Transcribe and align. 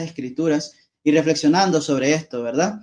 escrituras 0.00 0.74
y 1.04 1.12
reflexionando 1.12 1.80
sobre 1.80 2.14
esto, 2.14 2.42
¿verdad? 2.42 2.80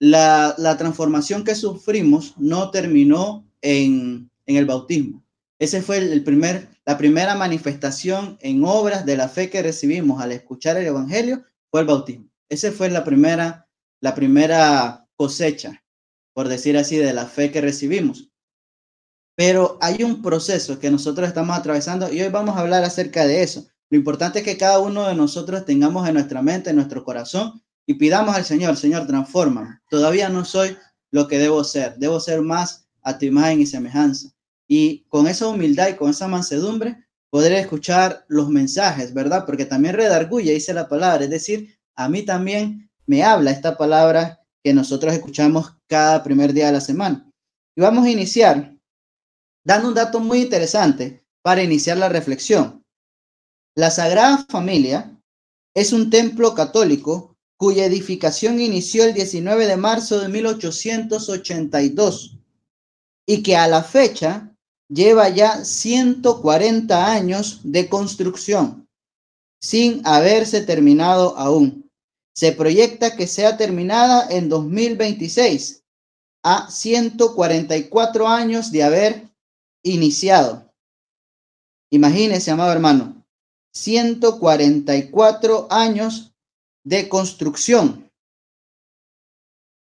La, 0.00 0.76
transformación 0.76 1.44
que 1.44 1.54
sufrimos 1.54 2.34
no 2.36 2.70
terminó 2.70 3.48
en, 3.62 4.30
el 4.46 4.66
bautismo. 4.66 5.24
Ese 5.58 5.80
fue 5.80 5.98
el 5.98 6.24
primer, 6.24 6.68
la 6.84 6.98
primera 6.98 7.34
manifestación 7.36 8.36
en 8.40 8.64
obras 8.64 9.06
de 9.06 9.16
la 9.16 9.28
fe 9.28 9.48
que 9.48 9.62
recibimos 9.62 10.20
al 10.20 10.32
escuchar 10.32 10.76
el 10.76 10.86
Evangelio, 10.86 11.44
fue 11.70 11.80
el 11.80 11.86
bautismo. 11.86 12.28
Esa 12.48 12.72
fue 12.72 12.90
la 12.90 13.04
primera, 13.04 13.68
la 14.00 14.14
primera 14.14 15.06
cosecha, 15.16 15.82
por 16.34 16.48
decir 16.48 16.76
así, 16.76 16.96
de 16.96 17.12
la 17.12 17.26
fe 17.26 17.50
que 17.50 17.60
recibimos. 17.60 18.30
Pero 19.36 19.78
hay 19.80 20.02
un 20.02 20.22
proceso 20.22 20.78
que 20.78 20.90
nosotros 20.90 21.26
estamos 21.26 21.56
atravesando 21.56 22.12
y 22.12 22.20
hoy 22.20 22.28
vamos 22.28 22.56
a 22.56 22.60
hablar 22.60 22.84
acerca 22.84 23.26
de 23.26 23.42
eso. 23.42 23.66
Lo 23.94 23.98
importante 23.98 24.40
es 24.40 24.44
que 24.44 24.56
cada 24.56 24.80
uno 24.80 25.06
de 25.06 25.14
nosotros 25.14 25.64
tengamos 25.64 26.08
en 26.08 26.14
nuestra 26.14 26.42
mente, 26.42 26.70
en 26.70 26.74
nuestro 26.74 27.04
corazón 27.04 27.62
y 27.86 27.94
pidamos 27.94 28.34
al 28.34 28.44
Señor, 28.44 28.76
Señor, 28.76 29.06
transforma. 29.06 29.84
Todavía 29.88 30.28
no 30.28 30.44
soy 30.44 30.76
lo 31.12 31.28
que 31.28 31.38
debo 31.38 31.62
ser. 31.62 31.94
Debo 31.96 32.18
ser 32.18 32.40
más 32.40 32.88
a 33.02 33.16
tu 33.16 33.26
imagen 33.26 33.60
y 33.60 33.66
semejanza. 33.66 34.30
Y 34.66 35.04
con 35.04 35.28
esa 35.28 35.46
humildad 35.46 35.90
y 35.90 35.94
con 35.94 36.10
esa 36.10 36.26
mansedumbre 36.26 37.06
poder 37.30 37.52
escuchar 37.52 38.24
los 38.26 38.48
mensajes, 38.48 39.14
¿verdad? 39.14 39.46
Porque 39.46 39.64
también 39.64 39.94
redarguye, 39.94 40.52
dice 40.52 40.74
la 40.74 40.88
palabra, 40.88 41.22
es 41.22 41.30
decir, 41.30 41.78
a 41.94 42.08
mí 42.08 42.22
también 42.22 42.90
me 43.06 43.22
habla 43.22 43.52
esta 43.52 43.78
palabra 43.78 44.40
que 44.64 44.74
nosotros 44.74 45.14
escuchamos 45.14 45.72
cada 45.86 46.24
primer 46.24 46.52
día 46.52 46.66
de 46.66 46.72
la 46.72 46.80
semana. 46.80 47.30
Y 47.76 47.80
vamos 47.80 48.06
a 48.06 48.10
iniciar 48.10 48.76
dando 49.62 49.86
un 49.86 49.94
dato 49.94 50.18
muy 50.18 50.40
interesante 50.40 51.24
para 51.42 51.62
iniciar 51.62 51.96
la 51.98 52.08
reflexión. 52.08 52.83
La 53.76 53.90
Sagrada 53.90 54.46
Familia 54.48 55.20
es 55.74 55.92
un 55.92 56.08
templo 56.08 56.54
católico 56.54 57.36
cuya 57.56 57.86
edificación 57.86 58.60
inició 58.60 59.02
el 59.04 59.14
19 59.14 59.66
de 59.66 59.76
marzo 59.76 60.20
de 60.20 60.28
1882 60.28 62.38
y 63.26 63.42
que 63.42 63.56
a 63.56 63.66
la 63.66 63.82
fecha 63.82 64.54
lleva 64.88 65.28
ya 65.28 65.64
140 65.64 67.12
años 67.12 67.62
de 67.64 67.88
construcción 67.88 68.88
sin 69.60 70.06
haberse 70.06 70.60
terminado 70.60 71.36
aún. 71.36 71.90
Se 72.32 72.52
proyecta 72.52 73.16
que 73.16 73.26
sea 73.26 73.56
terminada 73.56 74.28
en 74.30 74.48
2026, 74.48 75.82
a 76.44 76.70
144 76.70 78.28
años 78.28 78.70
de 78.70 78.84
haber 78.84 79.28
iniciado. 79.82 80.72
Imagínese, 81.90 82.50
amado 82.50 82.72
hermano, 82.72 83.23
144 83.74 85.66
años 85.70 86.32
de 86.84 87.08
construcción 87.08 88.04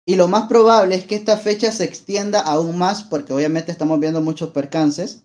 y 0.10 0.16
lo 0.16 0.30
más 0.30 0.48
probable 0.48 0.96
es 0.96 1.06
que 1.06 1.16
esta 1.16 1.38
fecha 1.38 1.70
se 1.70 1.84
extienda 1.84 2.40
aún 2.40 2.78
más, 2.78 3.04
porque 3.04 3.34
obviamente 3.34 3.74
estamos 3.74 4.00
viendo 4.00 4.22
muchos 4.22 4.52
percances, 4.52 5.24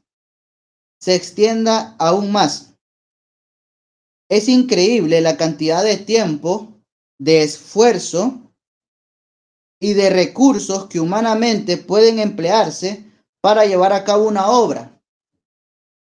se 1.01 1.15
extienda 1.15 1.95
aún 2.01 2.33
más. 2.33 2.75
Es 4.29 4.49
increíble 4.49 5.21
la 5.21 5.37
cantidad 5.37 5.85
de 5.85 5.99
tiempo, 5.99 6.83
de 7.21 7.45
esfuerzo 7.45 8.53
y 9.81 9.93
de 9.93 10.11
recursos 10.11 10.89
que 10.89 10.99
humanamente 10.99 11.77
pueden 11.77 12.19
emplearse 12.19 13.05
para 13.41 13.65
llevar 13.67 13.93
a 13.93 14.03
cabo 14.03 14.27
una 14.27 14.49
obra 14.49 15.01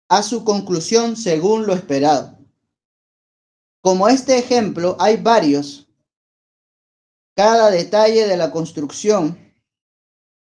a 0.10 0.24
su 0.24 0.44
conclusión 0.44 1.16
según 1.16 1.68
lo 1.68 1.76
esperado. 1.76 2.36
Como 3.82 4.08
este 4.08 4.38
ejemplo, 4.38 4.96
hay 5.00 5.18
varios 5.18 5.88
cada 7.36 7.72
detalle 7.72 8.28
de 8.28 8.38
la 8.38 8.52
construcción, 8.52 9.38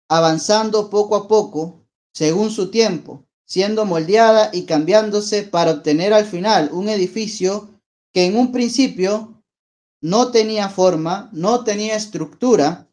avanzando 0.09 0.89
poco 0.89 1.15
a 1.15 1.27
poco, 1.27 1.85
según 2.13 2.49
su 2.49 2.71
tiempo, 2.71 3.27
siendo 3.45 3.85
moldeada 3.85 4.49
y 4.53 4.63
cambiándose 4.63 5.43
para 5.43 5.71
obtener 5.71 6.13
al 6.13 6.25
final 6.25 6.69
un 6.71 6.89
edificio 6.89 7.69
que 8.13 8.25
en 8.25 8.37
un 8.37 8.51
principio 8.51 9.43
no 10.01 10.31
tenía 10.31 10.69
forma, 10.69 11.29
no 11.33 11.63
tenía 11.63 11.95
estructura, 11.95 12.89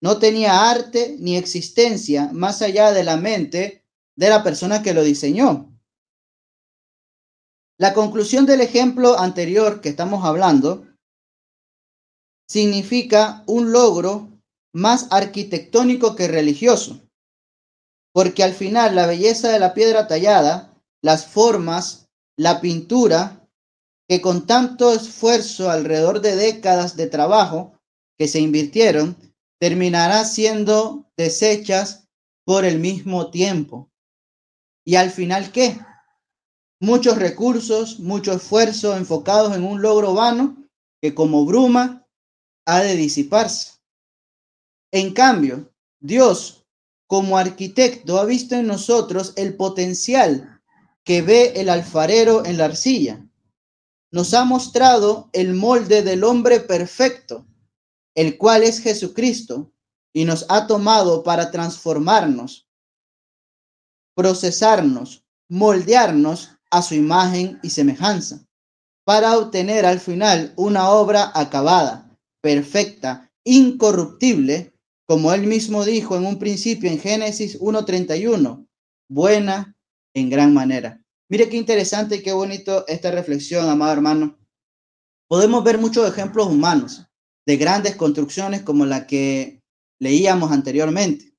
no 0.00 0.18
tenía 0.18 0.70
arte 0.70 1.16
ni 1.20 1.36
existencia 1.36 2.30
más 2.32 2.62
allá 2.62 2.92
de 2.92 3.04
la 3.04 3.16
mente 3.16 3.84
de 4.16 4.28
la 4.28 4.42
persona 4.42 4.82
que 4.82 4.94
lo 4.94 5.04
diseñó. 5.04 5.73
La 7.78 7.92
conclusión 7.92 8.46
del 8.46 8.60
ejemplo 8.60 9.18
anterior 9.18 9.80
que 9.80 9.88
estamos 9.88 10.24
hablando 10.24 10.86
significa 12.48 13.42
un 13.46 13.72
logro 13.72 14.28
más 14.72 15.08
arquitectónico 15.10 16.14
que 16.14 16.28
religioso, 16.28 17.00
porque 18.12 18.44
al 18.44 18.54
final 18.54 18.94
la 18.94 19.06
belleza 19.06 19.50
de 19.50 19.58
la 19.58 19.74
piedra 19.74 20.06
tallada, 20.06 20.80
las 21.02 21.26
formas, 21.26 22.06
la 22.36 22.60
pintura, 22.60 23.48
que 24.08 24.20
con 24.20 24.46
tanto 24.46 24.92
esfuerzo 24.92 25.70
alrededor 25.70 26.20
de 26.20 26.36
décadas 26.36 26.96
de 26.96 27.08
trabajo 27.08 27.80
que 28.18 28.28
se 28.28 28.38
invirtieron, 28.38 29.16
terminará 29.60 30.24
siendo 30.24 31.10
desechas 31.16 32.06
por 32.44 32.64
el 32.64 32.78
mismo 32.78 33.30
tiempo. 33.30 33.90
¿Y 34.84 34.96
al 34.96 35.10
final 35.10 35.50
qué? 35.50 35.78
Muchos 36.84 37.16
recursos, 37.16 37.98
mucho 37.98 38.34
esfuerzo 38.34 38.94
enfocados 38.94 39.56
en 39.56 39.64
un 39.64 39.80
logro 39.80 40.12
vano 40.12 40.68
que 41.00 41.14
como 41.14 41.46
bruma 41.46 42.06
ha 42.66 42.80
de 42.82 42.94
disiparse. 42.94 43.78
En 44.92 45.14
cambio, 45.14 45.72
Dios, 45.98 46.66
como 47.06 47.38
arquitecto, 47.38 48.18
ha 48.18 48.26
visto 48.26 48.54
en 48.54 48.66
nosotros 48.66 49.32
el 49.36 49.56
potencial 49.56 50.60
que 51.04 51.22
ve 51.22 51.54
el 51.56 51.70
alfarero 51.70 52.44
en 52.44 52.58
la 52.58 52.66
arcilla. 52.66 53.26
Nos 54.12 54.34
ha 54.34 54.44
mostrado 54.44 55.30
el 55.32 55.54
molde 55.54 56.02
del 56.02 56.22
hombre 56.22 56.60
perfecto, 56.60 57.46
el 58.14 58.36
cual 58.36 58.62
es 58.62 58.80
Jesucristo, 58.80 59.72
y 60.12 60.26
nos 60.26 60.44
ha 60.50 60.66
tomado 60.66 61.22
para 61.22 61.50
transformarnos, 61.50 62.68
procesarnos, 64.14 65.24
moldearnos 65.48 66.53
a 66.74 66.82
su 66.82 66.96
imagen 66.96 67.60
y 67.62 67.70
semejanza, 67.70 68.44
para 69.06 69.38
obtener 69.38 69.86
al 69.86 70.00
final 70.00 70.52
una 70.56 70.90
obra 70.90 71.30
acabada 71.32 72.18
perfecta, 72.42 73.30
incorruptible, 73.44 74.74
como 75.06 75.32
él 75.32 75.46
mismo 75.46 75.84
dijo 75.84 76.16
en 76.16 76.26
un 76.26 76.40
principio 76.40 76.90
en 76.90 76.98
Génesis 76.98 77.60
1.31, 77.60 78.66
buena 79.08 79.76
en 80.16 80.30
gran 80.30 80.52
manera. 80.52 81.00
Mire 81.30 81.48
qué 81.48 81.56
interesante 81.56 82.16
y 82.16 82.22
qué 82.22 82.32
bonito 82.32 82.84
esta 82.88 83.12
reflexión, 83.12 83.68
amado 83.68 83.92
hermano. 83.92 84.36
Podemos 85.28 85.62
ver 85.62 85.78
muchos 85.78 86.08
ejemplos 86.08 86.48
humanos 86.48 87.06
de 87.46 87.56
grandes 87.56 87.94
construcciones 87.94 88.62
como 88.62 88.84
la 88.84 89.06
que 89.06 89.62
leíamos 90.00 90.50
anteriormente. 90.50 91.36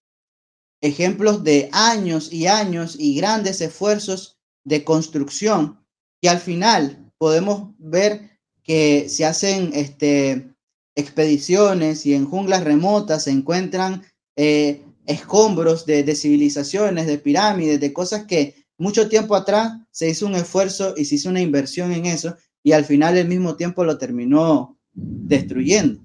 Ejemplos 0.82 1.44
de 1.44 1.70
años 1.74 2.32
y 2.32 2.48
años 2.48 2.96
y 2.98 3.18
grandes 3.18 3.60
esfuerzos 3.60 4.35
de 4.66 4.84
construcción 4.84 5.80
que 6.22 6.30
al 6.30 6.40
final 6.40 7.12
podemos 7.18 7.74
ver 7.78 8.40
que 8.64 9.08
se 9.08 9.26
hacen 9.26 9.72
este, 9.74 10.54
expediciones 10.96 12.06
y 12.06 12.14
en 12.14 12.26
junglas 12.26 12.64
remotas 12.64 13.24
se 13.24 13.32
encuentran 13.32 14.04
eh, 14.36 14.84
escombros 15.06 15.86
de, 15.86 16.04
de, 16.04 16.16
civilizaciones, 16.16 17.08
de 17.08 17.20
pirámides, 17.20 17.80
de 17.80 17.94
cosas 17.94 18.26
que 18.26 18.66
mucho 18.78 19.08
tiempo 19.08 19.36
atrás 19.36 19.74
se 19.92 20.10
hizo 20.10 20.26
un 20.26 20.36
esfuerzo 20.36 20.96
y 20.98 21.06
se 21.06 21.16
hizo 21.16 21.30
una 21.30 21.42
inversión 21.42 21.94
en 21.94 22.08
eso 22.08 22.36
y 22.64 22.72
al 22.72 22.84
final 22.84 23.16
el 23.16 23.28
mismo 23.28 23.56
tiempo 23.56 23.84
lo 23.84 23.98
terminó 23.98 24.78
destruyendo. 24.94 26.02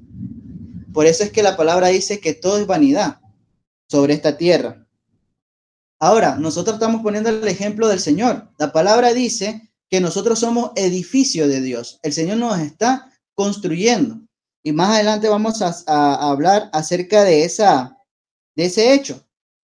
Por 0.93 1.07
eso 1.07 1.25
es 1.25 1.31
que 1.31 1.43
la 1.43 1.57
palabra 1.57 1.89
dice 1.89 2.21
que 2.21 2.35
todo 2.35 2.59
es 2.59 2.67
vanidad 2.67 3.21
sobre 3.89 4.15
esta 4.15 4.37
tierra. 4.37 4.87
Ahora, 6.03 6.37
nosotros 6.37 6.77
estamos 6.77 7.03
poniendo 7.03 7.29
el 7.29 7.47
ejemplo 7.47 7.87
del 7.87 8.01
Señor. 8.01 8.51
La 8.57 8.73
palabra 8.73 9.13
dice 9.13 9.71
que 9.91 10.01
nosotros 10.01 10.39
somos 10.39 10.73
edificio 10.75 11.47
de 11.47 11.61
Dios. 11.61 12.01
El 12.03 12.15
Señor 12.15 12.39
nos 12.39 12.59
está 12.59 13.13
construyendo. 13.35 14.19
Y 14.65 14.73
más 14.73 14.91
adelante 14.91 15.29
vamos 15.29 15.61
a, 15.61 16.31
hablar 16.31 16.71
acerca 16.73 17.23
de, 17.25 17.45
esa, 17.45 17.99
de 18.57 18.65
ese 18.65 18.95
hecho. 18.95 19.27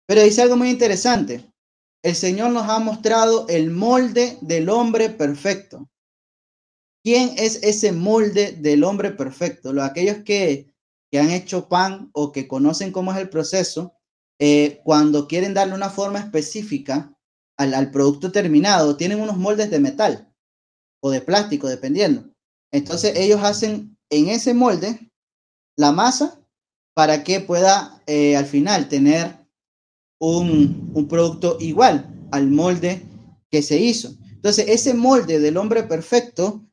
Pero 0.07 0.23
dice 0.23 0.43
algo 0.43 0.57
muy 0.57 0.71
interesante. 0.71 1.53
El 2.05 2.15
Señor 2.15 2.51
nos 2.51 2.69
ha 2.69 2.79
mostrado 2.79 3.47
el 3.49 3.71
molde 3.71 4.39
del 4.41 4.69
hombre 4.69 5.11
perfecto. 5.11 5.89
¿Quién 7.03 7.35
es 7.37 7.61
ese 7.65 7.91
molde 7.91 8.53
del 8.53 8.85
hombre 8.85 9.11
perfecto? 9.11 9.73
Los, 9.73 9.85
aquellos 9.85 10.19
que, 10.25 10.73
que 11.11 11.19
han 11.19 11.31
hecho 11.31 11.69
pan 11.69 12.11
o 12.13 12.31
que 12.31 12.47
conocen 12.47 12.93
cómo 12.93 13.13
es 13.13 13.19
el 13.19 13.29
proceso, 13.29 13.95
eh, 14.45 14.81
cuando 14.83 15.29
quieren 15.29 15.55
darle 15.55 15.73
una 15.73 15.89
forma 15.89 16.19
específica 16.19 17.17
al, 17.57 17.75
al 17.75 17.93
producto 17.93 18.33
terminado, 18.33 18.97
tienen 18.97 19.21
unos 19.21 19.37
moldes 19.37 19.71
de 19.71 19.79
metal 19.79 20.35
o 21.01 21.11
de 21.11 21.21
plástico, 21.21 21.69
dependiendo. 21.69 22.29
Entonces 22.73 23.15
ellos 23.15 23.41
hacen 23.45 23.97
en 24.11 24.29
ese 24.31 24.53
molde 24.53 25.13
la 25.79 25.93
masa 25.93 26.41
para 26.93 27.23
que 27.23 27.39
pueda 27.39 28.03
eh, 28.09 28.37
al 28.37 28.47
final 28.47 28.89
tener 28.89 29.47
un, 30.21 30.91
un 30.93 31.07
producto 31.07 31.57
igual 31.61 32.13
al 32.33 32.49
molde 32.51 33.07
que 33.49 33.63
se 33.63 33.79
hizo. 33.79 34.13
Entonces, 34.33 34.65
ese 34.71 34.93
molde 34.93 35.39
del 35.39 35.57
hombre 35.57 35.85
perfecto, 35.85 36.67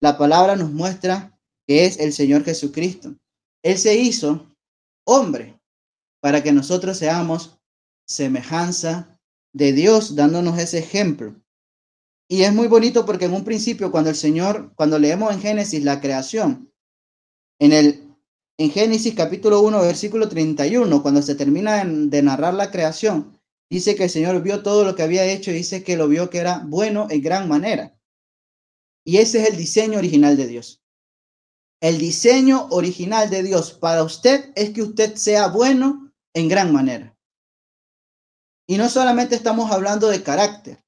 la 0.00 0.16
palabra 0.16 0.54
nos 0.54 0.70
muestra 0.70 1.36
que 1.66 1.86
es 1.86 1.98
el 1.98 2.12
Señor 2.12 2.44
Jesucristo. 2.44 3.16
Él 3.64 3.78
se 3.78 3.96
hizo 3.96 4.54
hombre 5.04 5.59
para 6.20 6.42
que 6.42 6.52
nosotros 6.52 6.98
seamos 6.98 7.58
semejanza 8.06 9.18
de 9.52 9.72
Dios, 9.72 10.14
dándonos 10.14 10.58
ese 10.58 10.78
ejemplo. 10.78 11.34
Y 12.28 12.42
es 12.42 12.52
muy 12.52 12.68
bonito 12.68 13.04
porque 13.04 13.24
en 13.24 13.34
un 13.34 13.44
principio, 13.44 13.90
cuando 13.90 14.10
el 14.10 14.16
Señor, 14.16 14.72
cuando 14.76 14.98
leemos 14.98 15.32
en 15.32 15.40
Génesis 15.40 15.82
la 15.82 16.00
creación, 16.00 16.72
en 17.58 17.72
el 17.72 18.10
en 18.60 18.70
Génesis 18.70 19.14
capítulo 19.14 19.62
1, 19.62 19.80
versículo 19.80 20.28
31, 20.28 21.02
cuando 21.02 21.22
se 21.22 21.34
termina 21.34 21.82
de 21.82 22.22
narrar 22.22 22.52
la 22.52 22.70
creación, 22.70 23.40
dice 23.70 23.96
que 23.96 24.04
el 24.04 24.10
Señor 24.10 24.42
vio 24.42 24.62
todo 24.62 24.84
lo 24.84 24.94
que 24.94 25.02
había 25.02 25.24
hecho 25.24 25.50
y 25.50 25.54
dice 25.54 25.82
que 25.82 25.96
lo 25.96 26.08
vio 26.08 26.28
que 26.28 26.38
era 26.40 26.62
bueno 26.66 27.06
en 27.08 27.22
gran 27.22 27.48
manera. 27.48 27.98
Y 29.02 29.16
ese 29.16 29.40
es 29.40 29.48
el 29.48 29.56
diseño 29.56 29.96
original 29.96 30.36
de 30.36 30.46
Dios. 30.46 30.82
El 31.80 31.96
diseño 31.96 32.66
original 32.68 33.30
de 33.30 33.42
Dios 33.42 33.72
para 33.72 34.04
usted 34.04 34.52
es 34.54 34.70
que 34.70 34.82
usted 34.82 35.14
sea 35.14 35.48
bueno 35.48 36.09
en 36.34 36.48
gran 36.48 36.72
manera. 36.72 37.16
Y 38.66 38.76
no 38.76 38.88
solamente 38.88 39.34
estamos 39.34 39.72
hablando 39.72 40.08
de 40.08 40.22
carácter, 40.22 40.84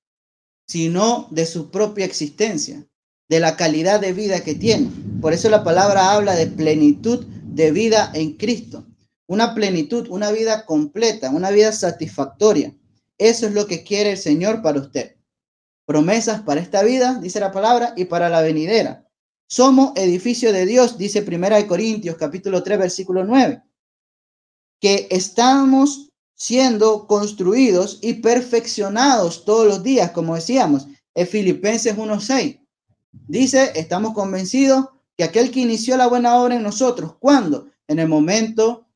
sino 0.66 1.28
de 1.30 1.46
su 1.46 1.70
propia 1.70 2.04
existencia, 2.04 2.86
de 3.28 3.40
la 3.40 3.56
calidad 3.56 4.00
de 4.00 4.12
vida 4.12 4.44
que 4.44 4.54
tiene. 4.54 4.90
Por 5.20 5.32
eso 5.32 5.50
la 5.50 5.64
palabra 5.64 6.12
habla 6.12 6.34
de 6.34 6.46
plenitud 6.46 7.24
de 7.26 7.72
vida 7.72 8.10
en 8.14 8.36
Cristo. 8.36 8.86
Una 9.26 9.54
plenitud, 9.54 10.08
una 10.10 10.30
vida 10.30 10.64
completa, 10.66 11.30
una 11.30 11.50
vida 11.50 11.72
satisfactoria. 11.72 12.76
Eso 13.18 13.46
es 13.46 13.54
lo 13.54 13.66
que 13.66 13.82
quiere 13.82 14.12
el 14.12 14.18
Señor 14.18 14.62
para 14.62 14.80
usted. 14.80 15.16
Promesas 15.86 16.42
para 16.42 16.60
esta 16.60 16.82
vida, 16.82 17.18
dice 17.20 17.40
la 17.40 17.52
palabra, 17.52 17.94
y 17.96 18.04
para 18.04 18.28
la 18.28 18.42
venidera. 18.42 19.08
Somos 19.48 19.92
edificio 19.96 20.52
de 20.52 20.64
Dios, 20.64 20.96
dice 20.96 21.22
Primera 21.22 21.56
de 21.56 21.66
Corintios 21.66 22.16
capítulo 22.16 22.62
3 22.62 22.78
versículo 22.78 23.24
9, 23.24 23.62
que 24.82 25.06
estamos 25.10 26.10
siendo 26.34 27.06
construidos 27.06 28.00
y 28.02 28.14
perfeccionados 28.14 29.44
todos 29.44 29.64
los 29.64 29.84
días, 29.84 30.10
como 30.10 30.34
decíamos, 30.34 30.88
en 31.14 31.28
Filipenses 31.28 31.96
1.6. 31.96 32.60
Dice, 33.28 33.70
estamos 33.76 34.12
convencidos 34.12 34.86
que 35.16 35.22
aquel 35.22 35.52
que 35.52 35.60
inició 35.60 35.96
la 35.96 36.08
buena 36.08 36.36
obra 36.36 36.56
en 36.56 36.64
nosotros, 36.64 37.14
¿cuándo? 37.20 37.68
En 37.86 38.00
el 38.00 38.08
momento 38.08 38.88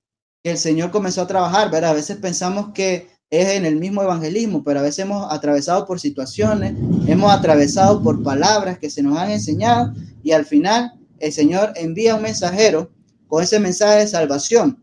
que 0.42 0.50
el 0.50 0.58
Señor 0.58 0.90
comenzó 0.90 1.22
a 1.22 1.28
trabajar, 1.28 1.70
¿verdad? 1.70 1.90
A 1.90 1.94
veces 1.94 2.16
pensamos 2.16 2.72
que 2.74 3.08
es 3.30 3.50
en 3.50 3.64
el 3.64 3.76
mismo 3.76 4.02
evangelismo, 4.02 4.64
pero 4.64 4.80
a 4.80 4.82
veces 4.82 5.00
hemos 5.00 5.32
atravesado 5.32 5.86
por 5.86 6.00
situaciones, 6.00 6.74
hemos 7.06 7.30
atravesado 7.30 8.02
por 8.02 8.24
palabras 8.24 8.80
que 8.80 8.90
se 8.90 9.04
nos 9.04 9.16
han 9.18 9.30
enseñado 9.30 9.94
y 10.24 10.32
al 10.32 10.46
final 10.46 10.94
el 11.20 11.32
Señor 11.32 11.72
envía 11.76 12.16
un 12.16 12.22
mensajero 12.22 12.90
con 13.28 13.44
ese 13.44 13.60
mensaje 13.60 14.00
de 14.00 14.08
salvación. 14.08 14.82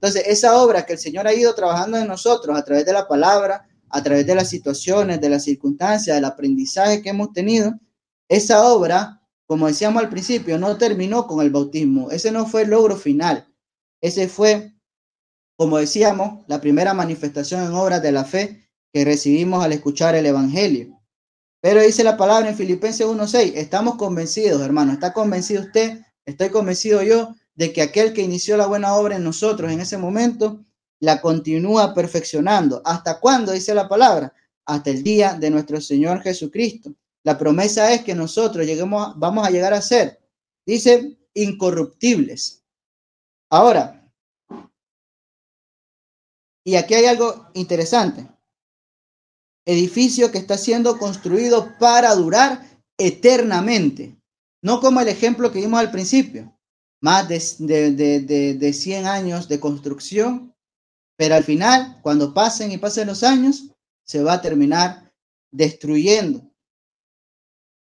Entonces, 0.00 0.24
esa 0.26 0.56
obra 0.62 0.86
que 0.86 0.94
el 0.94 0.98
Señor 0.98 1.26
ha 1.26 1.34
ido 1.34 1.54
trabajando 1.54 1.98
en 1.98 2.08
nosotros 2.08 2.56
a 2.56 2.64
través 2.64 2.86
de 2.86 2.92
la 2.92 3.06
palabra, 3.06 3.68
a 3.88 4.02
través 4.02 4.26
de 4.26 4.34
las 4.34 4.48
situaciones, 4.48 5.20
de 5.20 5.28
las 5.28 5.44
circunstancias, 5.44 6.16
del 6.16 6.24
aprendizaje 6.24 7.02
que 7.02 7.10
hemos 7.10 7.32
tenido, 7.32 7.74
esa 8.28 8.64
obra 8.64 9.20
como 9.50 9.66
decíamos 9.66 10.00
al 10.00 10.08
principio, 10.08 10.58
no 10.58 10.78
terminó 10.78 11.26
con 11.26 11.44
el 11.44 11.50
bautismo. 11.50 12.12
Ese 12.12 12.30
no 12.30 12.46
fue 12.46 12.62
el 12.62 12.70
logro 12.70 12.94
final. 12.94 13.52
Ese 14.00 14.28
fue, 14.28 14.74
como 15.56 15.78
decíamos, 15.78 16.44
la 16.46 16.60
primera 16.60 16.94
manifestación 16.94 17.64
en 17.64 17.72
obras 17.72 18.00
de 18.00 18.12
la 18.12 18.24
fe 18.24 18.70
que 18.92 19.04
recibimos 19.04 19.64
al 19.64 19.72
escuchar 19.72 20.14
el 20.14 20.26
Evangelio. 20.26 21.02
Pero 21.60 21.82
dice 21.82 22.04
la 22.04 22.16
palabra 22.16 22.48
en 22.48 22.56
Filipenses 22.56 23.04
1.6, 23.04 23.54
estamos 23.56 23.96
convencidos, 23.96 24.62
hermano, 24.62 24.92
¿está 24.92 25.12
convencido 25.12 25.62
usted? 25.62 26.00
Estoy 26.24 26.50
convencido 26.50 27.02
yo 27.02 27.34
de 27.60 27.74
que 27.74 27.82
aquel 27.82 28.14
que 28.14 28.22
inició 28.22 28.56
la 28.56 28.66
buena 28.66 28.94
obra 28.94 29.16
en 29.16 29.22
nosotros 29.22 29.70
en 29.70 29.80
ese 29.80 29.98
momento, 29.98 30.64
la 30.98 31.20
continúa 31.20 31.92
perfeccionando. 31.92 32.80
¿Hasta 32.86 33.20
cuándo? 33.20 33.52
Dice 33.52 33.74
la 33.74 33.86
palabra. 33.86 34.32
Hasta 34.64 34.88
el 34.88 35.02
día 35.02 35.34
de 35.34 35.50
nuestro 35.50 35.78
Señor 35.78 36.22
Jesucristo. 36.22 36.94
La 37.22 37.36
promesa 37.36 37.92
es 37.92 38.02
que 38.02 38.14
nosotros 38.14 38.64
lleguemos, 38.64 39.12
vamos 39.18 39.46
a 39.46 39.50
llegar 39.50 39.74
a 39.74 39.82
ser, 39.82 40.22
dice, 40.64 41.18
incorruptibles. 41.34 42.64
Ahora, 43.50 44.10
y 46.64 46.76
aquí 46.76 46.94
hay 46.94 47.04
algo 47.04 47.50
interesante. 47.52 48.26
Edificio 49.66 50.32
que 50.32 50.38
está 50.38 50.56
siendo 50.56 50.96
construido 50.96 51.76
para 51.78 52.14
durar 52.14 52.66
eternamente. 52.96 54.16
No 54.62 54.80
como 54.80 55.02
el 55.02 55.08
ejemplo 55.08 55.52
que 55.52 55.60
vimos 55.60 55.78
al 55.78 55.90
principio. 55.90 56.56
Más 57.00 57.28
de, 57.28 57.92
de, 57.92 58.54
de 58.54 58.72
100 58.72 59.06
años 59.06 59.48
de 59.48 59.60
construcción. 59.60 60.54
Pero 61.16 61.34
al 61.34 61.44
final, 61.44 61.98
cuando 62.02 62.34
pasen 62.34 62.72
y 62.72 62.78
pasen 62.78 63.08
los 63.08 63.22
años, 63.22 63.70
se 64.04 64.22
va 64.22 64.34
a 64.34 64.42
terminar 64.42 65.12
destruyendo. 65.50 66.42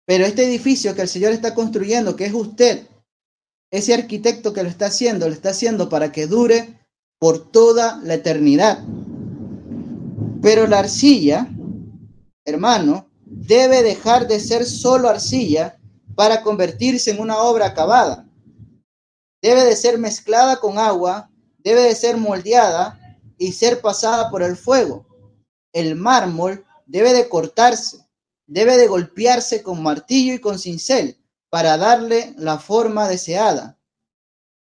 Pero 0.06 0.26
este 0.26 0.46
edificio 0.46 0.96
que 0.96 1.04
el 1.04 1.08
Señor 1.08 1.34
está 1.34 1.54
construyendo, 1.54 2.16
que 2.16 2.26
es 2.26 2.34
usted, 2.34 2.88
ese 3.72 3.94
arquitecto 3.94 4.54
que 4.54 4.64
lo 4.64 4.70
está 4.70 4.88
haciendo, 4.88 5.28
lo 5.28 5.34
está 5.34 5.52
haciendo 5.52 5.90
para 5.90 6.12
que 6.12 6.28
dure 6.28 6.80
por 7.20 7.52
toda 7.52 8.00
la 8.04 8.16
eternidad. 8.16 8.84
Pero 10.42 10.68
la 10.68 10.80
arcilla, 10.80 11.48
hermano, 12.46 13.10
debe 13.26 13.84
dejar 13.84 14.28
de 14.28 14.40
ser 14.40 14.66
solo 14.66 15.10
arcilla 15.10 15.78
para 16.16 16.42
convertirse 16.42 17.12
en 17.12 17.20
una 17.20 17.38
obra 17.38 17.68
acabada. 17.68 18.29
Debe 19.42 19.64
de 19.64 19.76
ser 19.76 19.98
mezclada 19.98 20.60
con 20.60 20.78
agua, 20.78 21.30
debe 21.58 21.82
de 21.82 21.96
ser 21.96 22.18
moldeada 22.18 23.00
y 23.38 23.54
ser 23.54 23.82
pasada 23.82 24.30
por 24.30 24.44
el 24.44 24.58
fuego. 24.58 25.06
El 25.72 25.96
mármol 25.96 26.66
debe 26.86 27.14
de 27.14 27.30
cortarse, 27.30 28.06
debe 28.48 28.78
de 28.78 28.88
golpearse 28.88 29.64
con 29.64 29.82
martillo 29.82 30.34
y 30.34 30.40
con 30.40 30.60
cincel 30.60 31.24
para 31.50 31.78
darle 31.78 32.34
la 32.38 32.60
forma 32.60 33.08
deseada. 33.08 33.80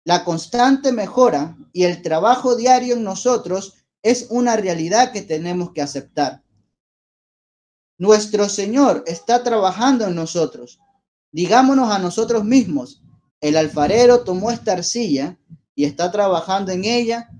La 0.05 0.25
constante 0.25 0.93
mejora 0.93 1.57
y 1.73 1.85
el 1.85 2.03
trabajo 2.03 2.55
diario 2.55 2.95
en 2.95 3.03
nosotros 3.03 3.75
es 4.03 4.27
una 4.31 4.57
realidad 4.57 5.13
que 5.13 5.23
tenemos 5.23 5.73
que 5.73 5.83
aceptar. 5.83 6.45
Nuestro 7.99 8.49
Señor 8.49 9.03
está 9.07 9.43
trabajando 9.43 10.07
en 10.07 10.15
nosotros. 10.15 10.79
Digámonos 11.33 11.91
a 11.91 11.99
nosotros 11.99 12.45
mismos, 12.45 13.03
el 13.47 13.57
alfarero 13.57 14.25
tomó 14.25 14.51
esta 14.51 14.73
arcilla 14.73 15.39
y 15.75 15.85
está 15.85 16.11
trabajando 16.11 16.73
en 16.73 16.85
ella 16.85 17.31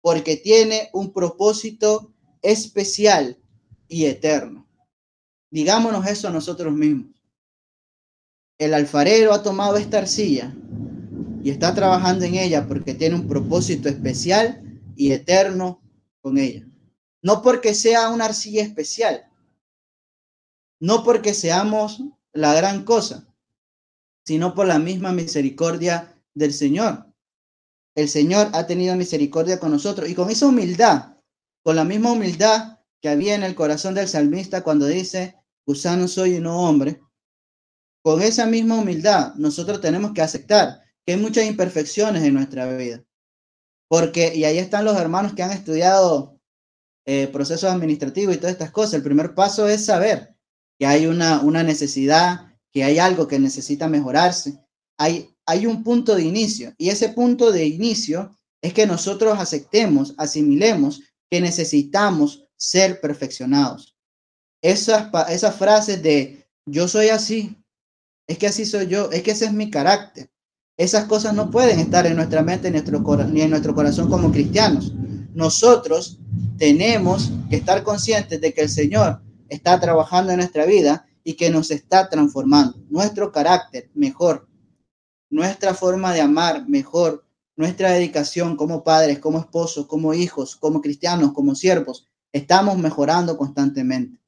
porque 0.00 0.36
tiene 0.36 0.90
un 0.92 1.12
propósito 1.12 2.12
especial 2.42 3.38
y 3.88 4.06
eterno. 4.06 4.68
Digámonos 5.50 6.06
eso 6.06 6.28
a 6.28 6.32
nosotros 6.32 6.74
mismos. 6.74 7.06
El 8.58 8.74
alfarero 8.74 9.32
ha 9.32 9.42
tomado 9.42 9.76
esta 9.76 9.98
arcilla 9.98 10.54
y 11.42 11.50
está 11.50 11.74
trabajando 11.74 12.24
en 12.24 12.34
ella 12.34 12.66
porque 12.66 12.94
tiene 12.94 13.14
un 13.14 13.28
propósito 13.28 13.88
especial 13.88 14.80
y 14.96 15.12
eterno 15.12 15.80
con 16.20 16.38
ella. 16.38 16.66
No 17.22 17.42
porque 17.42 17.74
sea 17.74 18.10
una 18.10 18.26
arcilla 18.26 18.62
especial, 18.62 19.24
no 20.80 21.04
porque 21.04 21.34
seamos 21.34 22.02
la 22.32 22.52
gran 22.54 22.84
cosa, 22.84 23.33
sino 24.24 24.54
por 24.54 24.66
la 24.66 24.78
misma 24.78 25.12
misericordia 25.12 26.14
del 26.34 26.52
Señor. 26.52 27.06
El 27.94 28.08
Señor 28.08 28.48
ha 28.52 28.66
tenido 28.66 28.96
misericordia 28.96 29.60
con 29.60 29.70
nosotros 29.70 30.08
y 30.08 30.14
con 30.14 30.30
esa 30.30 30.46
humildad, 30.46 31.16
con 31.62 31.76
la 31.76 31.84
misma 31.84 32.12
humildad 32.12 32.78
que 33.00 33.08
había 33.08 33.34
en 33.34 33.42
el 33.42 33.54
corazón 33.54 33.94
del 33.94 34.08
salmista 34.08 34.62
cuando 34.62 34.86
dice, 34.86 35.36
gusano 35.66 36.08
soy 36.08 36.36
y 36.36 36.40
no 36.40 36.68
hombre, 36.68 37.00
con 38.02 38.20
esa 38.20 38.46
misma 38.46 38.76
humildad 38.76 39.34
nosotros 39.36 39.80
tenemos 39.80 40.12
que 40.12 40.22
aceptar 40.22 40.82
que 41.06 41.14
hay 41.14 41.20
muchas 41.20 41.46
imperfecciones 41.46 42.22
en 42.22 42.34
nuestra 42.34 42.66
vida. 42.76 43.04
Porque, 43.88 44.34
y 44.34 44.44
ahí 44.44 44.58
están 44.58 44.84
los 44.84 44.96
hermanos 44.96 45.34
que 45.34 45.42
han 45.42 45.52
estudiado 45.52 46.40
eh, 47.06 47.28
procesos 47.28 47.70
administrativos 47.70 48.34
y 48.34 48.38
todas 48.38 48.52
estas 48.52 48.70
cosas. 48.70 48.94
El 48.94 49.02
primer 49.02 49.34
paso 49.34 49.68
es 49.68 49.84
saber 49.84 50.34
que 50.78 50.86
hay 50.86 51.06
una, 51.06 51.40
una 51.42 51.62
necesidad, 51.62 52.53
que 52.74 52.84
hay 52.84 52.98
algo 52.98 53.26
que 53.26 53.38
necesita 53.38 53.88
mejorarse. 53.88 54.60
Hay, 54.98 55.30
hay 55.46 55.66
un 55.66 55.82
punto 55.82 56.14
de 56.14 56.24
inicio 56.24 56.74
y 56.76 56.90
ese 56.90 57.08
punto 57.08 57.50
de 57.52 57.64
inicio 57.64 58.36
es 58.60 58.74
que 58.74 58.86
nosotros 58.86 59.38
aceptemos, 59.38 60.14
asimilemos 60.18 61.00
que 61.30 61.40
necesitamos 61.40 62.44
ser 62.56 63.00
perfeccionados 63.00 63.94
esas, 64.64 65.10
esas 65.28 65.54
frases 65.56 66.02
de 66.02 66.48
yo 66.64 66.88
soy 66.88 67.10
así, 67.10 67.62
es 68.26 68.38
que 68.38 68.46
así 68.46 68.64
soy 68.64 68.86
yo, 68.86 69.10
es 69.10 69.22
que 69.22 69.32
ese 69.32 69.44
es 69.44 69.52
mi 69.52 69.70
carácter. 69.70 70.30
Esas 70.78 71.04
cosas 71.04 71.34
no 71.34 71.50
pueden 71.50 71.78
estar 71.78 72.06
en 72.06 72.16
nuestra 72.16 72.42
mente 72.42 72.70
ni 72.70 72.78
en 73.42 73.50
nuestro 73.50 73.74
corazón 73.74 74.08
como 74.08 74.32
cristianos. 74.32 74.92
Nosotros 75.34 76.18
tenemos 76.56 77.30
que 77.50 77.56
estar 77.56 77.82
conscientes 77.82 78.40
de 78.40 78.54
que 78.54 78.62
el 78.62 78.70
Señor 78.70 79.20
está 79.50 79.78
trabajando 79.78 80.32
en 80.32 80.38
nuestra 80.38 80.64
vida 80.64 81.06
y 81.24 81.34
que 81.34 81.50
nos 81.50 81.70
está 81.70 82.08
transformando. 82.08 82.78
Nuestro 82.88 83.32
carácter 83.32 83.90
mejor, 83.94 84.46
nuestra 85.30 85.74
forma 85.74 86.12
de 86.12 86.20
amar 86.20 86.68
mejor, 86.68 87.26
nuestra 87.56 87.92
dedicación 87.92 88.56
como 88.56 88.84
padres, 88.84 89.18
como 89.18 89.38
esposos, 89.38 89.86
como 89.86 90.14
hijos, 90.14 90.54
como 90.56 90.80
cristianos, 90.80 91.32
como 91.32 91.54
siervos, 91.54 92.06
estamos 92.32 92.78
mejorando 92.78 93.36
constantemente. 93.36 94.20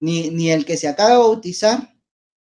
Ni, 0.00 0.30
ni 0.30 0.50
el 0.50 0.64
que 0.64 0.76
se 0.76 0.88
acaba 0.88 1.10
de 1.10 1.16
bautizar, 1.16 1.94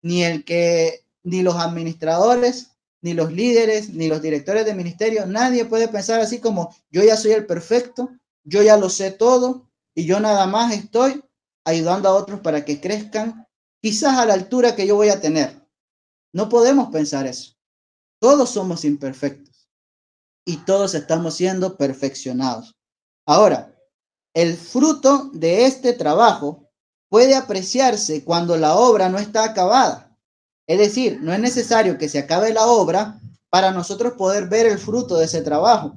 ni 0.01 0.23
el 0.23 0.43
que, 0.43 1.05
ni 1.23 1.43
los 1.43 1.55
administradores, 1.55 2.71
ni 3.01 3.13
los 3.13 3.31
líderes, 3.31 3.89
ni 3.89 4.07
los 4.07 4.21
directores 4.21 4.65
de 4.65 4.73
ministerio, 4.73 5.25
nadie 5.25 5.65
puede 5.65 5.87
pensar 5.87 6.21
así 6.21 6.39
como 6.39 6.73
yo 6.89 7.03
ya 7.03 7.17
soy 7.17 7.31
el 7.31 7.45
perfecto, 7.45 8.09
yo 8.43 8.61
ya 8.63 8.77
lo 8.77 8.89
sé 8.89 9.11
todo 9.11 9.69
y 9.93 10.05
yo 10.05 10.19
nada 10.19 10.45
más 10.47 10.73
estoy 10.73 11.23
ayudando 11.63 12.09
a 12.09 12.13
otros 12.13 12.39
para 12.39 12.63
que 12.63 12.79
crezcan, 12.79 13.40
quizás 13.81 14.17
a 14.17 14.25
la 14.25 14.33
altura 14.33 14.75
que 14.75 14.87
yo 14.87 14.95
voy 14.95 15.09
a 15.09 15.19
tener. 15.19 15.67
No 16.33 16.47
podemos 16.47 16.89
pensar 16.89 17.27
eso. 17.27 17.53
Todos 18.19 18.51
somos 18.51 18.85
imperfectos 18.85 19.67
y 20.45 20.57
todos 20.57 20.93
estamos 20.93 21.35
siendo 21.35 21.77
perfeccionados. 21.77 22.75
Ahora, 23.25 23.75
el 24.33 24.55
fruto 24.55 25.29
de 25.33 25.65
este 25.65 25.93
trabajo 25.93 26.69
puede 27.09 27.35
apreciarse 27.35 28.23
cuando 28.23 28.55
la 28.57 28.75
obra 28.75 29.09
no 29.09 29.17
está 29.17 29.43
acabada. 29.43 30.17
Es 30.67 30.79
decir, 30.79 31.19
no 31.21 31.33
es 31.33 31.39
necesario 31.39 31.97
que 31.97 32.07
se 32.07 32.19
acabe 32.19 32.53
la 32.53 32.67
obra 32.67 33.19
para 33.49 33.71
nosotros 33.71 34.13
poder 34.13 34.47
ver 34.47 34.67
el 34.67 34.79
fruto 34.79 35.17
de 35.17 35.25
ese 35.25 35.41
trabajo. 35.41 35.93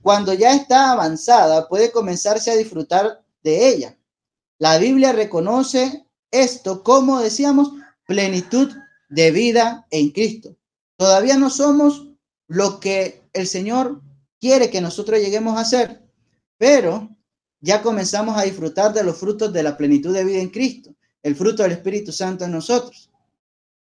Cuando 0.00 0.32
ya 0.32 0.54
está 0.54 0.92
avanzada, 0.92 1.68
puede 1.68 1.90
comenzarse 1.90 2.50
a 2.50 2.56
disfrutar 2.56 3.22
de 3.42 3.68
ella. 3.68 3.98
La 4.58 4.78
Biblia 4.78 5.12
reconoce 5.12 6.03
esto 6.34 6.82
como, 6.82 7.20
decíamos, 7.20 7.72
plenitud 8.06 8.70
de 9.08 9.30
vida 9.30 9.86
en 9.90 10.10
Cristo. 10.10 10.56
Todavía 10.96 11.36
no 11.36 11.48
somos 11.50 12.08
lo 12.48 12.80
que 12.80 13.22
el 13.32 13.46
Señor 13.46 14.02
quiere 14.40 14.70
que 14.70 14.80
nosotros 14.80 15.20
lleguemos 15.20 15.58
a 15.58 15.64
ser, 15.64 16.02
pero 16.58 17.08
ya 17.60 17.82
comenzamos 17.82 18.36
a 18.36 18.42
disfrutar 18.42 18.92
de 18.92 19.04
los 19.04 19.16
frutos 19.16 19.52
de 19.52 19.62
la 19.62 19.76
plenitud 19.76 20.12
de 20.12 20.24
vida 20.24 20.40
en 20.40 20.50
Cristo, 20.50 20.94
el 21.22 21.36
fruto 21.36 21.62
del 21.62 21.72
Espíritu 21.72 22.12
Santo 22.12 22.44
en 22.44 22.52
nosotros. 22.52 23.10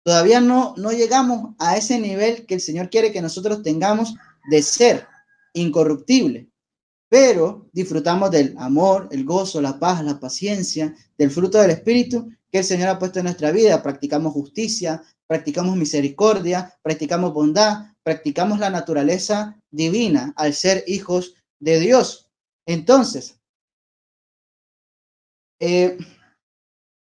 Todavía 0.02 0.40
no, 0.40 0.74
no 0.76 0.92
llegamos 0.92 1.54
a 1.58 1.76
ese 1.76 1.98
nivel 1.98 2.46
que 2.46 2.54
el 2.54 2.60
Señor 2.60 2.90
quiere 2.90 3.12
que 3.12 3.22
nosotros 3.22 3.62
tengamos 3.62 4.14
de 4.50 4.62
ser 4.62 5.06
incorruptible, 5.52 6.48
pero 7.08 7.68
disfrutamos 7.72 8.30
del 8.30 8.54
amor, 8.58 9.08
el 9.10 9.24
gozo, 9.24 9.60
la 9.60 9.78
paz, 9.78 10.04
la 10.04 10.18
paciencia, 10.18 10.94
del 11.16 11.30
fruto 11.30 11.58
del 11.58 11.70
Espíritu 11.70 12.30
que 12.50 12.58
el 12.58 12.64
Señor 12.64 12.88
ha 12.88 12.98
puesto 12.98 13.18
en 13.18 13.26
nuestra 13.26 13.50
vida. 13.52 13.82
Practicamos 13.82 14.32
justicia, 14.32 15.02
practicamos 15.26 15.76
misericordia, 15.76 16.78
practicamos 16.82 17.32
bondad, 17.32 17.94
practicamos 18.02 18.58
la 18.58 18.70
naturaleza 18.70 19.60
divina 19.70 20.32
al 20.36 20.54
ser 20.54 20.84
hijos 20.86 21.34
de 21.60 21.80
Dios. 21.80 22.28
Entonces, 22.66 23.36
eh, 25.60 25.98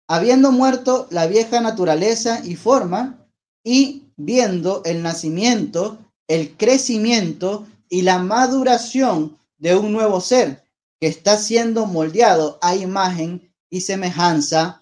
habiendo 0.08 0.52
muerto 0.52 1.08
la 1.12 1.28
vieja 1.28 1.62
naturaleza 1.62 2.42
y 2.44 2.56
forma, 2.56 3.26
y 3.64 4.12
viendo 4.16 4.84
el 4.86 5.02
nacimiento, 5.02 5.98
el 6.28 6.56
crecimiento 6.56 7.68
y 7.90 8.04
la 8.04 8.20
maduración 8.20 9.38
de 9.58 9.76
un 9.76 9.92
nuevo 9.92 10.22
ser 10.22 10.64
que 11.00 11.08
está 11.08 11.38
siendo 11.38 11.86
moldeado 11.86 12.60
a 12.62 12.76
imagen 12.76 13.52
y 13.70 13.82
semejanza 13.82 14.82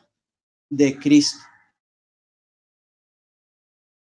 de 0.77 0.97
Cristo. 0.97 1.39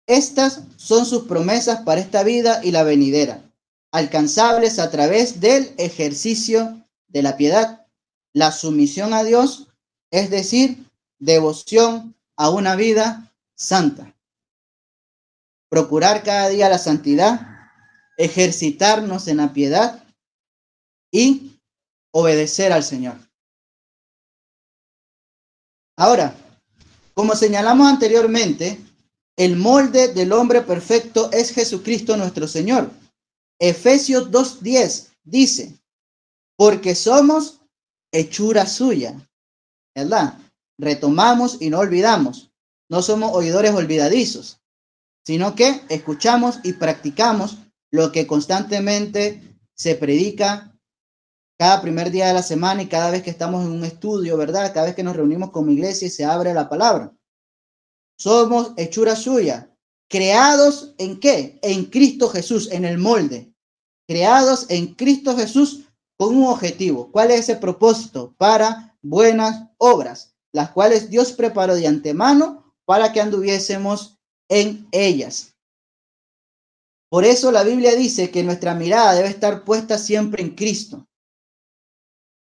Estas 0.08 0.64
son 0.78 1.06
sus 1.06 1.24
promesas 1.24 1.82
para 1.82 2.02
esta 2.02 2.24
vida 2.24 2.62
y 2.64 2.72
la 2.72 2.84
venidera, 2.84 3.44
alcanzables 3.92 4.80
a 4.80 4.90
través 4.90 5.40
del 5.42 5.74
ejercicio 5.78 6.82
de 7.08 7.22
la 7.22 7.36
piedad, 7.36 7.86
la 8.34 8.52
sumisión 8.52 9.14
a 9.14 9.24
Dios, 9.24 9.68
es 10.12 10.30
decir, 10.30 10.90
devoción 11.20 12.16
a 12.38 12.50
una 12.50 12.76
vida 12.76 13.34
santa. 13.56 14.16
Procurar 15.70 16.24
cada 16.24 16.48
día 16.48 16.70
la 16.70 16.78
santidad, 16.78 17.42
ejercitarnos 18.18 19.28
en 19.28 19.38
la 19.38 19.52
piedad 19.52 20.04
y 21.12 21.60
obedecer 22.12 22.72
al 22.72 22.84
Señor. 22.84 23.18
Ahora, 25.98 26.34
como 27.18 27.36
señalamos 27.36 27.88
anteriormente, 27.88 28.80
el 29.36 29.56
molde 29.56 30.10
del 30.10 30.32
hombre 30.32 30.62
perfecto 30.62 31.32
es 31.32 31.52
Jesucristo 31.52 32.16
nuestro 32.16 32.48
Señor. 32.48 32.92
Efesios 33.60 34.30
2.10 34.30 35.08
dice, 35.24 35.76
porque 36.56 36.94
somos 36.94 37.62
hechura 38.12 38.68
suya, 38.68 39.16
¿verdad? 39.96 40.38
Retomamos 40.78 41.58
y 41.60 41.72
no 41.72 41.80
olvidamos. 41.80 42.52
No 42.88 43.02
somos 43.02 43.32
oidores 43.34 43.74
olvidadizos, 43.74 44.60
sino 45.26 45.56
que 45.56 45.82
escuchamos 45.90 46.60
y 46.64 46.74
practicamos 46.74 47.58
lo 47.92 48.12
que 48.12 48.28
constantemente 48.28 49.58
se 49.76 49.96
predica 49.96 50.77
cada 51.58 51.82
primer 51.82 52.12
día 52.12 52.28
de 52.28 52.34
la 52.34 52.44
semana 52.44 52.84
y 52.84 52.88
cada 52.88 53.12
vez 53.12 53.24
que 53.24 53.32
estamos 53.32 53.66
en 53.66 53.72
un 53.72 53.84
estudio, 53.84 54.38
¿verdad? 54.38 54.74
Cada 54.74 54.88
vez 54.88 54.96
que 54.96 55.04
nos 55.04 55.16
reunimos 55.16 55.52
como 55.52 55.72
iglesia 55.72 56.08
y 56.08 56.12
se 56.12 56.24
abre 56.24 56.54
la 56.54 56.70
palabra. 56.70 57.14
Somos 58.20 58.74
hechura 58.78 59.16
suya, 59.16 59.76
creados 60.08 60.94
en 60.98 61.20
qué? 61.20 61.60
En 61.62 61.86
Cristo 61.86 62.30
Jesús, 62.30 62.70
en 62.72 62.86
el 62.86 62.98
molde. 62.98 63.54
Creados 64.08 64.68
en 64.70 64.94
Cristo 64.94 65.36
Jesús 65.36 65.86
con 66.18 66.36
un 66.36 66.46
objetivo. 66.46 67.12
¿Cuál 67.12 67.32
es 67.32 67.42
ese 67.42 67.56
propósito? 67.56 68.34
Para 68.38 68.98
buenas 69.02 69.70
obras, 69.78 70.36
las 70.54 70.72
cuales 70.72 71.10
Dios 71.10 71.32
preparó 71.32 71.76
de 71.76 71.88
antemano 71.88 72.74
para 72.86 73.12
que 73.12 73.22
anduviésemos 73.22 74.18
en 74.50 74.88
ellas. 74.92 75.56
Por 77.10 77.26
eso 77.26 77.52
la 77.52 77.64
Biblia 77.64 77.96
dice 77.96 78.32
que 78.32 78.44
nuestra 78.44 78.76
mirada 78.76 79.14
debe 79.14 79.30
estar 79.30 79.64
puesta 79.64 79.98
siempre 79.98 80.44
en 80.44 80.56
Cristo, 80.56 81.07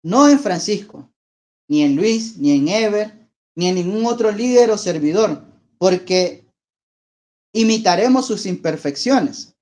no 0.03 0.29
en 0.29 0.39
Francisco, 0.39 1.09
ni 1.67 1.83
en 1.83 1.95
Luis, 1.95 2.37
ni 2.37 2.51
en 2.51 2.67
Ever, 2.67 3.29
ni 3.55 3.67
en 3.67 3.75
ningún 3.75 4.05
otro 4.05 4.31
líder 4.31 4.71
o 4.71 4.77
servidor, 4.77 5.43
porque 5.77 6.45
imitaremos 7.53 8.25
sus 8.25 8.45
imperfecciones. 8.45 9.55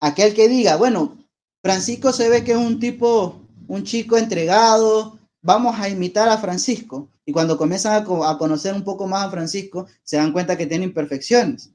Aquel 0.00 0.34
que 0.34 0.48
diga, 0.48 0.76
bueno, 0.76 1.18
Francisco 1.62 2.12
se 2.12 2.28
ve 2.28 2.44
que 2.44 2.52
es 2.52 2.58
un 2.58 2.78
tipo, 2.78 3.40
un 3.66 3.84
chico 3.84 4.16
entregado, 4.16 5.18
vamos 5.42 5.78
a 5.78 5.88
imitar 5.88 6.28
a 6.28 6.38
Francisco. 6.38 7.08
Y 7.26 7.32
cuando 7.32 7.58
comienzan 7.58 8.02
a, 8.02 8.38
conocer 8.38 8.74
un 8.74 8.84
poco 8.84 9.06
más 9.06 9.26
a 9.26 9.30
Francisco, 9.30 9.86
se 10.02 10.16
dan 10.16 10.32
cuenta 10.32 10.56
que 10.56 10.66
tiene 10.66 10.84
imperfecciones, 10.84 11.70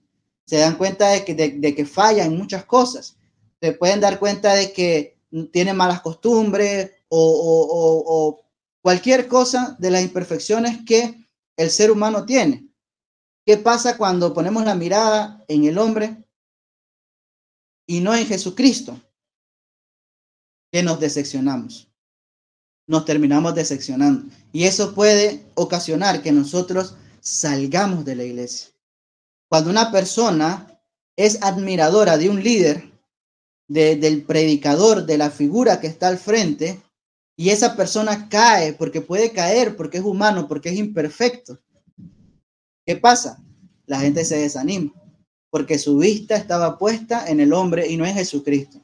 se 0.46 0.58
dan 0.58 0.76
cuenta 0.76 1.10
de 1.10 1.24
que, 1.24 1.36
de, 1.36 1.76
que 1.76 1.86
falla 1.86 2.26
en 2.26 2.36
muchas 2.36 2.66
cosas, 2.66 3.18
se 3.62 3.72
pueden 3.74 4.00
dar 4.00 4.20
cuenta 4.20 4.56
de 4.56 4.74
que 4.74 5.18
tiene 5.52 5.74
malas 5.74 6.02
costumbres 6.02 6.92
o 7.16 8.42
cualquier 8.82 9.28
cosa 9.28 9.76
de 9.80 9.92
las 9.92 10.02
imperfecciones 10.02 10.80
que 10.86 11.28
el 11.58 11.70
ser 11.70 11.92
humano 11.92 12.26
tiene. 12.26 12.68
¿Qué 13.46 13.58
pasa 13.58 13.98
cuando 13.98 14.34
ponemos 14.34 14.64
la 14.64 14.76
mirada 14.76 15.44
en 15.48 15.66
el 15.66 15.78
hombre 15.78 16.24
y 17.88 18.00
no 18.00 18.16
en 18.16 18.26
Jesucristo? 18.26 19.02
Que 20.72 20.82
nos 20.82 21.00
decepcionamos. 21.00 21.90
Nos 22.88 23.06
terminamos 23.06 23.54
decepcionando. 23.56 24.34
Y 24.52 24.64
eso 24.64 24.94
puede 24.94 25.46
ocasionar 25.56 26.22
que 26.22 26.32
nosotros 26.32 26.96
salgamos 27.20 28.06
de 28.06 28.16
la 28.16 28.24
iglesia. 28.24 28.70
Cuando 29.50 29.70
una 29.70 29.92
persona 29.92 30.82
es 31.16 31.42
admiradora 31.42 32.18
de 32.18 32.30
un 32.30 32.44
líder, 32.44 32.92
del 33.68 34.24
predicador, 34.24 35.06
de 35.06 35.18
la 35.18 35.32
figura 35.32 35.80
que 35.80 35.88
está 35.88 36.08
al 36.08 36.18
frente, 36.18 36.82
y 37.36 37.50
esa 37.50 37.76
persona 37.76 38.30
cae 38.30 38.74
porque 38.74 39.02
puede 39.02 39.32
caer, 39.32 39.76
porque 39.76 39.98
es 39.98 40.04
humano, 40.04 40.48
porque 40.48 40.70
es 40.70 40.78
imperfecto, 40.78 41.60
¿Qué 42.86 42.98
pasa? 42.98 43.42
La 43.86 44.02
gente 44.02 44.26
se 44.26 44.38
desanima 44.38 44.92
porque 45.54 45.78
su 45.78 46.00
vista 46.00 46.36
estaba 46.36 46.80
puesta 46.80 47.28
en 47.28 47.40
el 47.40 47.54
hombre 47.54 47.88
y 47.88 47.96
no 47.96 48.08
en 48.08 48.16
Jesucristo. 48.16 48.82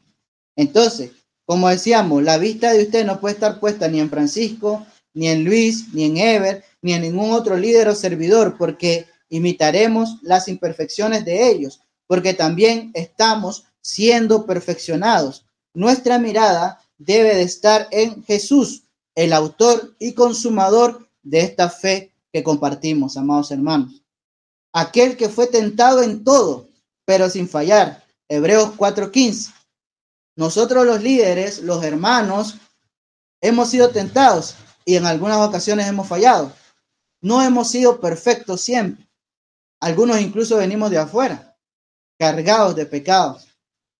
Entonces, 0.56 1.14
como 1.44 1.68
decíamos, 1.68 2.22
la 2.22 2.38
vista 2.38 2.72
de 2.72 2.84
usted 2.84 3.08
no 3.08 3.20
puede 3.20 3.34
estar 3.34 3.60
puesta 3.60 3.88
ni 3.88 4.00
en 4.00 4.12
Francisco, 4.12 4.86
ni 5.16 5.30
en 5.30 5.46
Luis, 5.46 5.92
ni 5.96 6.04
en 6.04 6.18
Ever, 6.18 6.64
ni 6.84 6.94
en 6.94 7.02
ningún 7.02 7.32
otro 7.32 7.58
líder 7.58 7.88
o 7.88 7.96
servidor, 7.96 8.56
porque 8.56 9.08
imitaremos 9.30 10.20
las 10.22 10.48
imperfecciones 10.48 11.26
de 11.26 11.50
ellos. 11.50 11.82
porque 12.06 12.36
también 12.36 12.92
estamos 12.94 13.66
siendo 13.82 14.46
perfeccionados. 14.46 15.46
Nuestra 15.74 16.20
mirada 16.20 16.80
debe 17.00 17.34
de 17.36 17.42
estar 17.42 17.88
en 17.92 18.24
Jesús, 18.24 18.84
el 19.16 19.34
autor 19.34 19.96
y 20.00 20.14
consumador 20.14 21.10
de 21.24 21.40
esta 21.40 21.70
fe 21.70 22.14
que 22.32 22.44
compartimos, 22.44 23.18
amados 23.18 23.50
hermanos. 23.50 24.04
Aquel 24.72 25.18
que 25.18 25.30
fue 25.30 25.48
tentado 25.48 26.04
en 26.04 26.24
todo, 26.24 26.70
pero 27.06 27.30
sin 27.30 27.50
fallar. 27.50 28.04
Hebreos 28.28 28.76
4:15. 28.78 29.52
Nosotros 30.36 30.86
los 30.86 31.02
líderes, 31.02 31.60
los 31.64 31.84
hermanos, 31.84 32.58
hemos 33.42 33.70
sido 33.70 33.90
tentados 33.90 34.56
y 34.86 34.96
en 34.96 35.06
algunas 35.06 35.40
ocasiones 35.40 35.88
hemos 35.88 36.08
fallado. 36.08 36.54
No 37.22 37.42
hemos 37.42 37.70
sido 37.70 38.00
perfectos 38.00 38.62
siempre. 38.62 39.10
Algunos 39.82 40.20
incluso 40.20 40.58
venimos 40.58 40.92
de 40.92 40.98
afuera, 41.00 41.58
cargados 42.18 42.76
de 42.76 42.86
pecados. 42.86 43.48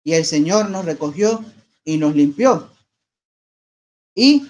Y 0.04 0.14
el 0.14 0.26
Señor 0.26 0.70
nos 0.70 0.86
recogió 0.86 1.44
y 1.84 1.98
nos 1.98 2.16
limpió. 2.16 2.70
Y 4.20 4.46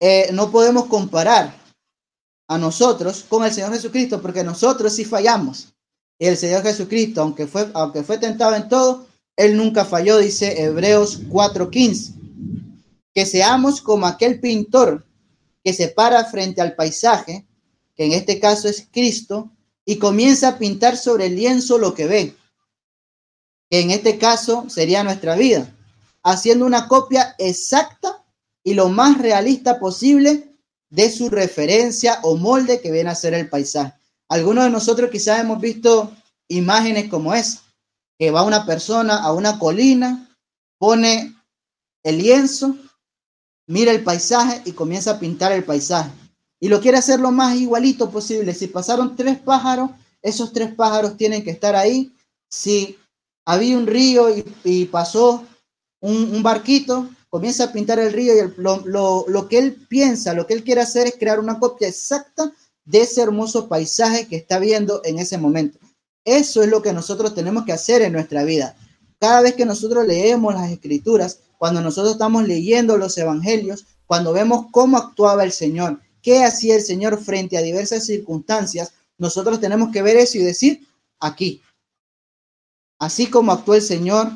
eh, 0.00 0.30
no 0.32 0.50
podemos 0.50 0.86
comparar 0.86 1.54
a 2.48 2.58
nosotros 2.58 3.24
con 3.28 3.44
el 3.44 3.52
Señor 3.52 3.72
Jesucristo, 3.72 4.20
porque 4.20 4.42
nosotros 4.42 4.92
sí 4.92 5.04
fallamos. 5.04 5.68
El 6.18 6.36
Señor 6.36 6.64
Jesucristo, 6.64 7.22
aunque 7.22 7.46
fue, 7.46 7.70
aunque 7.74 8.02
fue 8.02 8.18
tentado 8.18 8.56
en 8.56 8.68
todo, 8.68 9.06
Él 9.36 9.56
nunca 9.56 9.84
falló, 9.84 10.18
dice 10.18 10.60
Hebreos 10.60 11.20
4:15. 11.28 12.14
Que 13.14 13.24
seamos 13.24 13.80
como 13.80 14.06
aquel 14.06 14.40
pintor 14.40 15.06
que 15.62 15.72
se 15.72 15.86
para 15.86 16.24
frente 16.24 16.60
al 16.60 16.74
paisaje, 16.74 17.46
que 17.94 18.06
en 18.06 18.12
este 18.12 18.40
caso 18.40 18.66
es 18.66 18.88
Cristo, 18.90 19.52
y 19.84 19.98
comienza 19.98 20.48
a 20.48 20.58
pintar 20.58 20.96
sobre 20.96 21.26
el 21.26 21.36
lienzo 21.36 21.78
lo 21.78 21.94
que 21.94 22.06
ve, 22.06 22.34
que 23.70 23.80
en 23.82 23.92
este 23.92 24.18
caso 24.18 24.68
sería 24.68 25.04
nuestra 25.04 25.36
vida, 25.36 25.72
haciendo 26.30 26.66
una 26.66 26.88
copia 26.88 27.34
exacta 27.38 28.24
y 28.62 28.74
lo 28.74 28.88
más 28.88 29.18
realista 29.18 29.78
posible 29.78 30.54
de 30.90 31.10
su 31.10 31.28
referencia 31.28 32.20
o 32.22 32.36
molde 32.36 32.80
que 32.80 32.90
viene 32.90 33.10
a 33.10 33.14
ser 33.14 33.34
el 33.34 33.48
paisaje. 33.48 33.94
Algunos 34.28 34.64
de 34.64 34.70
nosotros 34.70 35.10
quizás 35.10 35.40
hemos 35.40 35.60
visto 35.60 36.12
imágenes 36.48 37.08
como 37.08 37.34
esa, 37.34 37.62
que 38.18 38.30
va 38.30 38.42
una 38.42 38.66
persona 38.66 39.16
a 39.22 39.32
una 39.32 39.58
colina, 39.58 40.28
pone 40.78 41.34
el 42.02 42.18
lienzo, 42.18 42.76
mira 43.66 43.92
el 43.92 44.02
paisaje 44.02 44.62
y 44.64 44.72
comienza 44.72 45.12
a 45.12 45.18
pintar 45.18 45.52
el 45.52 45.64
paisaje. 45.64 46.10
Y 46.60 46.68
lo 46.68 46.80
quiere 46.80 46.98
hacer 46.98 47.20
lo 47.20 47.30
más 47.30 47.56
igualito 47.56 48.10
posible. 48.10 48.52
Si 48.52 48.66
pasaron 48.66 49.14
tres 49.14 49.38
pájaros, 49.38 49.90
esos 50.22 50.52
tres 50.52 50.74
pájaros 50.74 51.16
tienen 51.16 51.44
que 51.44 51.50
estar 51.50 51.76
ahí. 51.76 52.12
Si 52.50 52.98
había 53.44 53.78
un 53.78 53.86
río 53.86 54.28
y, 54.64 54.84
pasó 54.86 55.44
un, 56.00 56.42
barquito, 56.42 57.08
comienza 57.28 57.64
a 57.64 57.72
pintar 57.72 57.98
el 57.98 58.12
río 58.12 58.32
y 58.34 58.52
lo, 58.56 59.24
lo, 59.26 59.48
que 59.48 59.58
él 59.58 59.86
piensa, 59.88 60.34
lo 60.34 60.46
que 60.46 60.54
él 60.54 60.64
quiere 60.64 60.80
hacer 60.80 61.06
es 61.06 61.16
crear 61.18 61.40
una 61.40 61.58
copia 61.58 61.88
exacta 61.88 62.52
de 62.84 63.02
ese 63.02 63.22
hermoso 63.22 63.68
paisaje 63.68 64.26
que 64.26 64.36
está 64.36 64.58
viendo 64.58 65.02
en 65.04 65.18
ese 65.18 65.38
momento. 65.38 65.78
Eso 66.24 66.62
es 66.62 66.68
lo 66.68 66.82
que 66.82 66.92
nosotros 66.92 67.34
tenemos 67.34 67.64
que 67.64 67.72
hacer 67.72 68.02
en 68.02 68.12
nuestra 68.12 68.44
vida. 68.44 68.76
Cada 69.18 69.40
vez 69.40 69.54
que 69.54 69.66
nosotros 69.66 70.06
leemos 70.06 70.54
las 70.54 70.70
escrituras, 70.70 71.40
cuando 71.58 71.80
nosotros 71.80 72.12
estamos 72.12 72.46
leyendo 72.46 72.96
los 72.96 73.18
evangelios, 73.18 73.86
cuando 74.06 74.32
vemos 74.32 74.66
cómo 74.70 74.96
actuaba 74.96 75.44
el 75.44 75.52
Señor, 75.52 76.00
qué 76.22 76.44
hacía 76.44 76.76
el 76.76 76.82
Señor 76.82 77.22
frente 77.22 77.58
a 77.58 77.62
diversas 77.62 78.06
circunstancias, 78.06 78.92
nosotros 79.18 79.60
tenemos 79.60 79.90
que 79.92 80.02
ver 80.02 80.16
eso 80.16 80.38
y 80.38 80.42
decir, 80.42 80.86
aquí, 81.18 81.62
así 82.98 83.26
como 83.26 83.52
actuó 83.52 83.74
el 83.74 83.82
Señor, 83.82 84.30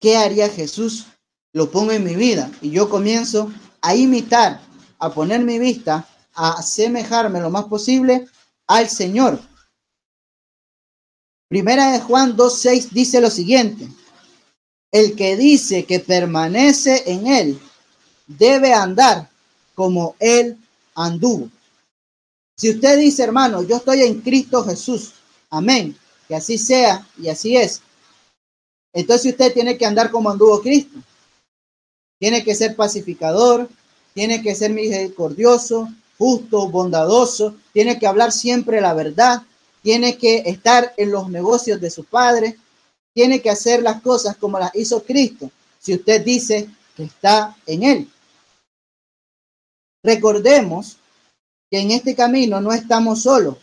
¿qué 0.00 0.16
haría 0.16 0.48
Jesús? 0.48 1.06
Lo 1.52 1.70
pongo 1.70 1.92
en 1.92 2.04
mi 2.04 2.16
vida 2.16 2.50
y 2.60 2.70
yo 2.70 2.88
comienzo 2.88 3.52
a 3.80 3.94
imitar, 3.94 4.60
a 4.98 5.12
poner 5.12 5.40
mi 5.44 5.58
vista, 5.58 6.08
a 6.34 6.52
asemejarme 6.54 7.40
lo 7.40 7.50
más 7.50 7.64
posible 7.64 8.26
al 8.66 8.88
Señor. 8.88 9.40
Primera 11.48 11.92
de 11.92 12.00
Juan 12.00 12.36
2.6 12.36 12.90
dice 12.90 13.20
lo 13.20 13.30
siguiente, 13.30 13.88
el 14.90 15.14
que 15.14 15.36
dice 15.36 15.84
que 15.84 16.00
permanece 16.00 17.04
en 17.06 17.26
él 17.26 17.60
debe 18.26 18.72
andar 18.72 19.28
como 19.74 20.16
él 20.18 20.58
anduvo. 20.94 21.50
Si 22.56 22.70
usted 22.70 22.98
dice, 22.98 23.24
hermano, 23.24 23.62
yo 23.62 23.76
estoy 23.76 24.02
en 24.02 24.20
Cristo 24.20 24.64
Jesús, 24.64 25.12
amén, 25.50 25.96
que 26.28 26.36
así 26.36 26.58
sea 26.58 27.06
y 27.18 27.28
así 27.28 27.56
es. 27.56 27.82
Entonces 28.94 29.32
usted 29.32 29.52
tiene 29.52 29.76
que 29.76 29.84
andar 29.84 30.10
como 30.10 30.30
anduvo 30.30 30.62
Cristo. 30.62 30.98
Tiene 32.18 32.44
que 32.44 32.54
ser 32.54 32.76
pacificador, 32.76 33.68
tiene 34.14 34.40
que 34.40 34.54
ser 34.54 34.70
misericordioso, 34.70 35.88
justo, 36.16 36.68
bondadoso, 36.68 37.56
tiene 37.72 37.98
que 37.98 38.06
hablar 38.06 38.30
siempre 38.30 38.80
la 38.80 38.94
verdad, 38.94 39.42
tiene 39.82 40.16
que 40.16 40.44
estar 40.46 40.94
en 40.96 41.10
los 41.10 41.28
negocios 41.28 41.80
de 41.80 41.90
su 41.90 42.04
padre, 42.04 42.56
tiene 43.12 43.42
que 43.42 43.50
hacer 43.50 43.82
las 43.82 44.00
cosas 44.00 44.36
como 44.36 44.58
las 44.58 44.74
hizo 44.76 45.02
Cristo, 45.02 45.50
si 45.80 45.94
usted 45.94 46.24
dice 46.24 46.70
que 46.96 47.04
está 47.04 47.56
en 47.66 47.82
Él. 47.82 48.10
Recordemos 50.04 50.98
que 51.68 51.80
en 51.80 51.90
este 51.90 52.14
camino 52.14 52.60
no 52.60 52.72
estamos 52.72 53.22
solos. 53.22 53.56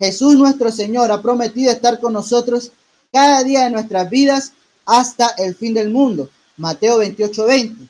Jesús 0.00 0.34
nuestro 0.34 0.72
Señor 0.72 1.12
ha 1.12 1.22
prometido 1.22 1.70
estar 1.70 2.00
con 2.00 2.12
nosotros 2.12 2.72
cada 3.12 3.42
día 3.44 3.64
de 3.64 3.70
nuestras 3.70 4.08
vidas 4.10 4.52
hasta 4.84 5.28
el 5.38 5.54
fin 5.54 5.74
del 5.74 5.90
mundo. 5.90 6.30
Mateo 6.56 6.98
28, 6.98 7.46
20. 7.46 7.88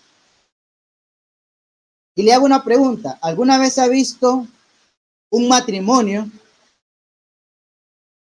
Y 2.17 2.23
le 2.23 2.33
hago 2.33 2.47
una 2.47 2.65
pregunta. 2.65 3.19
¿Alguna 3.21 3.59
vez 3.59 3.79
ha 3.79 3.89
visto 3.89 4.47
un 5.31 5.49
matrimonio 5.49 6.31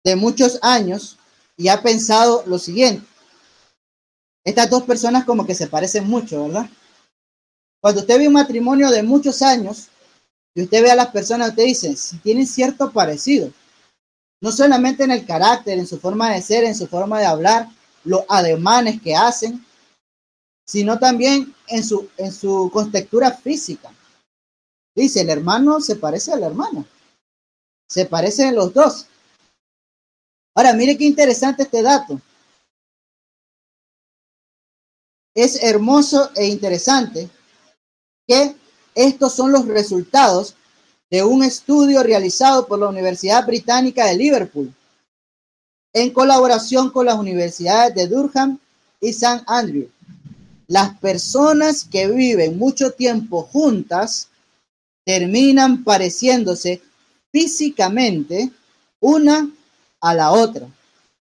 de 0.04 0.16
muchos 0.16 0.58
años 0.62 1.16
y 1.56 1.68
ha 1.68 1.82
pensado 1.82 2.44
lo 2.46 2.58
siguiente. 2.58 3.06
Estas 4.44 4.68
dos 4.68 4.82
personas 4.82 5.24
como 5.24 5.46
que 5.46 5.54
se 5.54 5.66
parecen 5.66 6.06
mucho, 6.06 6.44
¿verdad? 6.44 6.68
Cuando 7.80 8.02
usted 8.02 8.18
ve 8.18 8.28
un 8.28 8.34
matrimonio 8.34 8.90
de 8.90 9.02
muchos 9.02 9.40
años 9.40 9.88
y 10.54 10.62
usted 10.62 10.82
ve 10.82 10.90
a 10.90 10.96
las 10.96 11.08
personas, 11.08 11.50
usted 11.50 11.64
dice, 11.64 11.96
si 11.96 12.18
tienen 12.18 12.46
cierto 12.46 12.92
parecido, 12.92 13.50
no 14.44 14.52
solamente 14.52 15.04
en 15.04 15.10
el 15.10 15.24
carácter, 15.24 15.78
en 15.78 15.86
su 15.86 15.98
forma 15.98 16.30
de 16.30 16.42
ser, 16.42 16.64
en 16.64 16.74
su 16.74 16.86
forma 16.86 17.18
de 17.18 17.24
hablar, 17.24 17.66
los 18.04 18.24
ademanes 18.28 19.00
que 19.00 19.16
hacen, 19.16 19.64
sino 20.66 20.98
también 20.98 21.54
en 21.66 21.82
su, 21.82 22.10
en 22.18 22.30
su 22.30 22.68
contextura 22.70 23.30
física. 23.30 23.90
Dice, 24.94 25.22
el 25.22 25.30
hermano 25.30 25.80
se 25.80 25.96
parece 25.96 26.30
al 26.30 26.42
hermano. 26.42 26.86
Se 27.88 28.04
parecen 28.04 28.54
los 28.54 28.74
dos. 28.74 29.06
Ahora, 30.54 30.74
mire 30.74 30.98
qué 30.98 31.04
interesante 31.04 31.62
este 31.62 31.80
dato. 31.80 32.20
Es 35.34 35.62
hermoso 35.62 36.30
e 36.34 36.48
interesante 36.48 37.30
que 38.28 38.54
estos 38.94 39.32
son 39.32 39.52
los 39.52 39.66
resultados 39.66 40.54
de 41.14 41.22
un 41.22 41.44
estudio 41.44 42.02
realizado 42.02 42.66
por 42.66 42.80
la 42.80 42.88
Universidad 42.88 43.46
Británica 43.46 44.06
de 44.06 44.16
Liverpool 44.16 44.74
en 45.92 46.10
colaboración 46.10 46.90
con 46.90 47.06
las 47.06 47.16
universidades 47.16 47.94
de 47.94 48.08
Durham 48.08 48.58
y 49.00 49.10
St. 49.10 49.44
Andrew. 49.46 49.88
Las 50.66 50.98
personas 50.98 51.84
que 51.84 52.08
viven 52.08 52.58
mucho 52.58 52.90
tiempo 52.90 53.42
juntas 53.42 54.26
terminan 55.04 55.84
pareciéndose 55.84 56.82
físicamente 57.30 58.50
una 58.98 59.48
a 60.00 60.14
la 60.14 60.32
otra, 60.32 60.66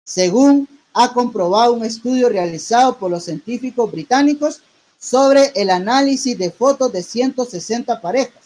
según 0.02 0.66
ha 0.94 1.12
comprobado 1.12 1.74
un 1.74 1.84
estudio 1.84 2.30
realizado 2.30 2.96
por 2.96 3.10
los 3.10 3.24
científicos 3.24 3.92
británicos 3.92 4.62
sobre 4.98 5.52
el 5.54 5.68
análisis 5.68 6.38
de 6.38 6.50
fotos 6.50 6.90
de 6.90 7.02
160 7.02 8.00
parejas. 8.00 8.43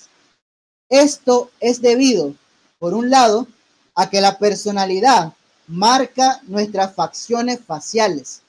Esto 0.88 1.50
es 1.60 1.80
debido, 1.82 2.34
por 2.78 2.94
un 2.94 3.10
lado, 3.10 3.46
a 3.94 4.08
que 4.08 4.20
la 4.20 4.38
personalidad 4.38 5.34
marca 5.66 6.40
nuestras 6.44 6.94
facciones 6.94 7.60
faciales. 7.60 8.42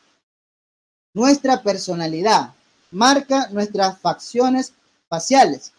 Nuestra 1.14 1.62
personalidad 1.64 2.54
marca 2.92 3.50
nuestras 3.52 4.00
facciones 4.00 4.74
faciales. 5.10 5.74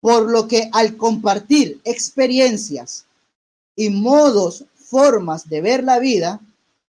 Por 0.00 0.30
lo 0.30 0.48
que 0.48 0.70
al 0.72 0.96
compartir 0.96 1.80
experiencias 1.84 3.04
y 3.76 3.90
modos, 3.90 4.64
formas 4.74 5.48
de 5.48 5.60
ver 5.60 5.84
la 5.84 5.98
vida, 5.98 6.40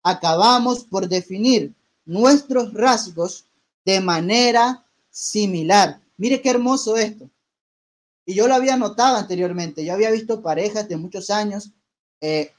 acabamos 0.03 0.85
por 0.85 1.09
definir 1.09 1.73
nuestros 2.05 2.73
rasgos 2.75 3.45
de 3.85 4.01
manera 4.01 4.85
similar. 5.11 6.01
Mire 6.17 6.41
qué 6.43 6.51
hermoso 6.51 6.97
esto. 6.97 7.29
Y 8.27 8.35
yo 8.35 8.49
lo 8.49 8.55
había 8.55 8.77
notado 8.77 9.17
anteriormente. 9.17 9.85
Yo 9.85 9.95
había 9.95 10.11
visto 10.11 10.43
parejas 10.43 10.89
de 10.89 10.97
muchos 10.97 11.31
años, 11.31 11.71
eh, 12.21 12.51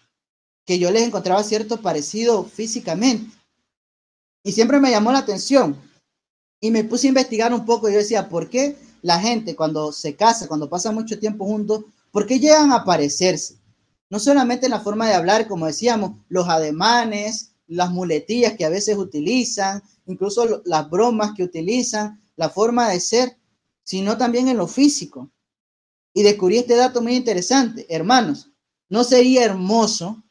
que 0.66 0.80
yo 0.80 0.90
les 0.92 1.04
encontraba 1.04 1.44
cierto 1.44 1.82
parecido 1.82 2.46
físicamente. 2.46 3.36
Y 4.44 4.54
siempre 4.54 4.80
me 4.80 4.90
llamó 4.90 5.12
la 5.12 5.20
atención. 5.20 5.78
Y 6.62 6.72
me 6.72 6.86
puse 6.86 7.08
a 7.08 7.10
investigar 7.10 7.54
un 7.54 7.66
poco 7.66 7.90
y 7.90 7.92
yo 7.92 8.00
decía, 8.00 8.30
¿por 8.30 8.50
qué 8.50 8.78
la 9.02 9.20
gente 9.20 9.56
cuando 9.56 9.92
se 9.92 10.16
casa, 10.16 10.48
cuando 10.48 10.70
pasa 10.70 10.92
mucho 10.92 11.20
tiempo 11.20 11.46
juntos, 11.46 11.84
por 12.12 12.26
qué 12.26 12.40
llegan 12.40 12.72
a 12.72 12.86
parecerse? 12.86 13.58
No 14.10 14.20
solamente 14.20 14.66
en 14.68 14.72
la 14.72 14.80
forma 14.80 15.08
de 15.08 15.16
hablar, 15.16 15.48
como 15.48 15.68
decíamos, 15.68 16.14
los 16.30 16.48
ademanes, 16.48 17.52
las 17.68 17.92
muletillas 17.92 18.54
que 18.54 18.66
a 18.66 18.70
veces 18.70 18.98
utilizan, 18.98 19.84
incluso 20.06 20.62
las 20.64 20.90
bromas 20.90 21.34
que 21.36 21.44
utilizan, 21.44 22.22
la 22.38 22.50
forma 22.50 22.90
de 22.90 23.02
ser, 23.02 23.38
sino 23.84 24.18
también 24.18 24.48
en 24.48 24.58
lo 24.58 24.68
físico. 24.68 25.30
Y 26.18 26.24
descubrí 26.24 26.58
este 26.58 26.76
dato 26.76 27.04
muy 27.04 27.16
interesante. 27.16 27.86
Hermanos, 27.90 28.50
¿no 28.90 29.04
sería 29.04 29.44
hermoso 29.46 30.24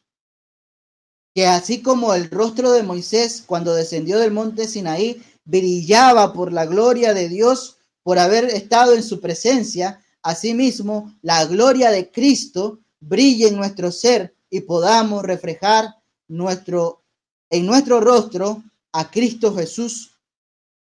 que 1.33 1.45
así 1.47 1.81
como 1.81 2.13
el 2.13 2.29
rostro 2.29 2.73
de 2.73 2.83
Moisés 2.83 3.41
cuando 3.47 3.73
descendió 3.73 4.19
del 4.19 4.31
monte 4.31 4.67
Sinaí 4.67 5.23
brillaba 5.45 6.33
por 6.33 6.51
la 6.51 6.65
gloria 6.65 7.13
de 7.13 7.29
Dios 7.29 7.77
por 8.03 8.19
haber 8.19 8.43
estado 8.49 8.95
en 8.95 9.01
su 9.01 9.21
presencia, 9.21 10.03
asimismo 10.23 11.17
la 11.21 11.45
gloria 11.45 11.89
de 11.89 12.11
Cristo 12.11 12.81
brille 12.99 13.47
en 13.47 13.55
nuestro 13.55 13.89
ser 13.89 14.35
y 14.49 14.59
podamos 14.59 15.23
reflejar 15.23 15.95
nuestro 16.27 17.01
en 17.49 17.65
nuestro 17.65 18.01
rostro 18.01 18.61
a 18.91 19.09
Cristo 19.09 19.55
Jesús 19.55 20.11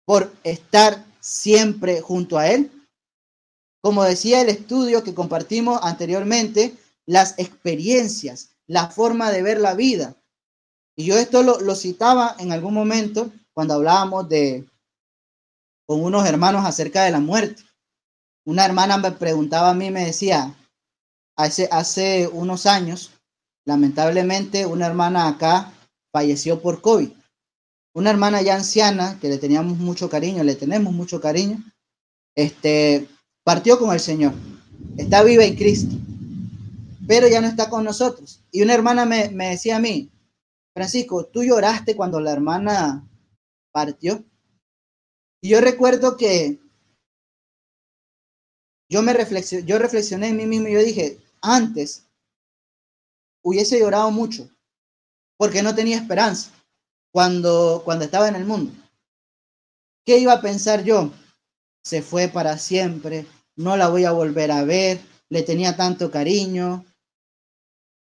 por 0.05 0.31
estar 0.43 1.03
siempre 1.19 2.01
junto 2.01 2.37
a 2.37 2.49
él. 2.49 2.69
Como 3.81 4.03
decía 4.03 4.41
el 4.41 4.49
estudio 4.49 5.03
que 5.03 5.15
compartimos 5.15 5.79
anteriormente, 5.81 6.77
las 7.05 7.37
experiencias, 7.39 8.51
la 8.67 8.87
forma 8.89 9.31
de 9.31 9.41
ver 9.41 9.59
la 9.59 9.73
vida. 9.73 10.15
Y 10.95 11.05
yo 11.05 11.17
esto 11.17 11.41
lo, 11.41 11.75
citaba 11.75 12.35
en 12.39 12.51
algún 12.51 12.73
momento 12.73 13.31
cuando 13.53 13.73
hablábamos 13.73 14.29
de 14.29 14.67
con 15.87 16.03
unos 16.03 16.25
hermanos 16.25 16.65
acerca 16.65 17.03
de 17.03 17.11
la 17.11 17.19
muerte. 17.19 17.63
Una 18.45 18.65
hermana 18.65 18.97
me 18.97 19.11
preguntaba 19.11 19.71
a 19.71 19.73
mí, 19.73 19.91
me 19.91 20.05
decía, 20.05 20.55
hace, 21.35 21.67
hace 21.71 22.27
unos 22.27 22.65
años, 22.65 23.11
lamentablemente, 23.65 24.65
una 24.65 24.87
hermana 24.87 25.27
acá 25.27 25.73
falleció 26.13 26.61
por 26.61 26.81
COVID. 26.81 27.09
Una 27.93 28.09
hermana 28.09 28.41
ya 28.41 28.55
anciana, 28.55 29.19
que 29.19 29.27
le 29.27 29.37
teníamos 29.37 29.77
mucho 29.77 30.09
cariño, 30.09 30.43
le 30.43 30.55
tenemos 30.55 30.93
mucho 30.93 31.19
cariño, 31.19 31.61
este, 32.35 33.09
partió 33.43 33.80
con 33.80 33.91
el 33.93 33.99
Señor. 33.99 34.34
Está 34.97 35.23
viva 35.23 35.43
en 35.43 35.56
Cristo, 35.56 35.95
pero 37.08 37.27
ya 37.27 37.41
no 37.41 37.47
está 37.47 37.69
con 37.69 37.84
nosotros. 37.84 38.43
Y 38.51 38.62
una 38.62 38.73
hermana 38.73 39.06
me, 39.06 39.30
decía 39.30 39.77
a 39.77 39.80
mí, 39.80 40.12
Francisco, 40.73 41.25
¿tú 41.25 41.43
lloraste 41.43 41.95
cuando 41.95 42.19
la 42.19 42.32
hermana 42.32 43.08
partió. 43.71 44.23
Y 45.41 45.49
yo 45.49 45.62
recuerdo 45.62 46.17
que 46.17 46.60
yo 48.89 49.01
me 49.01 49.13
reflexioné, 49.13 49.65
yo 49.65 49.80
reflexioné 49.80 50.27
en 50.30 50.38
mí 50.38 50.45
mismo 50.45 50.67
y 50.67 50.73
yo 50.73 50.80
dije, 50.80 51.19
antes 51.41 52.06
hubiese 53.43 53.80
llorado 53.80 54.12
mucho 54.12 54.49
porque 55.38 55.63
no 55.63 55.73
tenía 55.73 55.97
esperanza 55.97 56.51
cuando, 57.12 57.82
cuando 57.84 58.06
estaba 58.06 58.27
en 58.27 58.36
el 58.36 58.45
mundo. 58.45 58.73
¿Qué 60.06 60.17
iba 60.17 60.34
a 60.34 60.41
pensar 60.41 60.84
yo? 60.84 61.12
Se 61.83 62.01
fue 62.01 62.27
para 62.27 62.57
siempre, 62.57 63.25
no 63.55 63.77
la 63.77 63.89
voy 63.89 64.05
a 64.05 64.11
volver 64.11 64.51
a 64.51 64.63
ver, 64.63 65.01
le 65.29 65.43
tenía 65.43 65.75
tanto 65.75 66.11
cariño, 66.11 66.85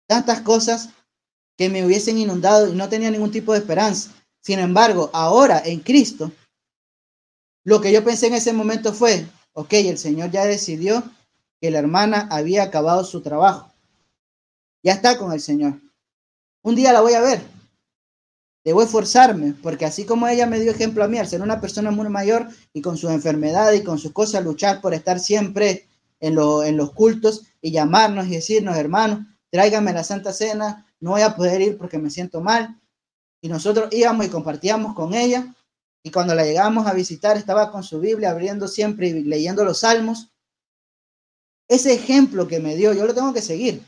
tantas 0.07 0.41
cosas 0.41 0.89
que 1.57 1.69
me 1.69 1.85
hubiesen 1.85 2.17
inundado 2.17 2.67
y 2.67 2.75
no 2.75 2.87
tenía 2.87 3.11
ningún 3.11 3.31
tipo 3.31 3.53
de 3.53 3.59
esperanza. 3.59 4.11
Sin 4.41 4.59
embargo, 4.59 5.09
ahora 5.13 5.61
en 5.65 5.79
Cristo, 5.79 6.31
lo 7.63 7.81
que 7.81 7.91
yo 7.91 8.03
pensé 8.03 8.27
en 8.27 8.35
ese 8.35 8.53
momento 8.53 8.93
fue, 8.93 9.27
ok, 9.53 9.73
el 9.73 9.97
Señor 9.97 10.31
ya 10.31 10.45
decidió 10.45 11.03
que 11.59 11.71
la 11.71 11.79
hermana 11.79 12.27
había 12.31 12.63
acabado 12.63 13.03
su 13.03 13.21
trabajo. 13.21 13.73
Ya 14.83 14.93
está 14.93 15.17
con 15.17 15.33
el 15.33 15.41
Señor. 15.41 15.81
Un 16.61 16.75
día 16.75 16.93
la 16.93 17.01
voy 17.01 17.13
a 17.13 17.21
ver. 17.21 17.56
Debo 18.67 18.83
esforzarme, 18.83 19.53
porque 19.63 19.85
así 19.85 20.03
como 20.03 20.27
ella 20.27 20.45
me 20.45 20.59
dio 20.59 20.71
ejemplo 20.71 21.01
a 21.01 21.07
mí, 21.07 21.17
al 21.17 21.25
ser 21.25 21.41
una 21.41 21.61
persona 21.61 21.89
muy 21.89 22.09
mayor 22.09 22.49
y 22.73 22.81
con 22.81 22.97
su 22.97 23.07
enfermedad 23.07 23.71
y 23.71 23.81
con 23.81 23.97
sus 23.97 24.11
cosas, 24.11 24.43
luchar 24.43 24.81
por 24.81 24.93
estar 24.93 25.21
siempre 25.21 25.87
en, 26.19 26.37
en 26.37 26.75
los 26.75 26.91
cultos 26.91 27.43
y 27.61 27.71
llamarnos 27.71 28.27
y 28.27 28.31
decirnos, 28.31 28.75
hermanos, 28.75 29.21
tráigame 29.49 29.93
la 29.93 30.03
Santa 30.03 30.33
Cena, 30.33 30.85
no 30.99 31.11
voy 31.11 31.21
a 31.21 31.33
poder 31.33 31.61
ir 31.61 31.77
porque 31.77 31.97
me 31.97 32.09
siento 32.09 32.41
mal, 32.41 32.77
y 33.39 33.47
nosotros 33.47 33.87
íbamos 33.93 34.25
y 34.25 34.29
compartíamos 34.29 34.93
con 34.95 35.13
ella. 35.13 35.55
Y 36.03 36.11
cuando 36.11 36.35
la 36.35 36.43
llegamos 36.43 36.87
a 36.87 36.93
visitar, 36.93 37.37
estaba 37.37 37.71
con 37.71 37.83
su 37.83 38.01
Biblia 38.01 38.31
abriendo 38.31 38.67
siempre 38.67 39.07
y 39.07 39.23
leyendo 39.23 39.63
los 39.63 39.79
salmos. 39.79 40.33
Ese 41.69 41.93
ejemplo 41.93 42.49
que 42.49 42.59
me 42.59 42.75
dio, 42.75 42.91
yo 42.91 43.05
lo 43.05 43.15
tengo 43.15 43.33
que 43.33 43.41
seguir. 43.41 43.81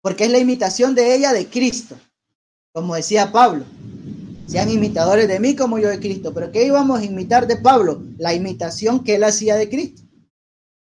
Porque 0.00 0.24
es 0.24 0.30
la 0.30 0.38
imitación 0.38 0.94
de 0.94 1.14
ella 1.14 1.34
de 1.34 1.46
Cristo. 1.46 1.98
Como 2.74 2.96
decía 2.96 3.30
Pablo, 3.30 3.64
sean 4.48 4.68
imitadores 4.68 5.28
de 5.28 5.38
mí 5.38 5.54
como 5.54 5.78
yo 5.78 5.88
de 5.88 6.00
Cristo. 6.00 6.34
Pero 6.34 6.50
¿qué 6.50 6.66
íbamos 6.66 6.98
a 6.98 7.04
imitar 7.04 7.46
de 7.46 7.56
Pablo? 7.56 8.02
La 8.18 8.34
imitación 8.34 9.04
que 9.04 9.14
él 9.14 9.22
hacía 9.22 9.54
de 9.54 9.68
Cristo. 9.68 10.02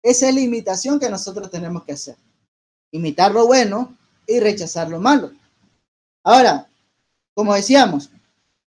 Esa 0.02 0.30
es 0.30 0.34
la 0.34 0.40
imitación 0.40 0.98
que 0.98 1.10
nosotros 1.10 1.50
tenemos 1.50 1.84
que 1.84 1.92
hacer. 1.92 2.16
Imitar 2.92 3.32
lo 3.32 3.46
bueno 3.46 3.94
y 4.26 4.40
rechazar 4.40 4.88
lo 4.88 5.00
malo. 5.00 5.32
Ahora, 6.24 6.66
como 7.34 7.52
decíamos, 7.52 8.08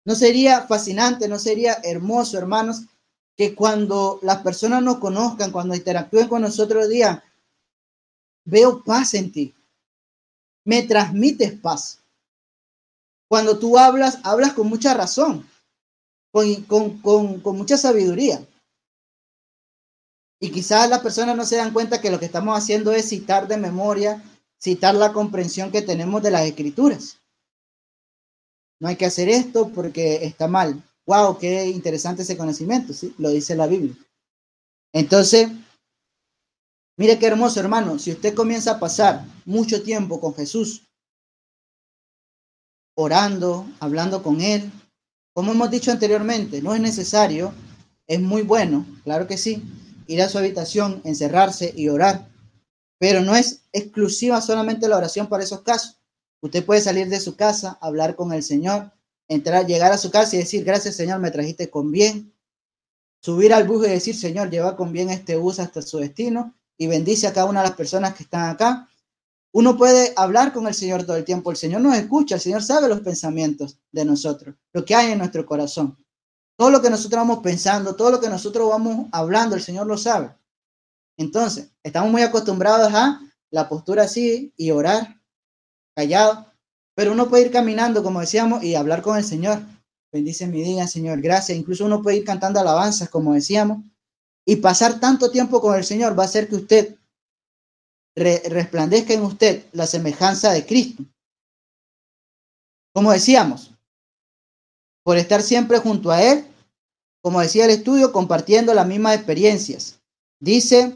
no 0.03 0.13
sería 0.13 0.63
fascinante, 0.63 1.29
no 1.29 1.39
sería 1.39 1.79
hermoso, 1.83 2.37
hermanos, 2.37 2.81
que 3.37 3.55
cuando 3.55 4.19
las 4.23 4.39
personas 4.39 4.83
nos 4.83 4.97
conozcan, 4.97 5.51
cuando 5.51 5.73
interactúen 5.73 6.27
con 6.27 6.41
nosotros, 6.41 6.89
digan, 6.89 7.23
veo 8.43 8.83
paz 8.83 9.13
en 9.13 9.31
ti, 9.31 9.55
me 10.65 10.83
transmites 10.83 11.53
paz. 11.53 11.99
Cuando 13.29 13.57
tú 13.59 13.77
hablas, 13.77 14.19
hablas 14.23 14.53
con 14.53 14.67
mucha 14.67 14.93
razón, 14.93 15.47
con, 16.31 16.99
con 16.99 17.57
mucha 17.57 17.77
sabiduría. 17.77 18.45
Y 20.41 20.51
quizás 20.51 20.89
las 20.89 20.99
personas 20.99 21.37
no 21.37 21.45
se 21.45 21.57
dan 21.57 21.71
cuenta 21.71 22.01
que 22.01 22.11
lo 22.11 22.19
que 22.19 22.25
estamos 22.25 22.57
haciendo 22.57 22.91
es 22.91 23.07
citar 23.07 23.47
de 23.47 23.57
memoria, 23.57 24.21
citar 24.59 24.95
la 24.95 25.13
comprensión 25.13 25.71
que 25.71 25.81
tenemos 25.81 26.21
de 26.23 26.31
las 26.31 26.45
escrituras 26.45 27.19
no 28.79 28.87
hay 28.87 28.95
que 28.95 29.05
hacer 29.05 29.29
esto 29.29 29.69
porque 29.69 30.25
está 30.25 30.47
mal. 30.47 30.81
Wow, 31.05 31.37
qué 31.37 31.65
interesante 31.67 32.21
ese 32.21 32.37
conocimiento, 32.37 32.93
¿sí? 32.93 33.13
Lo 33.17 33.29
dice 33.29 33.55
la 33.55 33.67
Biblia. 33.67 33.95
Entonces, 34.93 35.49
mire 36.97 37.19
qué 37.19 37.27
hermoso, 37.27 37.59
hermano. 37.59 37.99
Si 37.99 38.11
usted 38.11 38.33
comienza 38.33 38.71
a 38.71 38.79
pasar 38.79 39.25
mucho 39.45 39.83
tiempo 39.83 40.21
con 40.21 40.33
Jesús, 40.33 40.87
orando, 43.01 43.65
hablando 43.79 44.21
con 44.21 44.41
Él, 44.41 44.69
como 45.33 45.53
hemos 45.53 45.71
dicho 45.71 45.89
anteriormente, 45.89 46.61
no 46.61 46.75
es 46.75 46.81
necesario, 46.81 47.53
es 48.07 48.19
muy 48.19 48.41
bueno, 48.41 48.85
claro 49.05 49.25
que 49.25 49.37
sí, 49.37 49.63
ir 50.07 50.21
a 50.21 50.27
su 50.27 50.37
habitación, 50.37 50.99
encerrarse 51.05 51.73
y 51.77 51.87
orar, 51.87 52.27
pero 52.97 53.21
no 53.21 53.37
es 53.37 53.61
exclusiva 53.71 54.41
solamente 54.41 54.89
la 54.89 54.97
oración 54.97 55.27
para 55.27 55.43
esos 55.43 55.61
casos. 55.61 56.01
Usted 56.41 56.65
puede 56.65 56.81
salir 56.81 57.07
de 57.07 57.21
su 57.21 57.37
casa, 57.37 57.77
hablar 57.79 58.17
con 58.17 58.33
el 58.33 58.43
Señor, 58.43 58.91
entrar, 59.29 59.65
llegar 59.65 59.93
a 59.93 59.97
su 59.97 60.11
casa 60.11 60.35
y 60.35 60.39
decir, 60.39 60.65
gracias 60.65 60.97
Señor, 60.97 61.19
me 61.19 61.31
trajiste 61.31 61.69
con 61.69 61.93
bien. 61.93 62.33
Subir 63.21 63.53
al 63.53 63.65
bus 63.65 63.87
y 63.87 63.91
decir, 63.91 64.15
Señor, 64.15 64.49
lleva 64.49 64.75
con 64.75 64.91
bien 64.91 65.09
este 65.09 65.37
bus 65.37 65.59
hasta 65.59 65.81
su 65.81 65.99
destino 65.99 66.53
y 66.77 66.87
bendice 66.87 67.27
a 67.27 67.33
cada 67.33 67.45
una 67.45 67.61
de 67.61 67.69
las 67.69 67.77
personas 67.77 68.13
que 68.13 68.23
están 68.23 68.49
acá. 68.49 68.89
Uno 69.51 69.77
puede 69.77 70.13
hablar 70.15 70.53
con 70.53 70.67
el 70.67 70.73
Señor 70.73 71.03
todo 71.03 71.17
el 71.17 71.25
tiempo. 71.25 71.49
El 71.49 71.57
Señor 71.57 71.81
nos 71.81 71.95
escucha, 71.95 72.35
el 72.35 72.41
Señor 72.41 72.61
sabe 72.61 72.87
los 72.87 73.01
pensamientos 73.01 73.79
de 73.91 74.05
nosotros, 74.05 74.55
lo 74.73 74.85
que 74.85 74.95
hay 74.95 75.11
en 75.11 75.17
nuestro 75.17 75.45
corazón. 75.45 75.97
Todo 76.55 76.69
lo 76.69 76.81
que 76.81 76.89
nosotros 76.89 77.19
vamos 77.19 77.39
pensando, 77.39 77.95
todo 77.95 78.11
lo 78.11 78.19
que 78.19 78.29
nosotros 78.29 78.69
vamos 78.69 79.07
hablando, 79.11 79.55
el 79.55 79.61
Señor 79.61 79.87
lo 79.87 79.97
sabe. 79.97 80.35
Entonces, 81.17 81.71
estamos 81.83 82.11
muy 82.11 82.21
acostumbrados 82.21 82.93
a 82.93 83.21
la 83.49 83.67
postura 83.67 84.03
así 84.03 84.53
y 84.55 84.71
orar 84.71 85.19
callado, 85.95 86.45
pero 86.95 87.13
uno 87.13 87.29
puede 87.29 87.45
ir 87.45 87.51
caminando, 87.51 88.03
como 88.03 88.19
decíamos, 88.19 88.63
y 88.63 88.75
hablar 88.75 89.01
con 89.01 89.17
el 89.17 89.23
Señor. 89.23 89.61
Bendice 90.11 90.47
mi 90.47 90.61
día, 90.61 90.87
Señor, 90.87 91.21
gracias. 91.21 91.57
Incluso 91.57 91.85
uno 91.85 92.01
puede 92.01 92.17
ir 92.17 92.25
cantando 92.25 92.59
alabanzas, 92.59 93.09
como 93.09 93.33
decíamos, 93.33 93.79
y 94.45 94.57
pasar 94.57 94.99
tanto 94.99 95.31
tiempo 95.31 95.61
con 95.61 95.75
el 95.75 95.83
Señor 95.83 96.17
va 96.17 96.23
a 96.23 96.25
hacer 96.25 96.49
que 96.49 96.55
usted 96.55 96.98
resplandezca 98.19 99.13
en 99.13 99.23
usted 99.23 99.65
la 99.71 99.87
semejanza 99.87 100.51
de 100.51 100.65
Cristo. 100.65 101.03
Como 102.93 103.11
decíamos, 103.11 103.71
por 105.03 105.17
estar 105.17 105.41
siempre 105.41 105.79
junto 105.79 106.11
a 106.11 106.21
Él, 106.21 106.45
como 107.21 107.41
decía 107.41 107.65
el 107.65 107.71
estudio, 107.71 108.11
compartiendo 108.11 108.73
las 108.73 108.87
mismas 108.87 109.15
experiencias. 109.15 109.99
Dice 110.39 110.95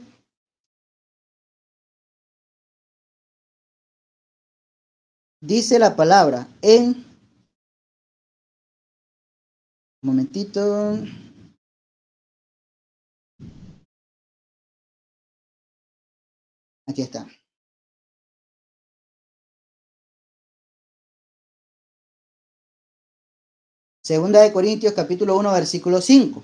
dice 5.43 5.77
la 5.77 5.95
palabra 5.95 6.47
en... 6.62 7.05
Un 10.01 10.09
momentito. 10.09 10.97
Aquí 16.86 17.02
está. 17.02 17.28
Segunda 24.04 24.41
de 24.41 24.52
Corintios 24.52 24.93
capítulo 24.93 25.38
1 25.38 25.54
versículo 25.54 26.02
5. 26.02 26.43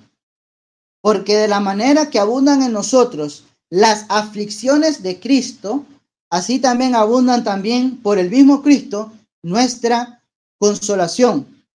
Porque 1.01 1.35
de 1.35 1.47
la 1.49 1.59
manera 1.59 2.09
que 2.09 2.19
abundan 2.19 2.63
en 2.63 2.71
nosotros 2.71 3.43
las 3.69 4.05
aflicciones 4.09 5.03
de 5.03 5.19
Cristo, 5.19 5.85
así 6.31 6.59
también 6.59 6.95
abundan 6.95 7.43
también 7.43 7.97
por 8.01 8.17
el 8.17 8.29
mismo 8.29 8.61
Cristo 8.63 9.11
nuestra 9.43 10.23
consolación. 10.57 11.65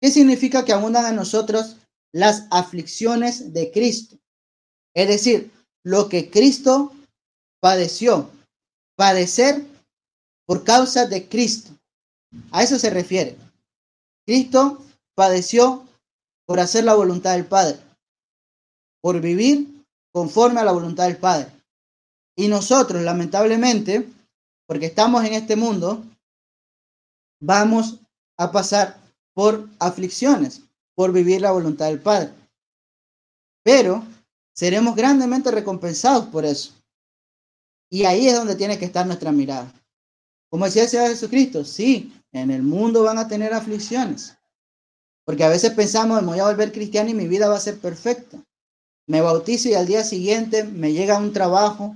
¿Qué 0.00 0.10
significa 0.10 0.64
que 0.64 0.72
abundan 0.72 1.06
en 1.06 1.16
nosotros 1.16 1.76
las 2.12 2.46
aflicciones 2.50 3.52
de 3.52 3.72
Cristo? 3.72 4.18
Es 4.94 5.08
decir, 5.08 5.50
lo 5.84 6.08
que 6.08 6.30
Cristo 6.30 6.92
padeció, 7.62 8.28
padecer 8.96 9.64
por 10.46 10.64
causa 10.64 11.06
de 11.06 11.28
Cristo. 11.28 11.70
A 12.50 12.62
eso 12.64 12.76
se 12.78 12.90
refiere. 12.90 13.38
Cristo 14.26 14.84
padeció 15.14 15.86
por 16.44 16.58
hacer 16.58 16.84
la 16.84 16.94
voluntad 16.94 17.34
del 17.34 17.46
Padre, 17.46 17.78
por 19.00 19.20
vivir 19.20 19.84
conforme 20.12 20.60
a 20.60 20.64
la 20.64 20.72
voluntad 20.72 21.04
del 21.04 21.18
Padre. 21.18 21.52
Y 22.36 22.48
nosotros, 22.48 23.00
lamentablemente, 23.02 24.08
porque 24.66 24.86
estamos 24.86 25.24
en 25.24 25.34
este 25.34 25.54
mundo, 25.54 26.02
vamos 27.40 28.00
a 28.38 28.50
pasar 28.50 28.98
por 29.34 29.68
aflicciones, 29.78 30.62
por 30.96 31.12
vivir 31.12 31.40
la 31.40 31.52
voluntad 31.52 31.86
del 31.86 32.00
Padre. 32.00 32.32
Pero 33.62 34.04
seremos 34.52 34.96
grandemente 34.96 35.50
recompensados 35.52 36.26
por 36.26 36.44
eso. 36.44 36.72
Y 37.92 38.06
ahí 38.06 38.26
es 38.26 38.34
donde 38.34 38.56
tiene 38.56 38.78
que 38.78 38.86
estar 38.86 39.06
nuestra 39.06 39.32
mirada. 39.32 39.70
Como 40.48 40.64
decía 40.64 40.84
el 40.84 40.88
Señor 40.88 41.08
Jesucristo, 41.08 41.62
sí, 41.62 42.10
en 42.32 42.50
el 42.50 42.62
mundo 42.62 43.02
van 43.02 43.18
a 43.18 43.28
tener 43.28 43.52
aflicciones. 43.52 44.34
Porque 45.26 45.44
a 45.44 45.50
veces 45.50 45.72
pensamos, 45.72 46.22
me 46.22 46.28
voy 46.28 46.38
a 46.38 46.46
volver 46.46 46.72
cristiano 46.72 47.10
y 47.10 47.14
mi 47.14 47.28
vida 47.28 47.50
va 47.50 47.56
a 47.56 47.60
ser 47.60 47.78
perfecta. 47.78 48.42
Me 49.06 49.20
bautizo 49.20 49.68
y 49.68 49.74
al 49.74 49.86
día 49.86 50.04
siguiente 50.04 50.64
me 50.64 50.94
llega 50.94 51.18
un 51.18 51.34
trabajo 51.34 51.94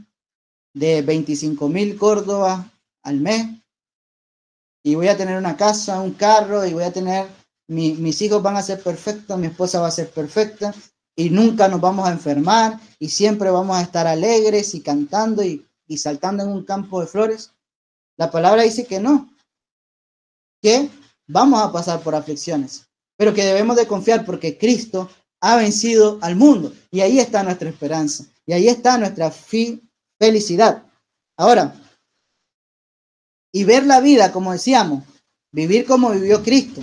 de 0.74 1.00
25 1.00 1.66
mil 1.70 1.96
Córdoba 1.96 2.70
al 3.02 3.20
mes 3.20 3.46
y 4.82 4.96
voy 4.96 5.08
a 5.08 5.16
tener 5.16 5.38
una 5.38 5.56
casa, 5.56 6.02
un 6.02 6.12
carro 6.12 6.66
y 6.66 6.74
voy 6.74 6.84
a 6.84 6.92
tener, 6.92 7.26
mis 7.68 8.20
hijos 8.20 8.42
van 8.42 8.58
a 8.58 8.62
ser 8.62 8.82
perfectos, 8.82 9.38
mi 9.38 9.46
esposa 9.46 9.80
va 9.80 9.88
a 9.88 9.90
ser 9.92 10.10
perfecta 10.10 10.74
y 11.16 11.30
nunca 11.30 11.68
nos 11.68 11.80
vamos 11.80 12.06
a 12.06 12.12
enfermar 12.12 12.78
y 12.98 13.08
siempre 13.08 13.48
vamos 13.48 13.78
a 13.78 13.82
estar 13.82 14.06
alegres 14.06 14.74
y 14.74 14.82
cantando 14.82 15.42
y, 15.42 15.65
y 15.86 15.98
saltando 15.98 16.44
en 16.44 16.50
un 16.50 16.64
campo 16.64 17.00
de 17.00 17.06
flores. 17.06 17.52
La 18.16 18.30
palabra 18.30 18.62
dice 18.62 18.86
que 18.86 19.00
no, 19.00 19.30
que 20.62 20.88
vamos 21.26 21.62
a 21.62 21.72
pasar 21.72 22.00
por 22.00 22.14
aflicciones, 22.14 22.86
pero 23.16 23.34
que 23.34 23.44
debemos 23.44 23.76
de 23.76 23.86
confiar 23.86 24.24
porque 24.24 24.56
Cristo 24.58 25.08
ha 25.40 25.56
vencido 25.56 26.18
al 26.22 26.36
mundo 26.36 26.72
y 26.90 27.00
ahí 27.00 27.18
está 27.18 27.42
nuestra 27.42 27.68
esperanza 27.68 28.24
y 28.46 28.52
ahí 28.52 28.68
está 28.68 28.96
nuestra 28.98 29.30
felicidad. 30.18 30.82
Ahora, 31.36 31.74
y 33.52 33.64
ver 33.64 33.86
la 33.86 34.00
vida, 34.00 34.32
como 34.32 34.52
decíamos, 34.52 35.04
vivir 35.52 35.86
como 35.86 36.10
vivió 36.10 36.42
Cristo, 36.42 36.82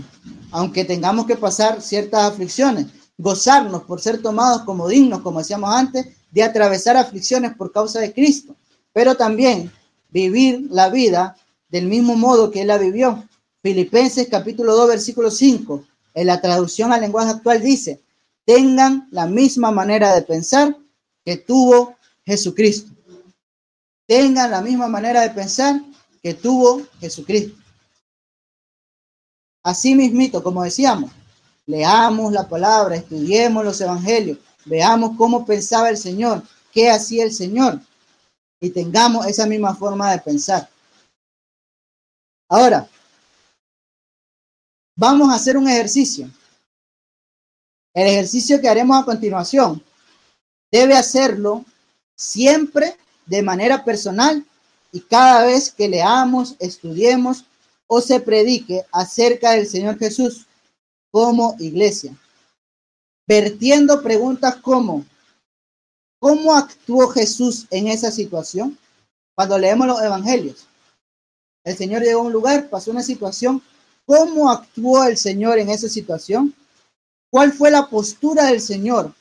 aunque 0.52 0.86
tengamos 0.86 1.26
que 1.26 1.36
pasar 1.36 1.82
ciertas 1.82 2.24
aflicciones, 2.24 2.88
gozarnos 3.18 3.84
por 3.84 4.02
ser 4.02 4.22
tomados 4.22 4.63
como 4.63 4.88
dignos, 4.88 5.22
como 5.22 5.39
decíamos 5.39 5.74
antes, 5.74 6.08
de 6.32 6.44
atravesar 6.44 6.98
aflicciones 6.98 7.56
por 7.56 7.72
causa 7.72 8.00
de 8.00 8.13
Cristo, 8.13 8.56
pero 8.93 9.15
también 9.15 9.71
vivir 10.10 10.67
la 10.69 10.89
vida 10.89 11.36
del 11.69 11.88
mismo 11.88 12.15
modo 12.15 12.51
que 12.51 12.62
Él 12.62 12.67
la 12.67 12.77
vivió. 12.77 13.27
Filipenses 13.62 14.27
capítulo 14.29 14.75
2, 14.75 14.88
versículo 14.89 15.32
5, 15.32 15.84
en 16.13 16.27
la 16.27 16.39
traducción 16.39 16.93
al 16.93 17.01
lenguaje 17.01 17.32
actual 17.32 17.62
dice, 17.62 18.01
tengan 18.45 19.08
la 19.12 19.25
misma 19.25 19.71
manera 19.71 20.13
de 20.13 20.21
pensar 20.21 20.77
que 21.25 21.38
tuvo 21.38 21.95
Jesucristo 22.25 22.93
tengan 24.06 24.51
la 24.51 24.62
misma 24.62 24.88
manera 24.88 25.21
de 25.21 25.29
pensar 25.29 25.82
que 26.21 26.34
tuvo 26.34 26.82
Jesucristo. 26.99 27.58
Así 29.63 29.95
mismito, 29.95 30.43
como 30.43 30.63
decíamos, 30.63 31.12
leamos 31.65 32.32
la 32.34 32.47
palabra, 32.47 32.95
estudiemos 32.95 33.63
los 33.63 33.79
evangelios, 33.79 34.38
veamos 34.65 35.17
cómo 35.17 35.45
pensaba 35.45 35.89
el 35.89 35.97
Señor, 35.97 36.43
qué 36.71 36.89
hacía 36.89 37.23
el 37.23 37.34
Señor 37.34 37.79
y 38.63 38.69
tengamos 38.69 39.26
esa 39.26 39.45
misma 39.45 39.76
forma 39.76 40.10
de 40.13 40.19
pensar. 40.19 40.69
Ahora, 42.49 42.88
vamos 44.95 45.30
a 45.30 45.36
hacer 45.36 45.58
un 45.58 45.67
ejercicio. 45.67 46.30
El 47.93 48.08
ejercicio 48.08 48.62
que 48.62 48.69
haremos 48.69 48.97
a 48.97 49.04
continuación 49.04 49.84
debe 50.71 50.95
hacerlo 50.95 51.65
siempre 52.15 52.95
de 53.26 53.43
manera 53.43 53.84
personal 53.84 54.45
y 54.93 55.02
cada 55.02 55.45
vez 55.45 55.69
que 55.69 55.89
leamos, 55.89 56.56
estudiemos 56.60 57.43
o 57.86 57.99
se 57.99 58.21
predique 58.21 58.86
acerca 58.93 59.52
del 59.52 59.67
Señor 59.67 59.99
Jesús 59.99 60.47
como 61.12 61.58
iglesia, 61.60 62.15
vertiendo 63.28 64.02
preguntas 64.02 64.56
como, 64.56 65.06
¿cómo 66.24 66.56
actuó 66.56 67.10
Jesús 67.10 67.68
en 67.70 67.90
esa 67.90 68.10
situación? 68.10 68.78
Cuando 69.36 69.60
leemos 69.60 69.86
los 69.88 70.02
evangelios, 70.02 70.68
el 71.66 71.76
Señor 71.76 72.02
llegó 72.02 72.22
a 72.22 72.24
un 72.24 72.32
lugar, 72.32 72.70
pasó 72.70 72.92
una 72.92 73.04
situación, 73.04 73.62
¿cómo 74.06 74.50
actuó 74.50 75.04
el 75.04 75.18
Señor 75.18 75.60
en 75.60 75.70
esa 75.70 75.90
situación? 75.90 76.56
¿Cuál 77.30 77.52
fue 77.52 77.70
la 77.72 77.90
postura 77.90 78.46
del 78.46 78.62
Señor 78.62 79.14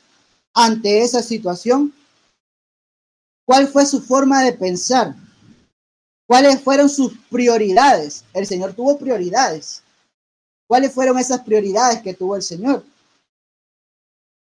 ante 0.54 1.02
esa 1.02 1.24
situación? 1.24 1.92
¿Cuál 3.44 3.66
fue 3.66 3.84
su 3.84 4.00
forma 4.00 4.44
de 4.44 4.52
pensar? 4.52 5.16
¿Cuáles 6.28 6.60
fueron 6.60 6.88
sus 6.88 7.18
prioridades? 7.28 8.22
El 8.32 8.46
Señor 8.46 8.74
tuvo 8.74 8.96
prioridades. 8.96 9.82
¿Cuáles 10.68 10.92
fueron 10.92 11.18
esas 11.18 11.40
prioridades 11.40 12.00
que 12.00 12.14
tuvo 12.14 12.36
el 12.36 12.42
Señor? 12.42 12.84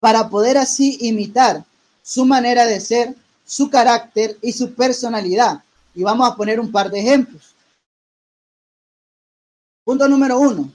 Para 0.00 0.30
poder 0.30 0.56
así 0.56 0.96
imitar 1.02 1.66
su 2.06 2.24
manera 2.24 2.66
de 2.66 2.78
ser, 2.78 3.16
su 3.44 3.68
carácter 3.68 4.38
y 4.40 4.52
su 4.52 4.74
personalidad. 4.74 5.64
Y 5.92 6.04
vamos 6.04 6.30
a 6.30 6.36
poner 6.36 6.60
un 6.60 6.70
par 6.70 6.88
de 6.88 7.00
ejemplos. 7.00 7.56
Punto 9.84 10.08
número 10.08 10.38
uno, 10.38 10.70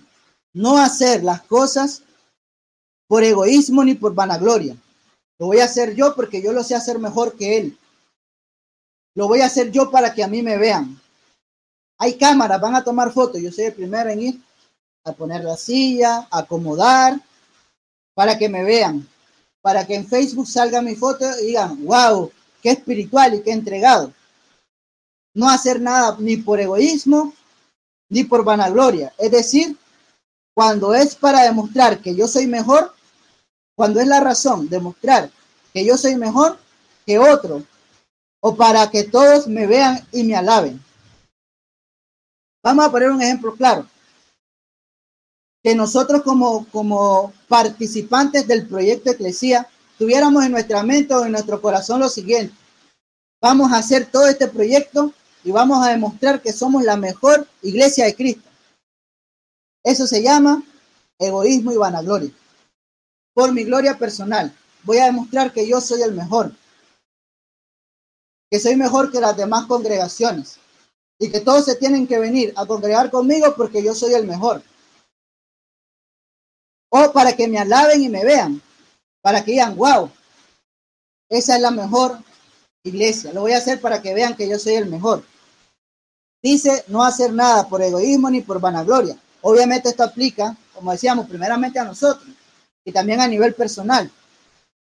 no 0.51 0.77
hacer 0.77 1.23
las 1.23 1.41
cosas 1.43 2.03
por 3.07 3.23
egoísmo 3.23 3.81
ni 3.81 3.95
por 3.95 4.13
vanagloria. 4.13 4.75
Lo 5.39 5.45
voy 5.45 5.59
a 5.59 5.65
hacer 5.65 5.95
yo 5.95 6.13
porque 6.15 6.41
yo 6.41 6.51
lo 6.51 6.65
sé 6.65 6.75
hacer 6.75 6.99
mejor 6.99 7.37
que 7.37 7.57
él. 7.57 7.77
Lo 9.15 9.29
voy 9.29 9.39
a 9.39 9.45
hacer 9.45 9.71
yo 9.71 9.89
para 9.89 10.13
que 10.13 10.25
a 10.25 10.27
mí 10.27 10.41
me 10.41 10.57
vean. 10.57 10.99
Hay 11.97 12.17
cámaras, 12.17 12.59
van 12.59 12.75
a 12.75 12.83
tomar 12.83 13.09
fotos. 13.13 13.41
Yo 13.41 13.53
soy 13.53 13.65
el 13.65 13.73
primero 13.73 14.09
en 14.09 14.21
ir 14.21 14.41
a 15.05 15.13
poner 15.13 15.45
la 15.45 15.55
silla, 15.55 16.27
acomodar, 16.29 17.21
para 18.13 18.37
que 18.37 18.49
me 18.49 18.65
vean. 18.65 19.07
Para 19.61 19.85
que 19.85 19.95
en 19.95 20.07
Facebook 20.07 20.47
salga 20.47 20.81
mi 20.81 20.95
foto 20.95 21.25
y 21.41 21.47
digan, 21.47 21.85
wow, 21.85 22.31
qué 22.61 22.71
espiritual 22.71 23.35
y 23.35 23.41
qué 23.41 23.51
entregado. 23.51 24.11
No 25.33 25.49
hacer 25.49 25.79
nada 25.79 26.17
ni 26.19 26.37
por 26.37 26.59
egoísmo 26.59 27.33
ni 28.09 28.23
por 28.23 28.43
vanagloria. 28.43 29.13
Es 29.17 29.31
decir, 29.31 29.77
cuando 30.53 30.93
es 30.93 31.15
para 31.15 31.43
demostrar 31.43 32.01
que 32.01 32.13
yo 32.13 32.27
soy 32.27 32.45
mejor, 32.45 32.93
cuando 33.75 33.99
es 33.99 34.07
la 34.07 34.19
razón, 34.19 34.67
demostrar 34.67 35.31
que 35.73 35.85
yo 35.85 35.97
soy 35.97 36.15
mejor 36.17 36.59
que 37.05 37.17
otro, 37.17 37.63
o 38.41 38.55
para 38.55 38.89
que 38.89 39.03
todos 39.03 39.47
me 39.47 39.65
vean 39.65 40.05
y 40.11 40.23
me 40.23 40.35
alaben. 40.35 40.83
Vamos 42.63 42.85
a 42.85 42.91
poner 42.91 43.11
un 43.11 43.21
ejemplo 43.21 43.55
claro. 43.55 43.87
Que 45.63 45.75
nosotros 45.75 46.21
como, 46.23 46.65
como 46.67 47.33
participantes 47.47 48.47
del 48.47 48.67
proyecto 48.67 49.11
Eclesia 49.11 49.67
tuviéramos 49.97 50.43
en 50.43 50.51
nuestra 50.51 50.81
mente 50.83 51.13
o 51.13 51.25
en 51.25 51.31
nuestro 51.33 51.61
corazón 51.61 51.99
lo 51.99 52.09
siguiente. 52.09 52.55
Vamos 53.41 53.71
a 53.71 53.77
hacer 53.77 54.05
todo 54.05 54.27
este 54.27 54.47
proyecto 54.47 55.13
y 55.43 55.51
vamos 55.51 55.85
a 55.85 55.91
demostrar 55.91 56.41
que 56.41 56.53
somos 56.53 56.83
la 56.83 56.97
mejor 56.97 57.47
iglesia 57.61 58.05
de 58.05 58.15
Cristo. 58.15 58.49
Eso 59.83 60.07
se 60.07 60.21
llama 60.21 60.63
egoísmo 61.19 61.71
y 61.71 61.77
vanagloria. 61.77 62.31
Por 63.33 63.53
mi 63.53 63.63
gloria 63.63 63.97
personal, 63.97 64.55
voy 64.83 64.97
a 64.97 65.05
demostrar 65.05 65.53
que 65.53 65.67
yo 65.67 65.79
soy 65.81 66.01
el 66.01 66.13
mejor, 66.13 66.53
que 68.49 68.59
soy 68.59 68.75
mejor 68.75 69.11
que 69.11 69.21
las 69.21 69.37
demás 69.37 69.65
congregaciones, 69.67 70.59
y 71.19 71.29
que 71.29 71.39
todos 71.39 71.65
se 71.65 71.75
tienen 71.75 72.07
que 72.07 72.19
venir 72.19 72.51
a 72.55 72.65
congregar 72.65 73.11
conmigo 73.11 73.53
porque 73.55 73.83
yo 73.83 73.93
soy 73.93 74.13
el 74.13 74.25
mejor. 74.25 74.63
O 76.93 77.11
para 77.13 77.33
que 77.33 77.47
me 77.47 77.57
alaben 77.57 78.03
y 78.03 78.09
me 78.09 78.25
vean, 78.25 78.61
para 79.21 79.43
que 79.43 79.51
digan, 79.51 79.75
wow, 79.77 80.11
esa 81.29 81.55
es 81.55 81.61
la 81.61 81.71
mejor 81.71 82.19
iglesia. 82.83 83.31
Lo 83.31 83.41
voy 83.41 83.53
a 83.53 83.59
hacer 83.59 83.79
para 83.79 84.01
que 84.01 84.13
vean 84.13 84.35
que 84.35 84.47
yo 84.47 84.59
soy 84.59 84.73
el 84.73 84.87
mejor. 84.87 85.23
Dice 86.43 86.83
no 86.87 87.03
hacer 87.03 87.31
nada 87.31 87.69
por 87.69 87.81
egoísmo 87.81 88.29
ni 88.29 88.41
por 88.41 88.59
vanagloria. 88.59 89.17
Obviamente 89.41 89.89
esto 89.89 90.03
aplica, 90.03 90.57
como 90.73 90.91
decíamos, 90.91 91.27
primeramente 91.27 91.79
a 91.79 91.85
nosotros 91.85 92.27
y 92.83 92.91
también 92.91 93.21
a 93.21 93.27
nivel 93.27 93.53
personal, 93.53 94.11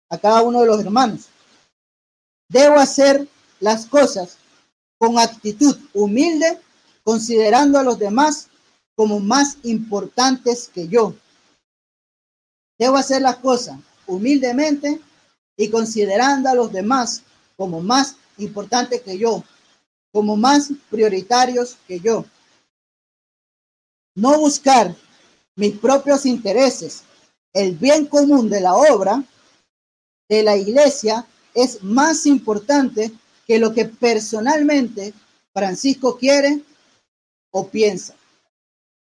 a 0.09 0.17
cada 0.17 0.43
uno 0.43 0.61
de 0.61 0.67
los 0.69 0.81
hermanos. 0.81 1.27
Debo 2.49 2.77
hacer 2.77 3.29
las 3.59 3.85
cosas 3.85 4.39
con 4.97 5.19
actitud 5.19 5.77
humilde, 5.93 6.59
considerando 7.05 7.79
a 7.79 7.83
los 7.83 7.99
demás 7.99 8.49
como 8.95 9.21
más 9.21 9.59
importantes 9.65 10.71
que 10.73 10.89
yo. 10.89 11.15
Debo 12.81 12.97
hacer 12.97 13.21
las 13.21 13.37
cosas 13.37 13.79
humildemente 14.07 14.99
y 15.55 15.69
considerando 15.69 16.49
a 16.49 16.55
los 16.55 16.73
demás 16.73 17.23
como 17.55 17.83
más 17.83 18.17
importantes 18.39 19.03
que 19.03 19.19
yo, 19.19 19.45
como 20.11 20.35
más 20.35 20.71
prioritarios 20.89 21.77
que 21.87 22.01
yo. 22.01 22.25
No 24.15 24.39
buscar 24.39 24.97
mis 25.57 25.79
propios 25.79 26.25
intereses, 26.25 27.03
el 27.53 27.77
bien 27.77 28.07
común 28.07 28.49
de 28.49 28.63
la 28.63 28.75
obra 28.75 29.23
de 30.31 30.43
la 30.43 30.57
iglesia 30.57 31.27
es 31.53 31.83
más 31.83 32.25
importante 32.25 33.13
que 33.47 33.59
lo 33.59 33.75
que 33.75 33.85
personalmente 33.85 35.13
Francisco 35.53 36.17
quiere 36.17 36.63
o 37.51 37.69
piensa. 37.69 38.15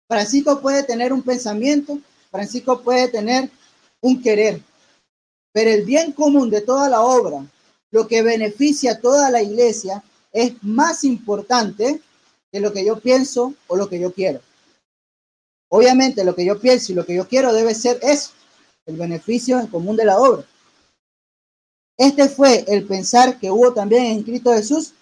Francisco 0.10 0.60
puede 0.60 0.84
tener 0.84 1.14
un 1.14 1.22
pensamiento, 1.22 1.98
Francisco 2.34 2.82
puede 2.82 3.10
tener 3.10 3.48
un 4.02 4.20
querer, 4.20 4.60
pero 5.52 5.70
el 5.70 5.86
bien 5.86 6.14
común 6.14 6.50
de 6.50 6.62
toda 6.62 6.90
la 6.90 7.02
obra, 7.02 7.46
lo 7.92 8.08
que 8.08 8.24
beneficia 8.24 8.94
a 8.94 9.00
toda 9.00 9.30
la 9.30 9.44
iglesia, 9.44 10.04
es 10.32 10.56
más 10.64 11.04
importante 11.04 12.02
que 12.52 12.60
lo 12.60 12.74
que 12.74 12.84
yo 12.84 13.00
pienso 13.00 13.54
o 13.68 13.76
lo 13.76 13.88
que 13.88 14.00
yo 14.00 14.12
quiero. 14.12 14.42
Obviamente 15.70 16.24
lo 16.24 16.34
que 16.34 16.44
yo 16.44 16.60
pienso 16.60 16.92
y 16.92 16.96
lo 16.96 17.06
que 17.06 17.14
yo 17.14 17.28
quiero 17.28 17.54
debe 17.54 17.76
ser 17.76 18.00
eso, 18.02 18.32
el 18.88 18.98
beneficio 18.98 19.60
en 19.60 19.68
común 19.68 19.96
de 19.96 20.06
la 20.06 20.18
obra. 20.18 20.44
Este 22.00 22.30
fue 22.30 22.66
el 22.68 22.88
pensar 22.88 23.38
que 23.38 23.52
hubo 23.52 23.74
también 23.74 24.06
en 24.06 24.24
Cristo 24.24 24.52
Jesús 24.52 24.94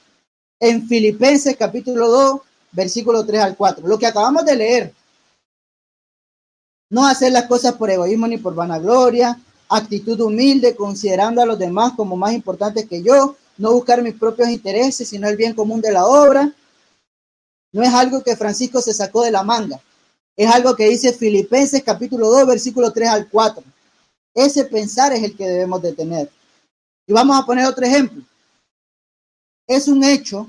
en 0.60 0.86
Filipenses 0.86 1.56
capítulo 1.56 2.10
2, 2.10 2.42
versículo 2.74 3.26
3 3.26 3.42
al 3.42 3.56
4. 3.56 3.88
Lo 3.88 3.98
que 3.98 4.08
acabamos 4.08 4.44
de 4.44 4.56
leer. 4.58 5.01
No 6.92 7.08
hacer 7.08 7.32
las 7.32 7.46
cosas 7.46 7.76
por 7.76 7.90
egoísmo 7.90 8.28
ni 8.28 8.38
por 8.38 8.54
vanagloria, 8.54 9.40
actitud 9.70 10.20
humilde, 10.20 10.76
considerando 10.76 11.42
a 11.42 11.46
los 11.46 11.58
demás 11.58 11.94
como 11.96 12.18
más 12.18 12.34
importantes 12.34 12.86
que 12.86 13.02
yo, 13.02 13.38
no 13.58 13.72
buscar 13.72 14.02
mis 14.02 14.16
propios 14.16 14.50
intereses, 14.50 15.08
sino 15.08 15.30
el 15.30 15.38
bien 15.38 15.56
común 15.56 15.80
de 15.80 15.94
la 15.94 16.06
obra. 16.06 16.54
No 17.72 17.82
es 17.82 17.94
algo 17.94 18.22
que 18.22 18.36
Francisco 18.36 18.82
se 18.82 18.94
sacó 18.94 19.24
de 19.24 19.32
la 19.32 19.42
manga. 19.42 19.80
Es 20.36 20.54
algo 20.54 20.76
que 20.76 20.90
dice 20.90 21.14
Filipenses 21.14 21.82
capítulo 21.82 22.30
2, 22.30 22.46
versículo 22.46 22.92
3 22.92 23.08
al 23.08 23.30
4. 23.30 23.64
Ese 24.34 24.66
pensar 24.66 25.14
es 25.14 25.24
el 25.24 25.38
que 25.38 25.48
debemos 25.48 25.82
de 25.82 25.94
tener. 25.94 26.30
Y 27.08 27.14
vamos 27.14 27.40
a 27.40 27.46
poner 27.46 27.68
otro 27.68 27.86
ejemplo. 27.86 28.22
Es 29.66 29.88
un 29.88 30.04
hecho 30.04 30.46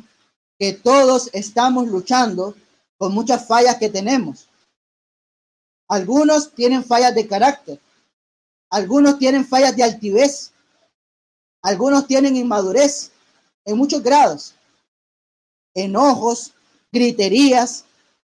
que 0.59 0.72
todos 0.72 1.31
estamos 1.33 1.87
luchando 1.87 2.57
con 2.98 3.14
muchas 3.14 3.46
fallas 3.46 3.76
que 3.76 3.88
tenemos. 3.88 4.48
Algunos 5.88 6.53
tienen 6.55 6.85
fallas 6.85 7.14
de 7.14 7.27
carácter, 7.27 7.79
algunos 8.71 9.18
tienen 9.18 9.47
fallas 9.47 9.77
de 9.77 9.83
altivez, 9.83 10.53
algunos 11.62 12.07
tienen 12.07 12.37
inmadurez 12.37 13.11
en 13.64 13.77
muchos 13.77 14.03
grados, 14.03 14.55
enojos, 15.75 16.53
griterías, 16.90 17.85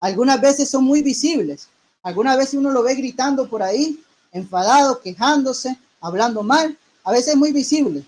algunas 0.00 0.40
veces 0.40 0.70
son 0.70 0.84
muy 0.84 1.02
visibles, 1.02 1.68
algunas 2.02 2.36
veces 2.36 2.54
uno 2.54 2.70
lo 2.70 2.82
ve 2.82 2.94
gritando 2.94 3.48
por 3.48 3.62
ahí, 3.62 4.02
enfadado, 4.30 5.00
quejándose, 5.00 5.76
hablando 6.00 6.42
mal, 6.42 6.78
a 7.02 7.12
veces 7.12 7.34
muy 7.34 7.52
visible. 7.52 8.04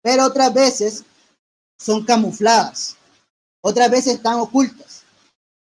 Pero 0.00 0.24
otras 0.24 0.52
veces 0.52 1.04
son 1.78 2.04
camufladas, 2.04 2.96
otras 3.60 3.90
veces 3.90 4.14
están 4.14 4.34
ocultas 4.34 5.01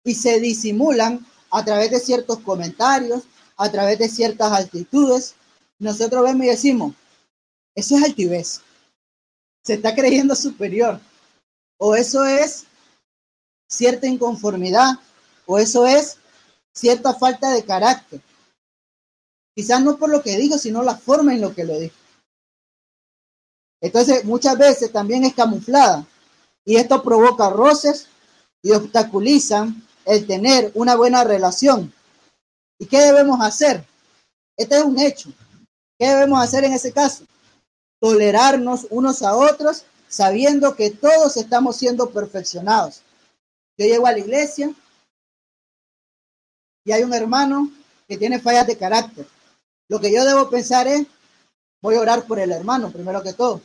y 0.05 0.13
se 0.13 0.39
disimulan 0.39 1.25
a 1.51 1.65
través 1.65 1.91
de 1.91 1.99
ciertos 1.99 2.39
comentarios, 2.39 3.23
a 3.57 3.69
través 3.69 3.99
de 3.99 4.07
ciertas 4.07 4.53
actitudes. 4.53 5.35
Nosotros 5.79 6.23
vemos 6.23 6.45
y 6.45 6.49
decimos, 6.49 6.93
eso 7.73 7.97
es 7.97 8.03
altivez, 8.03 8.61
se 9.63 9.73
está 9.73 9.93
creyendo 9.93 10.35
superior, 10.35 11.01
o 11.77 11.95
eso 11.95 12.23
es 12.23 12.65
cierta 13.67 14.07
inconformidad, 14.07 14.91
o 15.45 15.57
eso 15.57 15.85
es 15.85 16.17
cierta 16.73 17.13
falta 17.15 17.51
de 17.51 17.65
carácter. 17.65 18.21
Quizás 19.55 19.81
no 19.81 19.97
por 19.97 20.09
lo 20.09 20.21
que 20.21 20.37
dijo, 20.37 20.57
sino 20.57 20.83
la 20.83 20.95
forma 20.95 21.33
en 21.33 21.41
lo 21.41 21.53
que 21.53 21.63
lo 21.63 21.79
dijo. 21.79 21.95
Entonces, 23.81 24.23
muchas 24.23 24.57
veces 24.57 24.91
también 24.91 25.23
es 25.23 25.33
camuflada 25.33 26.05
y 26.63 26.75
esto 26.75 27.01
provoca 27.03 27.49
roces 27.49 28.07
y 28.61 28.71
obstaculizan 28.71 29.85
el 30.05 30.27
tener 30.27 30.71
una 30.75 30.95
buena 30.95 31.23
relación. 31.23 31.93
¿Y 32.77 32.85
qué 32.85 32.99
debemos 32.99 33.39
hacer? 33.41 33.83
Este 34.55 34.77
es 34.77 34.83
un 34.83 34.99
hecho. 34.99 35.29
¿Qué 35.97 36.07
debemos 36.07 36.41
hacer 36.41 36.63
en 36.63 36.73
ese 36.73 36.91
caso? 36.91 37.25
Tolerarnos 37.99 38.87
unos 38.89 39.21
a 39.23 39.35
otros 39.35 39.85
sabiendo 40.07 40.75
que 40.75 40.91
todos 40.91 41.37
estamos 41.37 41.77
siendo 41.77 42.09
perfeccionados. 42.11 43.01
Yo 43.77 43.85
llego 43.85 44.07
a 44.07 44.11
la 44.11 44.19
iglesia 44.19 44.71
y 46.83 46.91
hay 46.91 47.03
un 47.03 47.13
hermano 47.13 47.71
que 48.07 48.17
tiene 48.17 48.39
fallas 48.39 48.67
de 48.67 48.77
carácter. 48.77 49.25
Lo 49.89 49.99
que 49.99 50.13
yo 50.13 50.23
debo 50.23 50.49
pensar 50.49 50.87
es, 50.87 51.05
voy 51.81 51.95
a 51.95 52.01
orar 52.01 52.25
por 52.25 52.39
el 52.39 52.51
hermano, 52.51 52.91
primero 52.91 53.23
que 53.23 53.33
todo. 53.33 53.61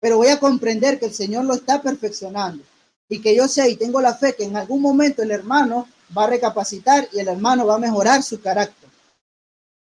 Pero 0.00 0.16
voy 0.16 0.28
a 0.28 0.38
comprender 0.38 0.98
que 0.98 1.06
el 1.06 1.14
Señor 1.14 1.44
lo 1.44 1.54
está 1.54 1.82
perfeccionando 1.82 2.62
y 3.08 3.20
que 3.20 3.34
yo 3.34 3.48
sé 3.48 3.70
y 3.70 3.76
tengo 3.76 4.00
la 4.00 4.14
fe 4.14 4.34
que 4.34 4.44
en 4.44 4.56
algún 4.56 4.82
momento 4.82 5.22
el 5.22 5.30
hermano 5.30 5.88
va 6.16 6.24
a 6.24 6.28
recapacitar 6.28 7.08
y 7.12 7.20
el 7.20 7.28
hermano 7.28 7.66
va 7.66 7.76
a 7.76 7.78
mejorar 7.78 8.22
su 8.22 8.40
carácter. 8.40 8.88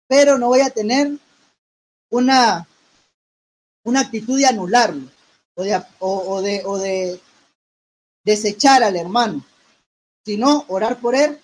Pero 0.08 0.38
no 0.38 0.48
voy 0.48 0.62
a 0.62 0.70
tener 0.70 1.12
una, 2.10 2.68
una 3.84 4.00
actitud 4.02 4.38
de 4.38 4.46
anularlo 4.46 5.08
o 5.56 5.64
de, 5.64 5.84
o 6.00 6.42
de, 6.42 6.62
o 6.66 6.78
de 6.78 7.20
desechar 8.24 8.84
al 8.84 8.96
hermano, 8.96 9.46
sino 10.26 10.66
orar 10.68 11.00
por 11.00 11.16
él 11.16 11.40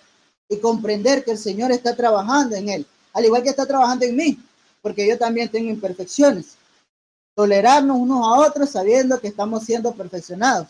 y 0.48 0.58
comprender 0.58 1.24
que 1.24 1.32
el 1.32 1.38
Señor 1.38 1.72
está 1.72 1.96
trabajando 1.96 2.56
en 2.56 2.70
él 2.70 2.88
al 3.14 3.26
igual 3.26 3.44
que 3.44 3.50
está 3.50 3.66
trabajando 3.66 4.06
en 4.06 4.16
mí, 4.16 4.40
porque 4.82 5.08
yo 5.08 5.18
también 5.18 5.50
tengo 5.50 5.70
imperfecciones. 5.70 6.56
Tolerarnos 7.36 7.98
unos 7.98 8.26
a 8.26 8.48
otros 8.48 8.70
sabiendo 8.72 9.20
que 9.20 9.28
estamos 9.28 9.64
siendo 9.64 9.94
perfeccionados. 9.94 10.68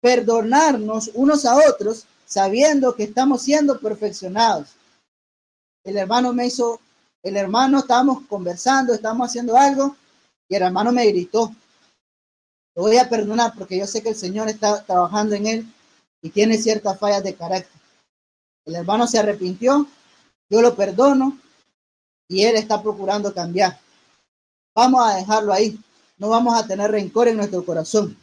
Perdonarnos 0.00 1.10
unos 1.14 1.44
a 1.44 1.56
otros 1.68 2.06
sabiendo 2.26 2.94
que 2.94 3.04
estamos 3.04 3.42
siendo 3.42 3.78
perfeccionados. 3.80 4.68
El 5.84 5.96
hermano 5.96 6.32
me 6.32 6.46
hizo, 6.46 6.80
el 7.22 7.36
hermano 7.36 7.80
estábamos 7.80 8.22
conversando, 8.26 8.94
estábamos 8.94 9.28
haciendo 9.28 9.56
algo 9.56 9.96
y 10.48 10.54
el 10.56 10.62
hermano 10.62 10.92
me 10.92 11.06
gritó. 11.06 11.54
Lo 12.74 12.82
voy 12.82 12.98
a 12.98 13.08
perdonar 13.08 13.52
porque 13.56 13.78
yo 13.78 13.86
sé 13.86 14.02
que 14.02 14.10
el 14.10 14.16
Señor 14.16 14.48
está 14.48 14.84
trabajando 14.84 15.34
en 15.34 15.46
él 15.46 15.74
y 16.22 16.30
tiene 16.30 16.56
ciertas 16.58 16.98
fallas 16.98 17.24
de 17.24 17.34
carácter. 17.34 17.80
El 18.64 18.76
hermano 18.76 19.06
se 19.06 19.18
arrepintió, 19.18 19.86
yo 20.48 20.62
lo 20.62 20.74
perdono 20.76 21.38
y 22.28 22.44
Él 22.44 22.56
está 22.56 22.82
procurando 22.82 23.34
cambiar. 23.34 23.78
Vamos 24.74 25.04
a 25.04 25.16
dejarlo 25.16 25.52
ahí. 25.52 25.78
No 26.18 26.28
vamos 26.28 26.56
a 26.56 26.66
tener 26.66 26.90
rencor 26.90 27.28
en 27.28 27.36
nuestro 27.36 27.64
corazón. 27.64 28.16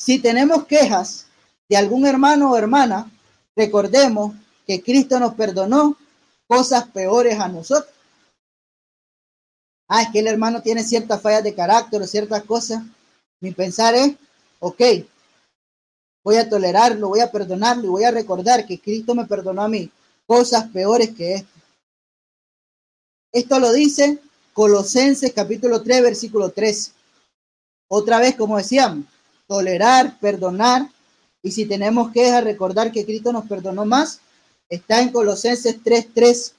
Si 0.00 0.18
tenemos 0.18 0.64
quejas 0.64 1.26
de 1.68 1.76
algún 1.76 2.06
hermano 2.06 2.50
o 2.50 2.56
hermana, 2.56 3.10
recordemos 3.54 4.34
que 4.66 4.82
Cristo 4.82 5.20
nos 5.20 5.34
perdonó 5.34 5.94
cosas 6.48 6.88
peores 6.88 7.38
a 7.38 7.48
nosotros. 7.48 7.94
Ah, 9.86 10.00
es 10.00 10.08
que 10.10 10.20
el 10.20 10.28
hermano 10.28 10.62
tiene 10.62 10.84
ciertas 10.84 11.20
fallas 11.20 11.44
de 11.44 11.54
carácter 11.54 12.00
o 12.00 12.06
ciertas 12.06 12.42
cosas. 12.44 12.82
Mi 13.40 13.50
pensar 13.50 13.94
es, 13.94 14.16
ok, 14.58 14.80
voy 16.24 16.36
a 16.36 16.48
tolerarlo, 16.48 17.08
voy 17.08 17.20
a 17.20 17.30
perdonarlo 17.30 17.84
y 17.84 17.88
voy 17.88 18.04
a 18.04 18.10
recordar 18.10 18.64
que 18.64 18.80
Cristo 18.80 19.14
me 19.14 19.26
perdonó 19.26 19.60
a 19.60 19.68
mí 19.68 19.90
cosas 20.26 20.66
peores 20.70 21.14
que 21.14 21.34
esto. 21.34 21.60
Esto 23.32 23.60
lo 23.60 23.70
dice 23.74 24.18
Colosenses 24.54 25.34
capítulo 25.34 25.82
3, 25.82 26.02
versículo 26.02 26.48
3. 26.48 26.94
Otra 27.88 28.18
vez, 28.18 28.34
como 28.34 28.56
decíamos, 28.56 29.04
tolerar, 29.50 30.16
perdonar, 30.20 30.88
y 31.42 31.50
si 31.50 31.66
tenemos 31.66 32.12
que 32.12 32.40
recordar 32.40 32.92
que 32.92 33.04
Cristo 33.04 33.32
nos 33.32 33.48
perdonó 33.48 33.84
más, 33.84 34.20
está 34.68 35.00
en 35.00 35.10
Colosenses 35.10 35.82
3:3. 35.82 36.54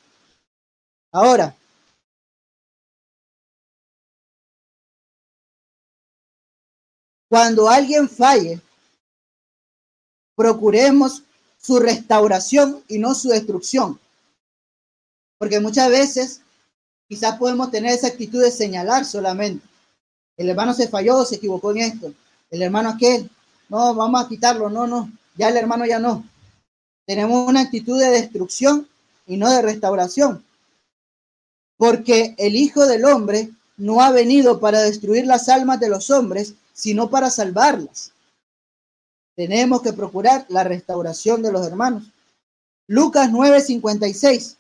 Ahora, 1.14 1.56
cuando 7.30 7.70
alguien 7.70 8.10
falle, 8.10 8.60
procuremos 10.36 11.24
su 11.58 11.80
restauración 11.80 12.84
y 12.90 12.98
no 13.00 13.16
su 13.16 13.30
destrucción. 13.30 14.02
Porque 15.38 15.62
muchas 15.62 15.90
veces 15.90 16.42
quizás 17.08 17.38
podemos 17.38 17.72
tener 17.72 17.94
esa 17.94 18.08
actitud 18.08 18.42
de 18.42 18.52
señalar 18.52 19.06
solamente. 19.06 19.66
El 20.36 20.50
hermano 20.50 20.74
se 20.74 20.90
falló, 20.90 21.24
se 21.24 21.36
equivocó 21.36 21.72
en 21.72 21.78
esto. 21.78 22.14
El 22.52 22.62
hermano 22.62 22.90
aquel, 22.90 23.30
no, 23.70 23.96
vamos 23.96 24.24
a 24.24 24.28
quitarlo, 24.28 24.70
no, 24.70 24.86
no, 24.86 25.10
ya 25.38 25.48
el 25.48 25.58
hermano 25.58 25.86
ya 25.86 26.00
no. 26.00 26.26
Tenemos 27.08 27.48
una 27.48 27.62
actitud 27.62 27.98
de 27.98 28.10
destrucción 28.10 28.88
y 29.26 29.38
no 29.38 29.50
de 29.50 29.62
restauración. 29.62 30.44
Porque 31.78 32.36
el 32.38 32.58
Hijo 32.58 32.86
del 32.86 33.06
Hombre 33.06 33.50
no 33.78 34.02
ha 34.02 34.12
venido 34.12 34.60
para 34.60 34.82
destruir 34.82 35.26
las 35.26 35.50
almas 35.50 35.80
de 35.80 35.90
los 35.90 36.10
hombres, 36.10 36.54
sino 36.74 37.10
para 37.10 37.30
salvarlas. 37.30 38.12
Tenemos 39.36 39.82
que 39.82 39.94
procurar 39.94 40.46
la 40.50 40.64
restauración 40.66 41.42
de 41.42 41.52
los 41.52 41.66
hermanos. 41.66 42.04
Lucas 42.88 43.32
9:56. 43.32 44.58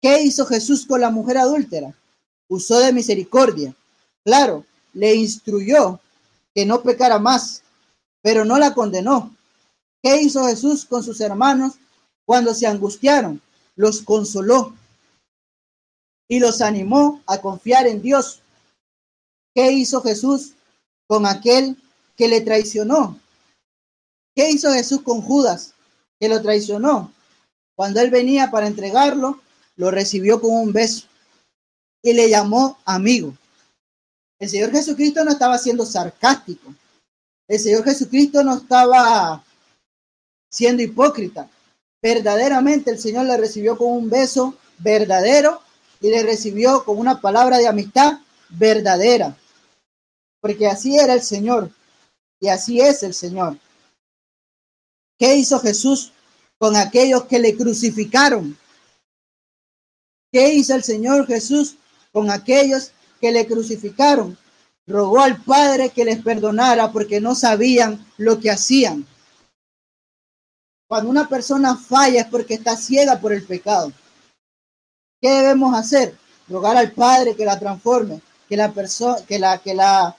¿Qué 0.00 0.22
hizo 0.22 0.46
Jesús 0.46 0.86
con 0.86 1.00
la 1.00 1.10
mujer 1.10 1.38
adúltera? 1.38 1.92
Usó 2.48 2.78
de 2.78 2.92
misericordia. 2.92 3.74
Claro, 4.24 4.64
le 4.94 5.14
instruyó 5.16 6.00
que 6.54 6.66
no 6.66 6.82
pecara 6.82 7.18
más, 7.18 7.62
pero 8.22 8.44
no 8.44 8.58
la 8.58 8.74
condenó. 8.74 9.34
¿Qué 10.02 10.20
hizo 10.20 10.46
Jesús 10.46 10.84
con 10.84 11.02
sus 11.02 11.20
hermanos 11.20 11.74
cuando 12.24 12.54
se 12.54 12.66
angustiaron? 12.66 13.40
Los 13.76 14.02
consoló 14.02 14.74
y 16.28 16.40
los 16.40 16.60
animó 16.60 17.22
a 17.26 17.38
confiar 17.38 17.86
en 17.86 18.02
Dios. 18.02 18.40
¿Qué 19.54 19.72
hizo 19.72 20.02
Jesús 20.02 20.52
con 21.06 21.26
aquel 21.26 21.76
que 22.16 22.28
le 22.28 22.40
traicionó? 22.40 23.18
¿Qué 24.34 24.50
hizo 24.50 24.72
Jesús 24.72 25.02
con 25.02 25.20
Judas, 25.20 25.74
que 26.18 26.28
lo 26.28 26.40
traicionó? 26.40 27.12
Cuando 27.74 28.00
él 28.00 28.10
venía 28.10 28.50
para 28.50 28.66
entregarlo, 28.66 29.40
lo 29.76 29.90
recibió 29.90 30.40
con 30.40 30.52
un 30.54 30.72
beso 30.72 31.06
y 32.02 32.12
le 32.14 32.28
llamó 32.28 32.78
amigo. 32.84 33.36
El 34.42 34.48
Señor 34.48 34.72
Jesucristo 34.72 35.24
no 35.24 35.30
estaba 35.30 35.56
siendo 35.56 35.86
sarcástico. 35.86 36.74
El 37.46 37.60
Señor 37.60 37.84
Jesucristo 37.84 38.42
no 38.42 38.56
estaba 38.56 39.44
siendo 40.50 40.82
hipócrita. 40.82 41.48
Verdaderamente 42.02 42.90
el 42.90 42.98
Señor 42.98 43.26
le 43.26 43.36
recibió 43.36 43.78
con 43.78 43.92
un 43.92 44.10
beso 44.10 44.58
verdadero 44.78 45.62
y 46.00 46.10
le 46.10 46.24
recibió 46.24 46.84
con 46.84 46.98
una 46.98 47.20
palabra 47.20 47.58
de 47.58 47.68
amistad 47.68 48.18
verdadera. 48.48 49.36
Porque 50.40 50.66
así 50.66 50.98
era 50.98 51.14
el 51.14 51.22
Señor 51.22 51.70
y 52.40 52.48
así 52.48 52.80
es 52.80 53.04
el 53.04 53.14
Señor. 53.14 53.56
¿Qué 55.20 55.36
hizo 55.36 55.60
Jesús 55.60 56.10
con 56.58 56.74
aquellos 56.74 57.26
que 57.26 57.38
le 57.38 57.56
crucificaron? 57.56 58.58
¿Qué 60.32 60.52
hizo 60.52 60.74
el 60.74 60.82
Señor 60.82 61.28
Jesús 61.28 61.76
con 62.10 62.28
aquellos 62.28 62.90
que 63.22 63.30
le 63.30 63.46
crucificaron? 63.46 64.36
Rogó 64.84 65.20
al 65.20 65.40
Padre 65.42 65.90
que 65.90 66.04
les 66.04 66.20
perdonara 66.20 66.90
porque 66.90 67.20
no 67.20 67.36
sabían 67.36 68.04
lo 68.16 68.40
que 68.40 68.50
hacían. 68.50 69.06
Cuando 70.88 71.08
una 71.08 71.28
persona 71.28 71.76
falla 71.76 72.22
es 72.22 72.26
porque 72.26 72.54
está 72.54 72.76
ciega 72.76 73.20
por 73.20 73.32
el 73.32 73.44
pecado. 73.44 73.92
¿Qué 75.20 75.30
debemos 75.30 75.72
hacer? 75.72 76.18
Rogar 76.48 76.76
al 76.76 76.90
Padre 76.90 77.36
que 77.36 77.44
la 77.44 77.60
transforme, 77.60 78.20
que 78.48 78.56
la 78.56 78.72
persona, 78.72 79.24
que 79.24 79.38
la, 79.38 79.58
que 79.58 79.72
la, 79.72 80.16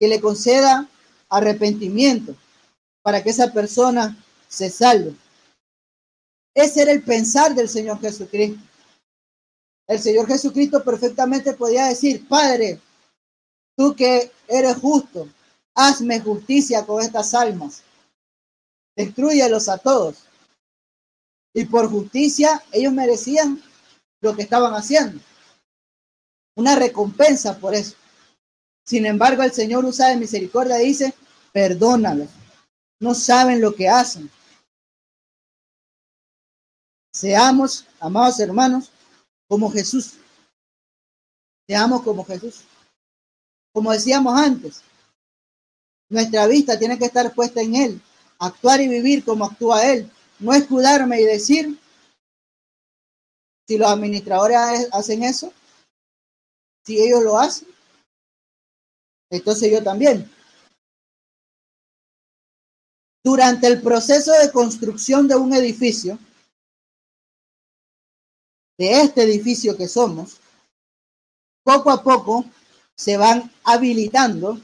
que 0.00 0.08
le 0.08 0.18
conceda 0.18 0.88
arrepentimiento 1.28 2.34
para 3.02 3.22
que 3.22 3.30
esa 3.30 3.52
persona 3.52 4.16
se 4.48 4.70
salve. 4.70 5.14
Ese 6.54 6.82
era 6.82 6.92
el 6.92 7.02
pensar 7.02 7.54
del 7.54 7.68
Señor 7.68 8.00
Jesucristo. 8.00 8.69
El 9.90 9.98
Señor 9.98 10.28
Jesucristo 10.28 10.84
perfectamente 10.84 11.52
podía 11.52 11.86
decir, 11.86 12.28
Padre, 12.28 12.80
tú 13.76 13.92
que 13.96 14.30
eres 14.46 14.76
justo, 14.76 15.28
hazme 15.74 16.20
justicia 16.20 16.86
con 16.86 17.02
estas 17.02 17.34
almas. 17.34 17.82
Destruyelos 18.94 19.68
a 19.68 19.78
todos. 19.78 20.18
Y 21.52 21.64
por 21.64 21.90
justicia 21.90 22.62
ellos 22.70 22.92
merecían 22.92 23.60
lo 24.20 24.36
que 24.36 24.42
estaban 24.42 24.74
haciendo. 24.74 25.20
Una 26.54 26.76
recompensa 26.76 27.58
por 27.58 27.74
eso. 27.74 27.96
Sin 28.86 29.06
embargo, 29.06 29.42
el 29.42 29.52
Señor 29.52 29.84
usa 29.84 30.10
de 30.10 30.18
misericordia 30.18 30.80
y 30.80 30.86
dice, 30.86 31.14
perdónalos. 31.50 32.28
No 33.00 33.12
saben 33.12 33.60
lo 33.60 33.74
que 33.74 33.88
hacen. 33.88 34.30
Seamos, 37.12 37.86
amados 37.98 38.38
hermanos, 38.38 38.92
como 39.50 39.68
Jesús. 39.68 40.12
Seamos 41.68 42.02
como 42.02 42.24
Jesús. 42.24 42.62
Como 43.72 43.90
decíamos 43.90 44.38
antes, 44.38 44.82
nuestra 46.08 46.46
vista 46.46 46.78
tiene 46.78 46.96
que 46.96 47.06
estar 47.06 47.34
puesta 47.34 47.60
en 47.60 47.74
Él, 47.74 48.02
actuar 48.38 48.80
y 48.80 48.86
vivir 48.86 49.24
como 49.24 49.44
actúa 49.44 49.84
Él, 49.84 50.08
no 50.38 50.54
escudarme 50.54 51.20
y 51.20 51.24
decir, 51.24 51.76
si 53.66 53.76
los 53.76 53.88
administradores 53.88 54.88
hacen 54.92 55.24
eso, 55.24 55.52
si 56.84 57.00
ellos 57.00 57.22
lo 57.22 57.36
hacen, 57.36 57.68
entonces 59.30 59.70
yo 59.70 59.82
también. 59.82 60.30
Durante 63.24 63.66
el 63.66 63.82
proceso 63.82 64.32
de 64.32 64.50
construcción 64.52 65.26
de 65.26 65.34
un 65.34 65.52
edificio, 65.52 66.18
de 68.80 69.02
este 69.02 69.24
edificio 69.24 69.76
que 69.76 69.86
somos, 69.86 70.38
poco 71.62 71.90
a 71.90 72.02
poco 72.02 72.46
se 72.96 73.18
van 73.18 73.52
habilitando 73.62 74.58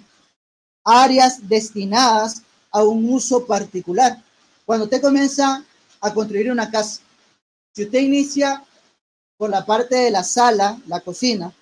áreas 0.83 1.47
destinadas 1.47 2.41
a 2.71 2.83
un 2.83 3.07
uso 3.13 3.45
particular. 3.45 4.25
Cuando 4.65 4.85
usted 4.85 5.03
comienza 5.03 5.63
a 6.01 6.15
construir 6.15 6.51
una 6.51 6.71
casa, 6.71 7.03
si 7.75 7.85
usted 7.85 7.99
inicia 7.99 8.65
por 9.37 9.51
la 9.51 9.67
parte 9.67 9.97
de 9.97 10.11
la 10.11 10.25
sala, 10.25 10.81
la 10.87 11.01
cocina, 11.01 11.53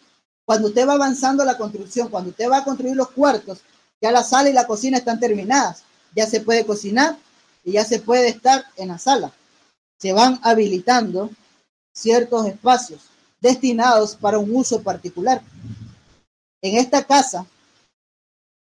cuando 0.45 0.69
usted 0.69 0.87
va 0.87 0.93
avanzando 0.93 1.45
la 1.45 1.59
construcción, 1.59 2.07
cuando 2.09 2.31
usted 2.31 2.49
va 2.49 2.59
a 2.59 2.65
construir 2.65 2.95
los 2.95 3.11
cuartos, 3.11 3.63
ya 4.01 4.13
la 4.13 4.23
sala 4.23 4.51
y 4.51 4.53
la 4.53 4.69
cocina 4.69 4.99
están 4.99 5.19
terminadas, 5.19 5.83
ya 6.15 6.29
se 6.29 6.41
puede 6.41 6.65
cocinar 6.65 7.19
y 7.65 7.73
ya 7.73 7.85
se 7.85 7.99
puede 7.99 8.29
estar 8.29 8.65
en 8.77 8.89
la 8.89 8.99
sala. 9.01 9.33
Se 9.99 10.13
van 10.13 10.39
habilitando 10.45 11.31
ciertos 11.95 12.47
espacios 12.47 13.01
destinados 13.41 14.17
para 14.17 14.39
un 14.39 14.55
uso 14.55 14.83
particular. 14.83 15.41
En 16.61 16.77
esta 16.77 17.05
casa, 17.05 17.47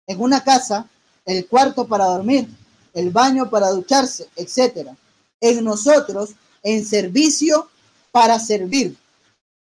en 0.07 0.21
una 0.21 0.43
casa, 0.43 0.89
el 1.25 1.47
cuarto 1.47 1.87
para 1.87 2.07
dormir, 2.07 2.49
el 2.95 3.11
baño 3.11 3.51
para 3.51 3.69
ducharse, 3.71 4.29
etcétera. 4.35 4.97
En 5.41 5.63
nosotros, 5.63 6.31
en 6.63 6.85
servicio 6.85 7.69
para 8.11 8.39
servir, 8.39 8.97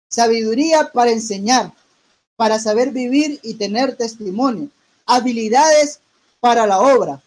sabiduría 0.08 0.90
para 0.92 1.10
enseñar, 1.10 1.72
para 2.36 2.58
saber 2.58 2.90
vivir 2.90 3.40
y 3.42 3.54
tener 3.54 3.96
testimonio, 3.96 4.68
habilidades 5.06 6.00
para 6.38 6.66
la 6.66 6.80
obra, 6.80 7.20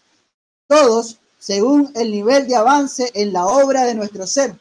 todos 0.67 1.17
según 1.37 1.91
el 1.95 2.11
nivel 2.11 2.47
de 2.47 2.55
avance 2.55 3.11
en 3.13 3.33
la 3.33 3.45
obra 3.45 3.83
de 3.83 3.95
nuestro 3.95 4.25
ser 4.25 4.55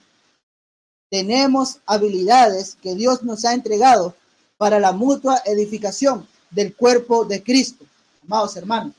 tenemos 1.12 1.80
habilidades 1.84 2.78
que 2.80 2.94
Dios 2.94 3.22
nos 3.22 3.44
ha 3.44 3.52
entregado 3.52 4.16
para 4.56 4.80
la 4.80 4.92
mutua 4.92 5.42
edificación 5.44 6.26
del 6.50 6.74
cuerpo 6.74 7.26
de 7.26 7.42
Cristo. 7.42 7.84
Amados 8.24 8.56
hermanos, 8.56 8.94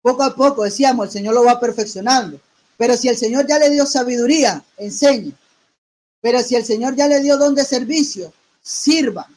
poco 0.00 0.22
a 0.22 0.36
poco 0.36 0.62
decíamos, 0.62 1.06
el 1.06 1.12
Señor 1.12 1.34
lo 1.34 1.42
va 1.42 1.58
perfeccionando. 1.58 2.40
Pero 2.76 2.96
si 2.96 3.08
el 3.08 3.16
Señor 3.16 3.44
ya 3.48 3.58
le 3.58 3.70
dio 3.70 3.86
sabiduría, 3.86 4.62
enseñe. 4.76 5.32
Pero 6.20 6.40
si 6.44 6.54
el 6.54 6.64
Señor 6.64 6.94
ya 6.94 7.08
le 7.08 7.18
dio 7.22 7.36
don 7.38 7.56
de 7.56 7.64
servicio, 7.64 8.32
sirva. 8.62 9.28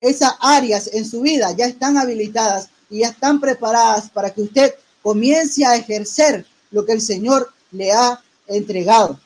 Esas 0.00 0.34
áreas 0.38 0.88
en 0.92 1.04
su 1.04 1.20
vida 1.20 1.50
ya 1.50 1.66
están 1.66 1.98
habilitadas 1.98 2.68
y 2.88 3.00
ya 3.00 3.08
están 3.08 3.40
preparadas 3.40 4.08
para 4.10 4.30
que 4.32 4.42
usted 4.42 4.72
comience 5.02 5.66
a 5.66 5.74
ejercer 5.74 6.46
lo 6.70 6.86
que 6.86 6.92
el 6.92 7.00
Señor 7.00 7.52
le 7.72 7.90
ha 7.90 8.22
entregado. 8.46 9.18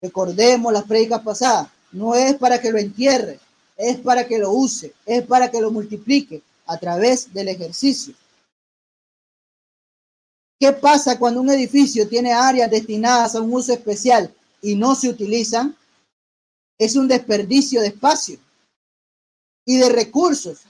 Recordemos 0.00 0.72
las 0.72 0.84
prédicas 0.84 1.22
pasadas. 1.22 1.68
No 1.92 2.14
es 2.14 2.34
para 2.36 2.60
que 2.60 2.70
lo 2.70 2.78
entierre, 2.78 3.38
es 3.76 3.98
para 3.98 4.26
que 4.26 4.38
lo 4.38 4.52
use, 4.52 4.94
es 5.04 5.22
para 5.26 5.50
que 5.50 5.60
lo 5.60 5.70
multiplique. 5.70 6.42
a 6.66 6.78
través 6.78 7.34
del 7.34 7.48
ejercicio. 7.48 8.14
¿Qué 10.60 10.72
pasa 10.72 11.18
cuando 11.18 11.40
un 11.40 11.50
edificio 11.50 12.06
tiene 12.08 12.32
áreas 12.32 12.70
destinadas 12.70 13.34
a 13.34 13.40
un 13.40 13.52
uso 13.52 13.72
especial 13.72 14.32
y 14.62 14.76
no 14.76 14.94
se 14.94 15.08
utilizan? 15.08 15.74
Es 16.78 16.94
un 16.94 17.08
desperdicio 17.08 17.80
de 17.80 17.88
espacio 17.88 18.38
y 19.64 19.78
de 19.78 19.88
recursos. 19.88 20.60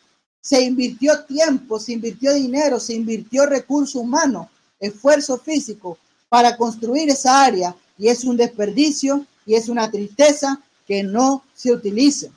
Se 0.41 0.63
invirtió 0.63 1.23
tiempo, 1.25 1.79
se 1.79 1.93
invirtió 1.93 2.33
dinero, 2.33 2.81
se 2.81 2.95
invirtió 2.95 3.45
recurso 3.45 4.01
humano, 4.01 4.49
esfuerzo 4.79 5.37
físico 5.37 5.99
para 6.31 6.57
construir 6.57 7.11
esa 7.11 7.45
área 7.45 7.77
y 8.01 8.09
es 8.09 8.25
un 8.25 8.39
desperdicio 8.39 9.27
y 9.45 9.55
es 9.55 9.69
una 9.69 9.91
tristeza 9.91 10.59
que 10.87 11.03
no 11.03 11.45
se 11.55 11.71
utilice. 11.71 12.33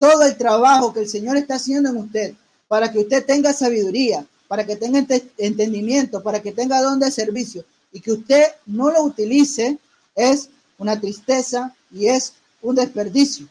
Todo 0.00 0.24
el 0.24 0.36
trabajo 0.36 0.92
que 0.92 1.00
el 1.00 1.08
Señor 1.08 1.36
está 1.36 1.54
haciendo 1.54 1.90
en 1.90 1.96
usted 1.98 2.34
para 2.66 2.90
que 2.90 2.98
usted 2.98 3.24
tenga 3.24 3.52
sabiduría, 3.52 4.26
para 4.48 4.66
que 4.66 4.74
tenga 4.74 5.06
entendimiento, 5.38 6.20
para 6.20 6.42
que 6.42 6.50
tenga 6.50 6.82
don 6.82 6.98
de 6.98 7.12
servicio 7.12 7.64
y 7.92 8.00
que 8.00 8.12
usted 8.12 8.42
no 8.66 8.90
lo 8.90 9.04
utilice 9.04 9.78
es 10.16 10.50
una 10.78 11.00
tristeza 11.00 11.72
y 11.92 12.08
es 12.08 12.34
un 12.62 12.74
desperdicio 12.74 13.48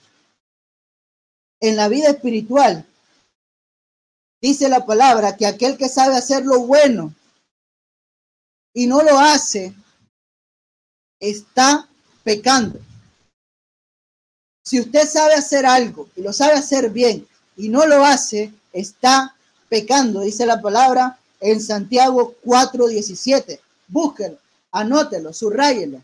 en 1.62 1.78
la 1.78 1.88
vida 1.88 2.10
espiritual, 2.10 2.86
dice 4.42 4.68
la 4.68 4.86
palabra 4.86 5.38
que 5.38 5.48
aquel 5.48 5.78
que 5.78 5.88
sabe 5.88 6.18
hacer 6.18 6.46
lo 6.46 6.60
bueno 6.60 7.14
y 8.74 8.86
no 8.86 9.02
lo 9.02 9.18
hace, 9.18 9.74
está 11.30 11.88
pecando. 12.24 12.80
Si 14.64 14.80
usted 14.80 15.08
sabe 15.08 15.34
hacer 15.34 15.66
algo 15.66 16.10
y 16.16 16.22
lo 16.22 16.34
sabe 16.34 16.54
hacer 16.54 16.90
bien 16.90 17.28
y 17.56 17.70
no 17.70 17.86
lo 17.86 18.04
hace, 18.04 18.52
está 18.74 19.36
pecando, 19.70 20.22
dice 20.22 20.46
la 20.46 20.62
palabra 20.62 21.20
en 21.40 21.62
Santiago 21.62 22.36
4:17. 22.44 23.60
Búsquelo, 23.88 24.38
anótelo, 24.72 25.34
subrayelo. 25.34 26.02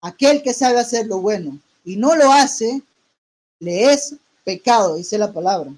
Aquel 0.00 0.42
que 0.42 0.54
sabe 0.54 0.78
hacer 0.78 1.06
lo 1.06 1.18
bueno 1.18 1.58
y 1.84 1.96
no 1.96 2.16
lo 2.16 2.32
hace, 2.32 2.82
le 3.60 3.92
es 3.92 4.14
pecado, 4.44 4.96
dice 4.96 5.18
la 5.18 5.32
palabra. 5.32 5.70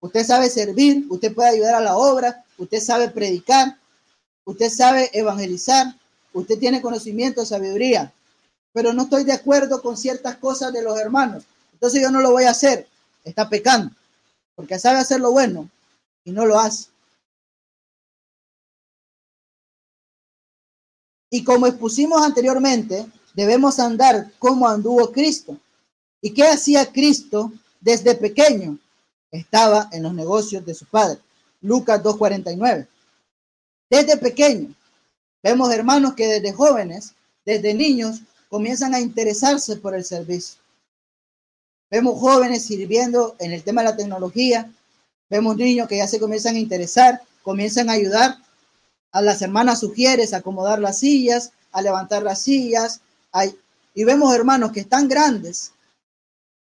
Usted 0.00 0.24
sabe 0.24 0.48
servir, 0.48 1.06
usted 1.08 1.34
puede 1.34 1.50
ayudar 1.50 1.74
a 1.74 1.80
la 1.80 1.96
obra, 1.96 2.44
usted 2.56 2.80
sabe 2.80 3.08
predicar, 3.08 3.76
usted 4.44 4.70
sabe 4.70 5.10
evangelizar, 5.12 5.94
usted 6.32 6.58
tiene 6.58 6.82
conocimiento, 6.82 7.44
sabiduría, 7.44 8.12
pero 8.72 8.92
no 8.92 9.04
estoy 9.04 9.24
de 9.24 9.32
acuerdo 9.32 9.82
con 9.82 9.96
ciertas 9.96 10.36
cosas 10.36 10.72
de 10.72 10.82
los 10.82 10.98
hermanos. 10.98 11.44
Entonces 11.72 12.02
yo 12.02 12.10
no 12.10 12.20
lo 12.20 12.32
voy 12.32 12.44
a 12.44 12.50
hacer. 12.50 12.86
Está 13.24 13.48
pecando, 13.48 13.94
porque 14.54 14.78
sabe 14.78 14.98
hacer 14.98 15.20
lo 15.20 15.32
bueno 15.32 15.68
y 16.24 16.32
no 16.32 16.46
lo 16.46 16.58
hace. 16.58 16.88
Y 21.30 21.44
como 21.44 21.66
expusimos 21.66 22.22
anteriormente, 22.22 23.06
debemos 23.34 23.78
andar 23.78 24.30
como 24.38 24.66
anduvo 24.68 25.12
Cristo. 25.12 25.58
¿Y 26.20 26.32
qué 26.32 26.44
hacía 26.44 26.90
Cristo 26.90 27.52
desde 27.80 28.14
pequeño? 28.14 28.78
Estaba 29.30 29.88
en 29.92 30.02
los 30.04 30.14
negocios 30.14 30.64
de 30.64 30.74
su 30.74 30.86
padre. 30.86 31.18
Lucas 31.60 32.02
2.49. 32.02 32.86
Desde 33.90 34.16
pequeño. 34.16 34.74
Vemos 35.42 35.72
hermanos 35.72 36.14
que 36.14 36.26
desde 36.26 36.52
jóvenes, 36.52 37.14
desde 37.44 37.74
niños, 37.74 38.22
comienzan 38.48 38.94
a 38.94 39.00
interesarse 39.00 39.76
por 39.76 39.94
el 39.94 40.04
servicio. 40.04 40.60
Vemos 41.90 42.18
jóvenes 42.20 42.64
sirviendo 42.64 43.36
en 43.38 43.52
el 43.52 43.62
tema 43.62 43.82
de 43.82 43.90
la 43.90 43.96
tecnología. 43.96 44.70
Vemos 45.30 45.56
niños 45.56 45.88
que 45.88 45.98
ya 45.98 46.06
se 46.06 46.20
comienzan 46.20 46.56
a 46.56 46.58
interesar, 46.58 47.22
comienzan 47.42 47.88
a 47.88 47.94
ayudar 47.94 48.38
a 49.12 49.22
las 49.22 49.40
hermanas 49.42 49.80
sugieres 49.80 50.32
a 50.32 50.38
acomodar 50.38 50.80
las 50.80 50.98
sillas, 50.98 51.52
a 51.72 51.82
levantar 51.82 52.22
las 52.22 52.42
sillas. 52.42 53.00
Y 53.94 54.04
vemos 54.04 54.34
hermanos 54.34 54.72
que 54.72 54.80
están 54.80 55.08
grandes 55.08 55.72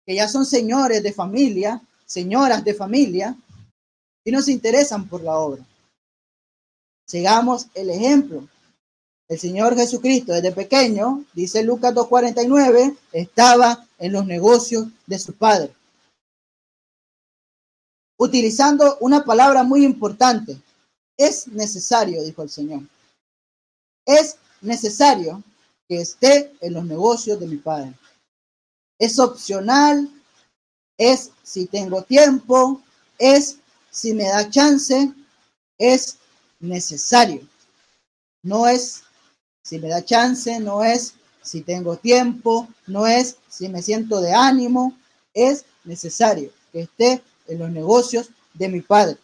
que 0.05 0.15
ya 0.15 0.28
son 0.28 0.45
señores 0.45 1.01
de 1.01 1.13
familia, 1.13 1.82
señoras 2.05 2.63
de 2.65 2.74
familia, 2.74 3.38
y 4.26 4.32
no 4.32 4.41
se 4.41 4.51
interesan 4.51 5.07
por 5.07 5.21
la 5.24 5.38
obra. 5.38 5.65
Sigamos 7.07 7.67
el 7.74 7.89
ejemplo. 7.89 8.47
El 9.34 9.39
Señor 9.39 9.75
Jesucristo 9.75 10.34
desde 10.34 10.51
pequeño, 10.51 11.25
dice 11.34 11.63
Lucas 11.63 11.93
2.49, 11.93 12.97
estaba 13.11 13.88
en 13.99 14.11
los 14.11 14.25
negocios 14.25 14.88
de 15.05 15.19
su 15.19 15.34
padre. 15.34 15.73
Utilizando 18.17 18.97
una 18.99 19.23
palabra 19.23 19.63
muy 19.63 19.84
importante, 19.84 20.61
es 21.17 21.47
necesario, 21.47 22.23
dijo 22.23 22.43
el 22.43 22.49
Señor. 22.49 22.81
Es 24.05 24.38
necesario 24.61 25.43
que 25.88 26.01
esté 26.01 26.53
en 26.61 26.73
los 26.73 26.86
negocios 26.86 27.39
de 27.39 27.47
mi 27.47 27.57
padre 27.57 27.93
es 29.03 29.19
opcional, 29.19 30.09
es 30.97 31.31
si 31.43 31.65
tengo 31.65 32.03
tiempo, 32.03 32.81
es 33.17 33.57
si 33.91 34.13
me 34.13 34.23
da 34.23 34.49
chance, 34.49 35.11
es 35.77 36.17
necesario. 36.61 37.45
No 38.43 38.65
es 38.65 39.03
si 39.64 39.80
me 39.80 39.89
da 39.89 40.03
chance, 40.03 40.59
no 40.59 40.84
es 40.84 41.16
si 41.41 41.61
tengo 41.61 41.97
tiempo, 41.97 42.68
no 42.88 43.07
es 43.07 43.38
si 43.49 43.70
me 43.70 43.82
siento 43.82 44.22
de 44.22 44.34
ánimo, 44.34 44.97
es 45.34 45.66
necesario 45.84 46.51
que 46.72 46.82
esté 46.82 47.24
en 47.47 47.59
los 47.59 47.72
negocios 47.72 48.30
de 48.53 48.70
mi 48.70 48.82
padre. 48.82 49.18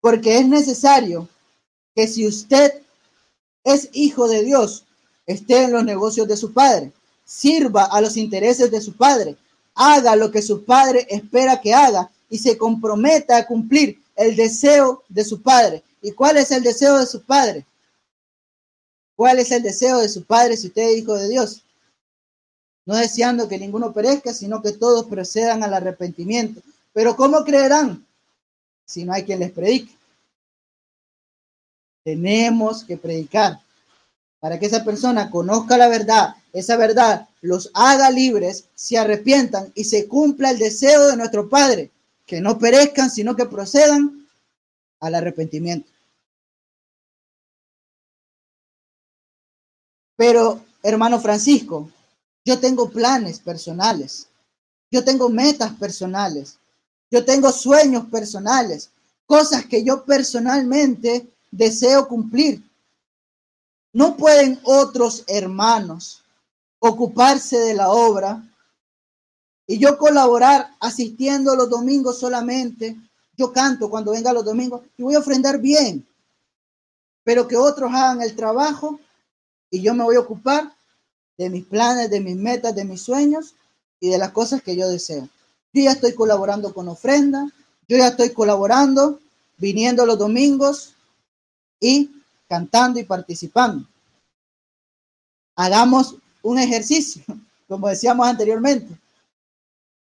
Porque 0.00 0.38
es 0.38 0.46
necesario 0.46 1.28
que 1.94 2.06
si 2.06 2.26
usted 2.26 2.82
es 3.64 3.88
hijo 3.92 4.28
de 4.28 4.44
Dios, 4.44 4.84
esté 5.26 5.64
en 5.64 5.72
los 5.72 5.84
negocios 5.84 6.26
de 6.28 6.36
su 6.36 6.52
padre 6.52 6.92
sirva 7.30 7.84
a 7.84 8.00
los 8.00 8.16
intereses 8.16 8.72
de 8.72 8.80
su 8.80 8.96
padre, 8.96 9.36
haga 9.76 10.16
lo 10.16 10.32
que 10.32 10.42
su 10.42 10.64
padre 10.64 11.06
espera 11.08 11.60
que 11.60 11.72
haga 11.72 12.10
y 12.28 12.38
se 12.38 12.58
comprometa 12.58 13.36
a 13.36 13.46
cumplir 13.46 14.02
el 14.16 14.34
deseo 14.34 15.04
de 15.08 15.24
su 15.24 15.40
padre. 15.40 15.84
¿Y 16.02 16.10
cuál 16.10 16.38
es 16.38 16.50
el 16.50 16.64
deseo 16.64 16.98
de 16.98 17.06
su 17.06 17.22
padre? 17.22 17.64
¿Cuál 19.20 19.38
es 19.38 19.50
el 19.50 19.62
deseo 19.62 19.98
de 19.98 20.08
su 20.08 20.24
padre 20.24 20.56
si 20.56 20.68
usted 20.68 20.80
es 20.80 20.96
hijo 20.96 21.12
de 21.14 21.28
Dios? 21.28 21.62
No 22.86 22.96
deseando 22.96 23.50
que 23.50 23.58
ninguno 23.58 23.92
perezca, 23.92 24.32
sino 24.32 24.62
que 24.62 24.72
todos 24.72 25.04
procedan 25.08 25.62
al 25.62 25.74
arrepentimiento. 25.74 26.62
Pero 26.94 27.14
¿cómo 27.16 27.44
creerán 27.44 28.06
si 28.86 29.04
no 29.04 29.12
hay 29.12 29.24
quien 29.24 29.40
les 29.40 29.52
predique? 29.52 29.94
Tenemos 32.02 32.82
que 32.82 32.96
predicar 32.96 33.60
para 34.38 34.58
que 34.58 34.64
esa 34.64 34.84
persona 34.86 35.30
conozca 35.30 35.76
la 35.76 35.88
verdad, 35.88 36.36
esa 36.54 36.78
verdad 36.78 37.28
los 37.42 37.70
haga 37.74 38.10
libres, 38.10 38.68
se 38.74 38.96
arrepientan 38.96 39.70
y 39.74 39.84
se 39.84 40.08
cumpla 40.08 40.52
el 40.52 40.58
deseo 40.58 41.08
de 41.08 41.18
nuestro 41.18 41.46
Padre, 41.46 41.90
que 42.24 42.40
no 42.40 42.58
perezcan, 42.58 43.10
sino 43.10 43.36
que 43.36 43.44
procedan 43.44 44.26
al 44.98 45.14
arrepentimiento. 45.14 45.90
Pero, 50.20 50.60
hermano 50.82 51.18
Francisco, 51.18 51.88
yo 52.44 52.60
tengo 52.60 52.90
planes 52.90 53.38
personales, 53.40 54.28
yo 54.90 55.02
tengo 55.02 55.30
metas 55.30 55.72
personales, 55.72 56.58
yo 57.10 57.24
tengo 57.24 57.50
sueños 57.50 58.04
personales, 58.10 58.90
cosas 59.24 59.64
que 59.64 59.82
yo 59.82 60.04
personalmente 60.04 61.26
deseo 61.50 62.06
cumplir. 62.06 62.62
¿No 63.94 64.14
pueden 64.14 64.60
otros 64.64 65.24
hermanos 65.26 66.22
ocuparse 66.80 67.56
de 67.58 67.72
la 67.72 67.88
obra 67.88 68.46
y 69.66 69.78
yo 69.78 69.96
colaborar 69.96 70.76
asistiendo 70.80 71.56
los 71.56 71.70
domingos 71.70 72.18
solamente? 72.18 72.94
Yo 73.38 73.54
canto 73.54 73.88
cuando 73.88 74.12
venga 74.12 74.34
los 74.34 74.44
domingos 74.44 74.82
y 74.98 75.02
voy 75.02 75.14
a 75.14 75.20
ofrendar 75.20 75.58
bien, 75.58 76.06
pero 77.24 77.48
que 77.48 77.56
otros 77.56 77.90
hagan 77.90 78.20
el 78.20 78.36
trabajo 78.36 79.00
y 79.70 79.82
yo 79.82 79.94
me 79.94 80.04
voy 80.04 80.16
a 80.16 80.20
ocupar 80.20 80.74
de 81.38 81.48
mis 81.48 81.64
planes, 81.64 82.10
de 82.10 82.20
mis 82.20 82.36
metas, 82.36 82.74
de 82.74 82.84
mis 82.84 83.02
sueños 83.02 83.54
y 84.00 84.10
de 84.10 84.18
las 84.18 84.32
cosas 84.32 84.62
que 84.62 84.76
yo 84.76 84.88
deseo. 84.88 85.28
Yo 85.72 85.84
ya 85.84 85.92
estoy 85.92 86.14
colaborando 86.14 86.74
con 86.74 86.88
ofrenda, 86.88 87.46
yo 87.88 87.96
ya 87.96 88.08
estoy 88.08 88.30
colaborando, 88.30 89.20
viniendo 89.56 90.04
los 90.04 90.18
domingos 90.18 90.94
y 91.78 92.10
cantando 92.48 92.98
y 92.98 93.04
participando. 93.04 93.86
Hagamos 95.56 96.16
un 96.42 96.58
ejercicio, 96.58 97.22
como 97.68 97.88
decíamos 97.88 98.26
anteriormente. 98.26 98.98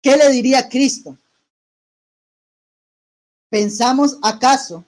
¿Qué 0.02 0.16
le 0.16 0.30
diría 0.30 0.68
Cristo? 0.68 1.16
¿Pensamos 3.50 4.18
acaso 4.22 4.84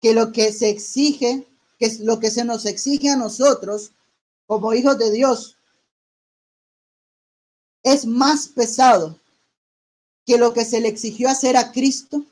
que 0.00 0.14
lo 0.14 0.32
que 0.32 0.52
se 0.52 0.70
exige, 0.70 1.47
que 1.78 1.86
es 1.86 2.00
lo 2.00 2.18
que 2.18 2.30
se 2.30 2.44
nos 2.44 2.66
exige 2.66 3.10
a 3.10 3.16
nosotros 3.16 3.92
como 4.46 4.72
hijos 4.72 4.98
de 4.98 5.10
Dios, 5.10 5.56
es 7.82 8.06
más 8.06 8.48
pesado 8.48 9.18
que 10.26 10.36
lo 10.36 10.52
que 10.52 10.64
se 10.64 10.80
le 10.80 10.88
exigió 10.88 11.28
hacer 11.28 11.56
a 11.56 11.72
Cristo. 11.72 12.24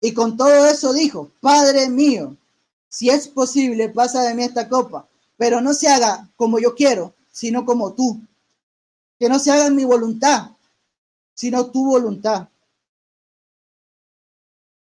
Y 0.00 0.12
con 0.12 0.36
todo 0.36 0.66
eso 0.66 0.92
dijo, 0.92 1.30
Padre 1.40 1.88
mío, 1.88 2.36
si 2.88 3.10
es 3.10 3.28
posible, 3.28 3.88
pasa 3.88 4.22
de 4.22 4.34
mí 4.34 4.44
esta 4.44 4.68
copa, 4.68 5.08
pero 5.36 5.60
no 5.60 5.74
se 5.74 5.88
haga 5.88 6.28
como 6.36 6.58
yo 6.58 6.74
quiero, 6.74 7.14
sino 7.30 7.64
como 7.64 7.92
tú. 7.92 8.20
Que 9.18 9.28
no 9.28 9.38
se 9.38 9.50
haga 9.50 9.70
mi 9.70 9.84
voluntad, 9.84 10.50
sino 11.34 11.70
tu 11.70 11.84
voluntad. 11.86 12.48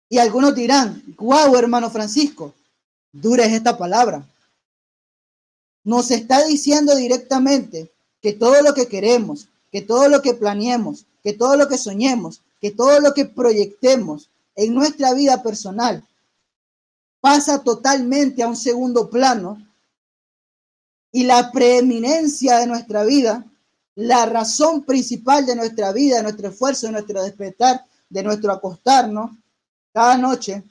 Y 0.10 0.18
algunos 0.18 0.54
dirán, 0.56 1.04
guau, 1.18 1.56
hermano 1.56 1.90
Francisco, 1.90 2.54
dura 3.14 3.46
es 3.46 3.54
esta 3.54 3.78
palabra. 3.78 4.28
Nos 5.86 6.12
está 6.12 6.46
diciendo 6.46 6.96
directamente 6.96 7.92
que 8.22 8.34
todo 8.34 8.62
lo 8.62 8.74
que 8.74 8.88
queremos, 8.88 9.48
que 9.72 9.82
todo 9.82 10.10
lo 10.10 10.22
que 10.22 10.34
planeemos, 10.34 11.06
que 11.24 11.34
todo 11.34 11.56
lo 11.56 11.68
que 11.70 11.78
soñemos, 11.78 12.42
que 12.60 12.72
todo 12.72 13.00
lo 13.00 13.14
que 13.14 13.26
proyectemos 13.26 14.30
en 14.56 14.74
nuestra 14.74 15.14
vida 15.14 15.42
personal 15.42 16.06
pasa 17.22 17.64
totalmente 17.64 18.44
a 18.44 18.48
un 18.48 18.56
segundo 18.56 19.10
plano 19.10 19.62
y 21.12 21.24
la 21.24 21.52
preeminencia 21.52 22.58
de 22.58 22.68
nuestra 22.68 23.04
vida, 23.04 23.46
la 23.96 24.26
razón 24.26 24.84
principal 24.84 25.46
de 25.46 25.56
nuestra 25.56 25.92
vida, 25.92 26.18
de 26.18 26.24
nuestro 26.24 26.50
esfuerzo, 26.50 26.88
de 26.88 26.94
nuestro 26.94 27.24
despertar, 27.24 27.86
de 28.10 28.24
nuestro 28.24 28.52
acostarnos 28.52 29.32
cada 29.94 30.18
noche, 30.18 30.64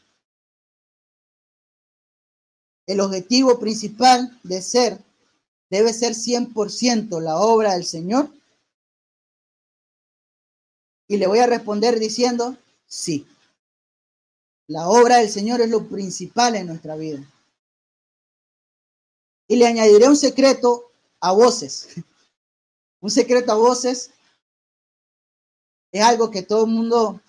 el 2.86 3.00
objetivo 3.00 3.58
principal 3.58 4.38
de 4.42 4.62
ser 4.62 4.98
debe 5.70 5.92
ser 5.92 6.12
100% 6.12 7.20
la 7.20 7.38
obra 7.38 7.72
del 7.72 7.84
Señor. 7.84 8.28
Y 11.08 11.16
le 11.16 11.26
voy 11.26 11.38
a 11.38 11.46
responder 11.46 11.98
diciendo, 11.98 12.56
sí. 12.86 13.26
La 14.66 14.88
obra 14.88 15.18
del 15.18 15.30
Señor 15.30 15.60
es 15.60 15.70
lo 15.70 15.88
principal 15.88 16.56
en 16.56 16.66
nuestra 16.66 16.96
vida. 16.96 17.24
Y 19.48 19.56
le 19.56 19.66
añadiré 19.66 20.08
un 20.08 20.16
secreto 20.16 20.90
a 21.20 21.32
voces. 21.32 21.88
Un 23.00 23.10
secreto 23.10 23.50
a 23.50 23.56
voces 23.56 24.12
es 25.90 26.02
algo 26.02 26.30
que 26.30 26.42
todo 26.42 26.66
el 26.66 26.70
mundo 26.70 27.20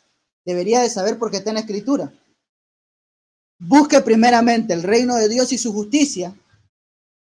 debería 0.46 0.82
de 0.82 0.90
saber 0.90 1.18
porque 1.18 1.38
está 1.38 1.50
en 1.50 1.56
la 1.56 1.62
escritura. 1.62 2.14
Busque 3.66 4.02
primeramente 4.02 4.74
el 4.74 4.84
reino 4.84 5.16
de 5.16 5.30
Dios 5.30 5.52
y 5.54 5.58
su 5.58 5.72
justicia 5.72 6.36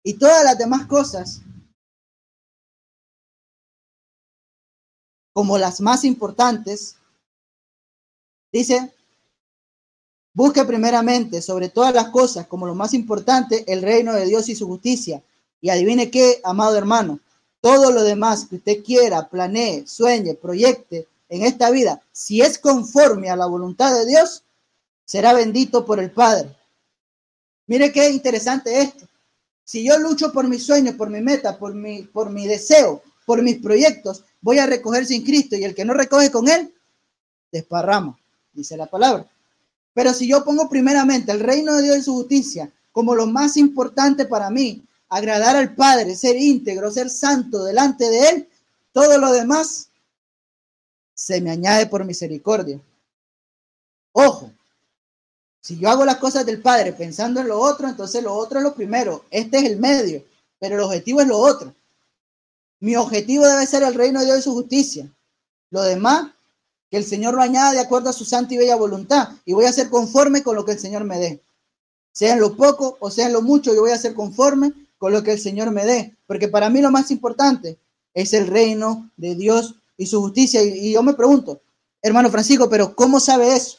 y 0.05 0.15
todas 0.15 0.45
las 0.45 0.57
demás 0.57 0.87
cosas 0.87 1.43
como 5.33 5.59
las 5.59 5.81
más 5.81 6.05
importantes. 6.05 6.97
Dice, 8.53 8.93
Busque 10.33 10.65
primeramente 10.65 11.43
sobre 11.43 11.69
todas 11.69 11.93
las 11.93 12.11
cosas 12.11 12.47
como 12.47 12.67
lo 12.67 12.75
más 12.77 12.95
importante 12.95 13.65
el 13.67 13.83
reino 13.83 14.13
de 14.13 14.27
Dios 14.27 14.49
y 14.49 14.55
su 14.55 14.69
justicia. 14.69 15.23
Y 15.61 15.71
adivine 15.71 16.11
qué, 16.11 16.41
amado 16.45 16.79
hermano, 16.79 17.19
todo 17.61 17.91
lo 17.91 18.03
demás 18.05 18.47
que 18.47 18.57
usted 18.57 18.85
quiera, 18.85 19.29
planee, 19.29 19.87
sueñe, 19.87 20.35
proyecte 20.35 21.09
en 21.29 21.43
esta 21.43 21.71
vida, 21.71 22.03
si 22.13 22.41
es 22.41 22.59
conforme 22.59 23.31
a 23.31 23.37
la 23.37 23.47
voluntad 23.47 23.95
de 23.95 24.07
Dios, 24.07 24.45
será 25.11 25.33
bendito 25.33 25.85
por 25.85 25.99
el 25.99 26.13
Padre. 26.13 26.57
Mire 27.67 27.91
qué 27.91 28.11
interesante 28.11 28.81
esto. 28.81 29.09
Si 29.65 29.85
yo 29.85 29.99
lucho 29.99 30.33
por 30.33 30.47
mis 30.47 30.65
sueños, 30.65 30.95
por 30.95 31.11
mi 31.11 31.21
meta, 31.21 31.59
por 31.59 31.75
mi, 31.75 32.03
por 32.03 32.31
mi 32.31 32.47
deseo, 32.47 33.03
por 33.27 33.43
mis 33.43 33.59
proyectos, 33.59 34.23
voy 34.41 34.59
a 34.59 34.67
recoger 34.67 35.05
sin 35.05 35.25
Cristo 35.25 35.57
y 35.57 35.65
el 35.65 35.75
que 35.75 35.85
no 35.85 35.95
recoge 35.95 36.31
con 36.31 36.47
él, 36.47 36.73
desparrama, 37.51 38.17
dice 38.53 38.77
la 38.77 38.87
palabra. 38.87 39.27
Pero 39.95 40.15
si 40.15 40.29
yo 40.29 40.45
pongo 40.45 40.69
primeramente 40.69 41.33
el 41.33 41.41
reino 41.41 41.75
de 41.75 41.83
Dios 41.83 41.99
y 41.99 42.03
su 42.03 42.15
justicia 42.15 42.73
como 42.93 43.17
lo 43.17 43.27
más 43.27 43.57
importante 43.57 44.27
para 44.27 44.49
mí, 44.49 44.87
agradar 45.09 45.57
al 45.57 45.75
Padre, 45.75 46.15
ser 46.15 46.37
íntegro, 46.37 46.89
ser 46.93 47.11
santo 47.11 47.65
delante 47.65 48.09
de 48.09 48.29
Él, 48.29 48.49
todo 48.93 49.19
lo 49.19 49.33
demás 49.33 49.89
se 51.15 51.41
me 51.41 51.51
añade 51.51 51.87
por 51.87 52.05
misericordia. 52.05 52.81
Ojo, 54.13 54.53
si 55.61 55.79
yo 55.79 55.91
hago 55.91 56.05
las 56.05 56.17
cosas 56.17 56.47
del 56.47 56.63
Padre 56.63 56.93
pensando 56.93 57.41
en 57.41 57.49
lo 57.49 57.61
otro, 57.61 57.89
entonces 57.89 58.23
lo 58.23 58.35
otro 58.35 58.59
es 58.59 58.65
lo 58.65 58.75
primero. 58.75 59.25
Este 59.31 59.59
es 59.59 59.65
el 59.65 59.79
medio, 59.79 60.25
pero 60.59 60.77
el 60.77 60.83
objetivo 60.83 61.21
es 61.21 61.29
lo 61.29 61.39
otro. 61.39 61.75
Mi 62.81 62.97
objetivo 62.97 63.47
debe 63.47 63.67
ser 63.67 63.83
el 63.83 63.95
reino 63.95 64.21
de 64.21 64.27
Dios 64.27 64.39
y 64.39 64.43
su 64.43 64.55
justicia. 64.55 65.11
Lo 65.71 65.83
demás 65.83 66.31
que 66.91 66.97
el 66.97 67.05
Señor 67.05 67.35
lo 67.35 67.43
añada 67.43 67.73
de 67.73 67.81
acuerdo 67.81 68.11
a 68.11 68.15
su 68.15 68.25
santa 68.25 68.55
y 68.55 68.57
bella 68.57 68.75
voluntad, 68.75 69.29
y 69.45 69.53
voy 69.53 69.67
a 69.67 69.73
ser 69.73 69.91
conforme 69.91 70.43
con 70.43 70.57
lo 70.57 70.65
que 70.65 70.73
el 70.73 70.81
Señor 70.81 71.05
me 71.05 71.19
dé. 71.19 71.41
Sea 72.13 72.33
en 72.33 72.41
lo 72.41 72.57
poco 72.57 72.97
o 72.99 73.11
sea 73.11 73.27
en 73.27 73.33
lo 73.33 73.43
mucho, 73.43 73.73
yo 73.73 73.83
voy 73.83 73.93
a 73.93 73.99
ser 73.99 74.15
conforme 74.15 74.73
con 74.99 75.13
lo 75.13 75.23
que 75.23 75.33
el 75.33 75.41
Señor 75.41 75.71
me 75.71 75.85
dé, 75.85 76.17
porque 76.27 76.49
para 76.49 76.69
mí 76.69 76.81
lo 76.81 76.91
más 76.91 77.11
importante 77.11 77.79
es 78.13 78.33
el 78.33 78.49
reino 78.49 79.09
de 79.17 79.37
Dios 79.37 79.77
y 79.97 80.07
su 80.07 80.21
justicia. 80.21 80.63
Y, 80.65 80.89
y 80.89 80.93
yo 80.93 81.03
me 81.03 81.15
pregunto, 81.15 81.61
hermano 82.03 82.31
Francisco, 82.31 82.69
pero 82.69 82.97
¿cómo 82.97 83.21
sabe 83.21 83.55
eso? 83.55 83.79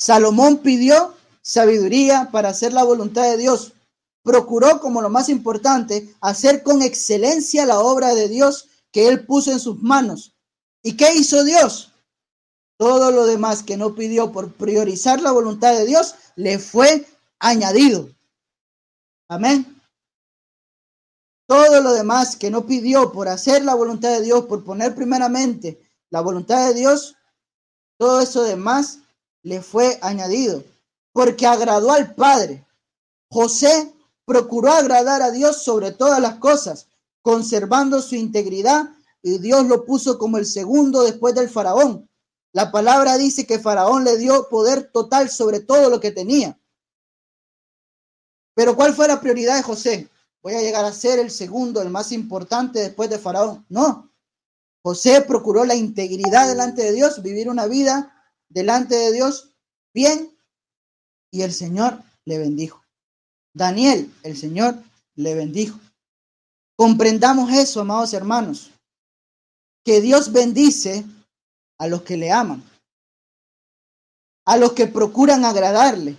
Salomón 0.00 0.58
pidió 0.58 1.14
sabiduría 1.42 2.30
para 2.32 2.48
hacer 2.48 2.72
la 2.72 2.84
voluntad 2.84 3.24
de 3.24 3.36
Dios. 3.36 3.74
Procuró 4.22 4.80
como 4.80 5.02
lo 5.02 5.10
más 5.10 5.28
importante 5.28 6.14
hacer 6.22 6.62
con 6.62 6.80
excelencia 6.80 7.66
la 7.66 7.80
obra 7.80 8.14
de 8.14 8.28
Dios 8.28 8.68
que 8.90 9.08
él 9.08 9.26
puso 9.26 9.52
en 9.52 9.60
sus 9.60 9.80
manos 9.82 10.34
¿Y 10.82 10.96
qué 10.96 11.14
hizo 11.14 11.44
Dios? 11.44 11.92
Todo 12.78 13.10
lo 13.10 13.26
demás 13.26 13.62
que 13.62 13.76
no 13.76 13.94
pidió 13.94 14.32
por 14.32 14.52
priorizar 14.52 15.20
la 15.20 15.32
voluntad 15.32 15.74
de 15.74 15.84
Dios 15.84 16.14
le 16.36 16.58
fue 16.58 17.06
añadido. 17.38 18.08
Amén. 19.28 19.82
Todo 21.46 21.82
lo 21.82 21.92
demás 21.92 22.36
que 22.36 22.50
no 22.50 22.64
pidió 22.64 23.12
por 23.12 23.28
hacer 23.28 23.64
la 23.64 23.74
voluntad 23.74 24.10
de 24.10 24.22
Dios, 24.22 24.46
por 24.46 24.64
poner 24.64 24.94
primeramente 24.94 25.78
la 26.08 26.22
voluntad 26.22 26.68
de 26.68 26.74
Dios, 26.74 27.16
todo 27.98 28.20
eso 28.22 28.42
demás 28.42 29.00
le 29.42 29.62
fue 29.62 29.98
añadido, 30.02 30.62
porque 31.12 31.46
agradó 31.46 31.92
al 31.92 32.14
Padre. 32.14 32.64
José 33.28 33.92
procuró 34.24 34.72
agradar 34.72 35.22
a 35.22 35.30
Dios 35.30 35.62
sobre 35.62 35.92
todas 35.92 36.20
las 36.20 36.36
cosas, 36.36 36.88
conservando 37.22 38.00
su 38.00 38.14
integridad 38.14 38.90
y 39.22 39.38
Dios 39.38 39.66
lo 39.66 39.84
puso 39.84 40.18
como 40.18 40.38
el 40.38 40.46
segundo 40.46 41.02
después 41.02 41.34
del 41.34 41.48
faraón. 41.48 42.08
La 42.52 42.72
palabra 42.72 43.16
dice 43.16 43.46
que 43.46 43.58
faraón 43.58 44.04
le 44.04 44.16
dio 44.18 44.48
poder 44.48 44.90
total 44.92 45.30
sobre 45.30 45.60
todo 45.60 45.90
lo 45.90 46.00
que 46.00 46.10
tenía. 46.10 46.58
Pero 48.54 48.74
¿cuál 48.74 48.94
fue 48.94 49.08
la 49.08 49.20
prioridad 49.20 49.56
de 49.56 49.62
José? 49.62 50.08
Voy 50.42 50.54
a 50.54 50.60
llegar 50.60 50.84
a 50.84 50.92
ser 50.92 51.18
el 51.18 51.30
segundo, 51.30 51.82
el 51.82 51.90
más 51.90 52.12
importante 52.12 52.80
después 52.80 53.10
de 53.10 53.18
faraón. 53.18 53.64
No. 53.68 54.10
José 54.82 55.20
procuró 55.20 55.64
la 55.64 55.74
integridad 55.74 56.48
delante 56.48 56.82
de 56.82 56.92
Dios, 56.92 57.22
vivir 57.22 57.48
una 57.48 57.66
vida 57.66 58.19
delante 58.50 58.94
de 58.94 59.12
Dios 59.12 59.54
bien 59.94 60.36
y 61.32 61.42
el 61.42 61.52
Señor 61.52 62.02
le 62.26 62.38
bendijo. 62.38 62.84
Daniel, 63.54 64.12
el 64.22 64.36
Señor 64.36 64.76
le 65.14 65.34
bendijo. 65.34 65.80
Comprendamos 66.76 67.50
eso, 67.52 67.80
amados 67.80 68.12
hermanos 68.12 68.70
que 69.84 70.00
Dios 70.00 70.32
bendice 70.32 71.04
a 71.78 71.86
los 71.88 72.02
que 72.02 72.16
le 72.16 72.30
aman, 72.30 72.62
a 74.46 74.56
los 74.56 74.72
que 74.72 74.86
procuran 74.86 75.44
agradarle, 75.44 76.16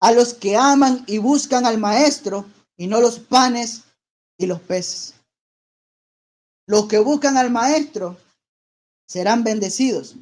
a 0.00 0.12
los 0.12 0.34
que 0.34 0.56
aman 0.56 1.04
y 1.06 1.18
buscan 1.18 1.66
al 1.66 1.78
maestro 1.78 2.46
y 2.76 2.86
no 2.86 3.00
los 3.00 3.18
panes 3.18 3.82
y 4.38 4.46
los 4.46 4.60
peces. 4.60 5.14
Los 6.66 6.86
que 6.86 6.98
buscan 6.98 7.36
al 7.36 7.50
maestro 7.50 8.16
serán 9.08 9.42
bendecidos. 9.42 10.14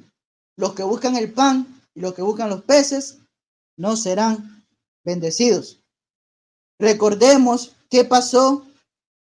Los 0.58 0.74
que 0.74 0.82
buscan 0.82 1.14
el 1.14 1.32
pan 1.32 1.82
y 1.94 2.00
los 2.00 2.14
que 2.14 2.22
buscan 2.22 2.50
los 2.50 2.62
peces 2.62 3.18
no 3.76 3.96
serán 3.96 4.66
bendecidos. 5.04 5.80
Recordemos 6.80 7.76
qué 7.88 8.04
pasó 8.04 8.66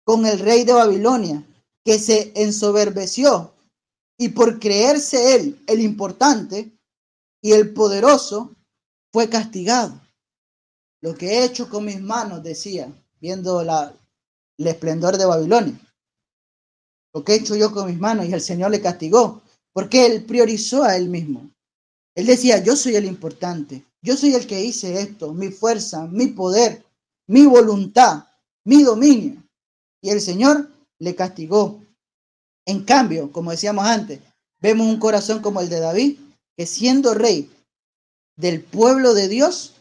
con 0.04 0.26
el 0.26 0.38
rey 0.38 0.64
de 0.64 0.74
Babilonia 0.74 1.42
que 1.82 1.98
se 1.98 2.30
ensoberbeció 2.34 3.54
y 4.18 4.28
por 4.28 4.60
creerse 4.60 5.34
él 5.34 5.64
el 5.66 5.80
importante 5.80 6.70
y 7.42 7.52
el 7.52 7.72
poderoso, 7.72 8.54
fue 9.12 9.28
castigado. 9.28 10.00
Lo 11.00 11.14
que 11.14 11.26
he 11.26 11.44
hecho 11.44 11.68
con 11.68 11.84
mis 11.84 12.00
manos, 12.00 12.42
decía, 12.42 12.90
viendo 13.20 13.62
la, 13.62 13.94
el 14.58 14.66
esplendor 14.66 15.16
de 15.18 15.26
Babilonia. 15.26 15.78
Lo 17.14 17.22
que 17.22 17.32
he 17.32 17.36
hecho 17.36 17.54
yo 17.54 17.72
con 17.72 17.86
mis 17.86 17.98
manos 17.98 18.26
y 18.26 18.32
el 18.32 18.40
Señor 18.40 18.70
le 18.70 18.80
castigó, 18.80 19.42
porque 19.74 20.06
él 20.06 20.24
priorizó 20.24 20.84
a 20.84 20.96
él 20.96 21.10
mismo. 21.10 21.50
Él 22.14 22.24
decía, 22.24 22.62
yo 22.64 22.76
soy 22.76 22.96
el 22.96 23.04
importante, 23.04 23.84
yo 24.00 24.16
soy 24.16 24.34
el 24.34 24.46
que 24.46 24.64
hice 24.64 24.98
esto, 25.00 25.34
mi 25.34 25.50
fuerza, 25.50 26.06
mi 26.06 26.28
poder, 26.28 26.82
mi 27.26 27.44
voluntad, 27.44 28.24
mi 28.64 28.82
dominio. 28.82 29.42
Y 30.00 30.08
el 30.08 30.22
Señor 30.22 30.70
le 30.98 31.14
castigó. 31.14 31.82
En 32.64 32.84
cambio, 32.84 33.30
como 33.30 33.50
decíamos 33.50 33.84
antes, 33.84 34.20
Vemos 34.64 34.86
un 34.86 34.98
corazón 34.98 35.42
como 35.42 35.60
el 35.60 35.68
de 35.68 35.78
David, 35.78 36.18
que 36.56 36.64
siendo 36.64 37.12
rey 37.12 37.50
del 38.34 38.62
pueblo 38.62 39.12
de 39.12 39.28
Dios, 39.28 39.74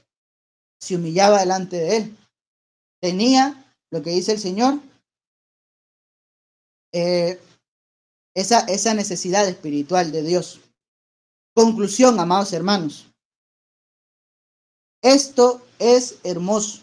se 0.77 0.97
humillaba 0.97 1.39
delante 1.39 1.77
de 1.77 1.95
él. 1.95 2.17
Tenía, 3.01 3.73
lo 3.91 4.03
que 4.03 4.09
dice 4.09 4.33
el 4.33 4.39
Señor, 4.39 4.81
eh, 6.91 7.39
esa, 8.33 8.59
esa 8.61 8.93
necesidad 8.93 9.47
espiritual 9.47 10.11
de 10.11 10.23
Dios. 10.23 10.59
Conclusión, 11.55 12.19
amados 12.19 12.53
hermanos. 12.53 13.07
Esto 15.01 15.65
es 15.79 16.15
hermoso. 16.23 16.81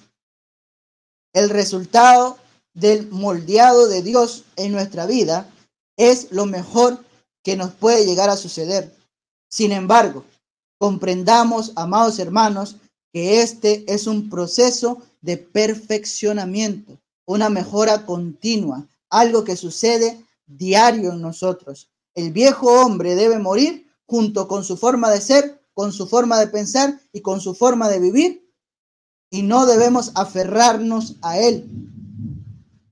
El 1.33 1.49
resultado 1.51 2.39
del 2.75 3.09
moldeado 3.11 3.89
de 3.89 4.03
Dios 4.03 4.45
en 4.57 4.73
nuestra 4.73 5.07
vida 5.07 5.51
es 5.97 6.31
lo 6.31 6.47
mejor 6.47 7.05
que 7.43 7.57
nos 7.57 7.73
puede 7.73 8.05
llegar 8.05 8.31
a 8.31 8.37
suceder. 8.37 8.95
Sin 9.49 9.73
embargo, 9.73 10.25
comprendamos, 10.79 11.73
amados 11.77 12.19
hermanos, 12.19 12.77
que 13.13 13.43
este 13.43 13.85
es 13.93 14.07
un 14.07 14.31
proceso 14.31 15.03
de 15.21 15.37
perfeccionamiento, 15.37 16.99
una 17.27 17.49
mejora 17.49 18.07
continua, 18.07 18.87
algo 19.09 19.45
que 19.45 19.57
sucede 19.57 20.25
diario 20.57 21.13
en 21.13 21.21
nosotros. 21.21 21.91
El 22.15 22.33
viejo 22.33 22.83
hombre 22.83 23.15
debe 23.15 23.39
morir 23.39 23.87
junto 24.07 24.49
con 24.49 24.65
su 24.65 24.77
forma 24.77 25.11
de 25.11 25.21
ser, 25.21 25.63
con 25.75 25.93
su 25.93 26.07
forma 26.07 26.39
de 26.39 26.49
pensar 26.49 27.01
y 27.13 27.21
con 27.21 27.41
su 27.41 27.55
forma 27.55 27.89
de 27.89 28.01
vivir, 28.01 28.51
y 29.31 29.43
no 29.43 29.67
debemos 29.67 30.11
aferrarnos 30.17 31.17
a 31.23 31.39
él. 31.39 31.71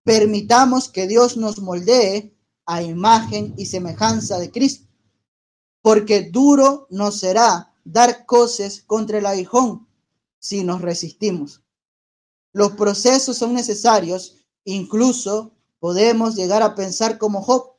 Permitamos 0.04 0.88
que 0.88 1.08
Dios 1.08 1.36
nos 1.36 1.60
moldee 1.60 2.34
a 2.64 2.82
imagen 2.82 3.54
y 3.56 3.66
semejanza 3.66 4.38
de 4.38 4.50
Cristo, 4.50 4.86
porque 5.82 6.22
duro 6.22 6.86
nos 6.90 7.18
será 7.18 7.74
dar 7.84 8.24
coces 8.26 8.84
contra 8.86 9.18
el 9.18 9.26
aguijón 9.26 9.88
si 10.38 10.62
nos 10.62 10.80
resistimos. 10.80 11.62
Los 12.52 12.72
procesos 12.72 13.36
son 13.36 13.54
necesarios, 13.54 14.36
incluso 14.64 15.57
podemos 15.80 16.34
llegar 16.34 16.62
a 16.62 16.74
pensar 16.74 17.18
como 17.18 17.42
Job. 17.42 17.72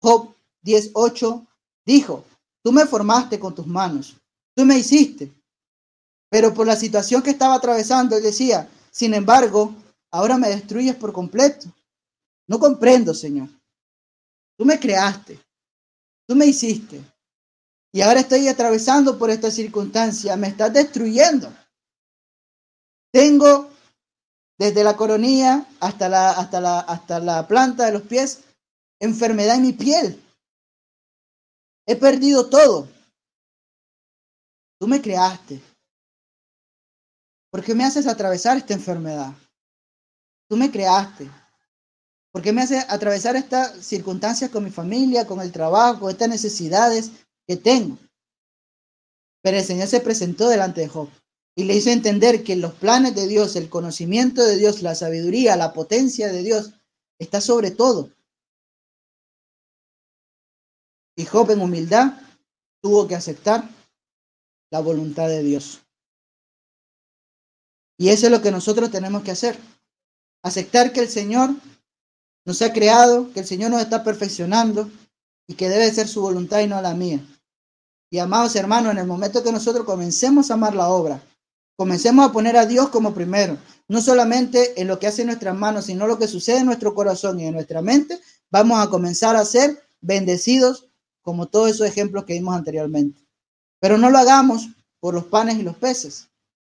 Job 0.00 0.34
18 0.62 1.46
dijo, 1.84 2.24
tú 2.62 2.72
me 2.72 2.86
formaste 2.86 3.38
con 3.38 3.54
tus 3.54 3.66
manos, 3.66 4.16
tú 4.54 4.64
me 4.64 4.78
hiciste. 4.78 5.32
Pero 6.30 6.52
por 6.52 6.66
la 6.66 6.76
situación 6.76 7.22
que 7.22 7.30
estaba 7.30 7.54
atravesando, 7.54 8.16
él 8.16 8.22
decía, 8.22 8.68
sin 8.90 9.14
embargo, 9.14 9.74
ahora 10.10 10.36
me 10.36 10.48
destruyes 10.48 10.94
por 10.96 11.12
completo. 11.12 11.66
No 12.46 12.58
comprendo, 12.58 13.14
Señor. 13.14 13.48
Tú 14.56 14.64
me 14.64 14.78
creaste, 14.78 15.38
tú 16.26 16.34
me 16.34 16.46
hiciste. 16.46 17.00
Y 17.92 18.02
ahora 18.02 18.20
estoy 18.20 18.48
atravesando 18.48 19.18
por 19.18 19.30
esta 19.30 19.50
circunstancia, 19.50 20.36
me 20.36 20.48
estás 20.48 20.72
destruyendo. 20.72 21.52
Tengo 23.12 23.67
desde 24.58 24.82
la 24.82 24.96
coronilla 24.96 25.66
hasta 25.80 26.08
la, 26.08 26.30
hasta 26.30 26.60
la, 26.60 26.80
hasta 26.80 27.20
la 27.20 27.46
planta 27.46 27.86
de 27.86 27.92
los 27.92 28.02
pies 28.02 28.44
enfermedad 29.00 29.56
en 29.56 29.62
mi 29.62 29.72
piel. 29.72 30.20
He 31.86 31.96
perdido 31.96 32.48
todo. 32.50 32.88
Tú 34.80 34.88
me 34.88 35.00
creaste. 35.00 35.62
¿Por 37.50 37.64
qué 37.64 37.74
me 37.74 37.84
haces 37.84 38.06
atravesar 38.06 38.56
esta 38.56 38.74
enfermedad? 38.74 39.32
Tú 40.48 40.56
me 40.56 40.70
creaste. 40.70 41.30
¿Por 42.32 42.42
qué 42.42 42.52
me 42.52 42.62
haces 42.62 42.84
atravesar 42.88 43.36
estas 43.36 43.84
circunstancias 43.84 44.50
con 44.50 44.64
mi 44.64 44.70
familia, 44.70 45.26
con 45.26 45.40
el 45.40 45.50
trabajo, 45.50 46.00
con 46.00 46.10
estas 46.10 46.28
necesidades 46.28 47.10
que 47.46 47.56
tengo? 47.56 47.96
Pero 49.42 49.56
el 49.56 49.64
Señor 49.64 49.88
se 49.88 50.00
presentó 50.00 50.48
delante 50.48 50.82
de 50.82 50.88
Job 50.88 51.08
y 51.58 51.64
le 51.64 51.74
hizo 51.74 51.90
entender 51.90 52.44
que 52.44 52.54
los 52.54 52.72
planes 52.72 53.16
de 53.16 53.26
Dios, 53.26 53.56
el 53.56 53.68
conocimiento 53.68 54.44
de 54.44 54.56
Dios, 54.56 54.80
la 54.80 54.94
sabiduría, 54.94 55.56
la 55.56 55.72
potencia 55.72 56.28
de 56.28 56.44
Dios 56.44 56.74
está 57.18 57.40
sobre 57.40 57.72
todo. 57.72 58.10
Y 61.16 61.24
Job 61.24 61.50
en 61.50 61.60
humildad 61.60 62.12
tuvo 62.80 63.08
que 63.08 63.16
aceptar 63.16 63.68
la 64.70 64.78
voluntad 64.78 65.26
de 65.26 65.42
Dios. 65.42 65.80
Y 67.98 68.10
eso 68.10 68.26
es 68.26 68.30
lo 68.30 68.40
que 68.40 68.52
nosotros 68.52 68.92
tenemos 68.92 69.24
que 69.24 69.32
hacer. 69.32 69.58
Aceptar 70.44 70.92
que 70.92 71.00
el 71.00 71.08
Señor 71.08 71.50
nos 72.46 72.62
ha 72.62 72.72
creado, 72.72 73.32
que 73.32 73.40
el 73.40 73.46
Señor 73.48 73.72
nos 73.72 73.82
está 73.82 74.04
perfeccionando 74.04 74.88
y 75.48 75.54
que 75.54 75.68
debe 75.68 75.92
ser 75.92 76.06
su 76.06 76.20
voluntad 76.20 76.60
y 76.60 76.68
no 76.68 76.80
la 76.80 76.94
mía. 76.94 77.18
Y 78.12 78.20
amados 78.20 78.54
hermanos, 78.54 78.92
en 78.92 78.98
el 78.98 79.08
momento 79.08 79.42
que 79.42 79.50
nosotros 79.50 79.84
comencemos 79.84 80.52
a 80.52 80.54
amar 80.54 80.76
la 80.76 80.90
obra, 80.90 81.20
Comencemos 81.78 82.28
a 82.28 82.32
poner 82.32 82.56
a 82.56 82.66
Dios 82.66 82.88
como 82.88 83.14
primero, 83.14 83.56
no 83.86 84.00
solamente 84.00 84.82
en 84.82 84.88
lo 84.88 84.98
que 84.98 85.06
hace 85.06 85.24
nuestras 85.24 85.54
manos, 85.54 85.84
sino 85.84 86.08
lo 86.08 86.18
que 86.18 86.26
sucede 86.26 86.58
en 86.58 86.66
nuestro 86.66 86.92
corazón 86.92 87.38
y 87.38 87.46
en 87.46 87.54
nuestra 87.54 87.82
mente. 87.82 88.18
Vamos 88.50 88.80
a 88.84 88.90
comenzar 88.90 89.36
a 89.36 89.44
ser 89.44 89.80
bendecidos 90.00 90.88
como 91.22 91.46
todos 91.46 91.70
esos 91.70 91.86
ejemplos 91.86 92.24
que 92.24 92.32
vimos 92.32 92.56
anteriormente. 92.56 93.24
Pero 93.78 93.96
no 93.96 94.10
lo 94.10 94.18
hagamos 94.18 94.70
por 94.98 95.14
los 95.14 95.26
panes 95.26 95.56
y 95.56 95.62
los 95.62 95.76
peces. 95.76 96.26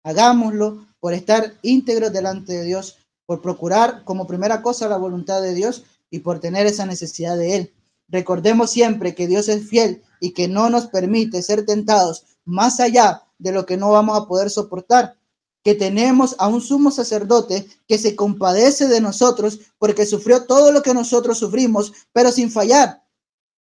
Hagámoslo 0.02 0.88
por 0.98 1.12
estar 1.12 1.54
íntegros 1.62 2.12
delante 2.12 2.54
de 2.54 2.64
Dios, 2.64 2.96
por 3.24 3.40
procurar 3.40 4.02
como 4.02 4.26
primera 4.26 4.62
cosa 4.62 4.88
la 4.88 4.96
voluntad 4.96 5.40
de 5.40 5.54
Dios 5.54 5.84
y 6.10 6.18
por 6.18 6.40
tener 6.40 6.66
esa 6.66 6.86
necesidad 6.86 7.36
de 7.36 7.54
Él. 7.54 7.74
Recordemos 8.08 8.72
siempre 8.72 9.14
que 9.14 9.28
Dios 9.28 9.48
es 9.48 9.68
fiel 9.68 10.02
y 10.18 10.32
que 10.32 10.48
no 10.48 10.70
nos 10.70 10.88
permite 10.88 11.40
ser 11.42 11.64
tentados 11.64 12.24
más 12.44 12.80
allá 12.80 13.22
de 13.38 13.52
lo 13.52 13.66
que 13.66 13.76
no 13.76 13.90
vamos 13.90 14.18
a 14.18 14.26
poder 14.26 14.50
soportar, 14.50 15.16
que 15.62 15.74
tenemos 15.74 16.36
a 16.38 16.48
un 16.48 16.60
sumo 16.60 16.90
sacerdote 16.90 17.68
que 17.86 17.98
se 17.98 18.16
compadece 18.16 18.88
de 18.88 19.00
nosotros 19.00 19.60
porque 19.78 20.06
sufrió 20.06 20.44
todo 20.46 20.72
lo 20.72 20.82
que 20.82 20.94
nosotros 20.94 21.38
sufrimos, 21.38 21.92
pero 22.12 22.32
sin 22.32 22.50
fallar, 22.50 23.04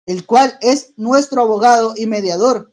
el 0.07 0.27
cual 0.27 0.57
es 0.61 0.93
nuestro 0.97 1.43
abogado 1.43 1.95
y 1.97 2.07
mediador. 2.07 2.73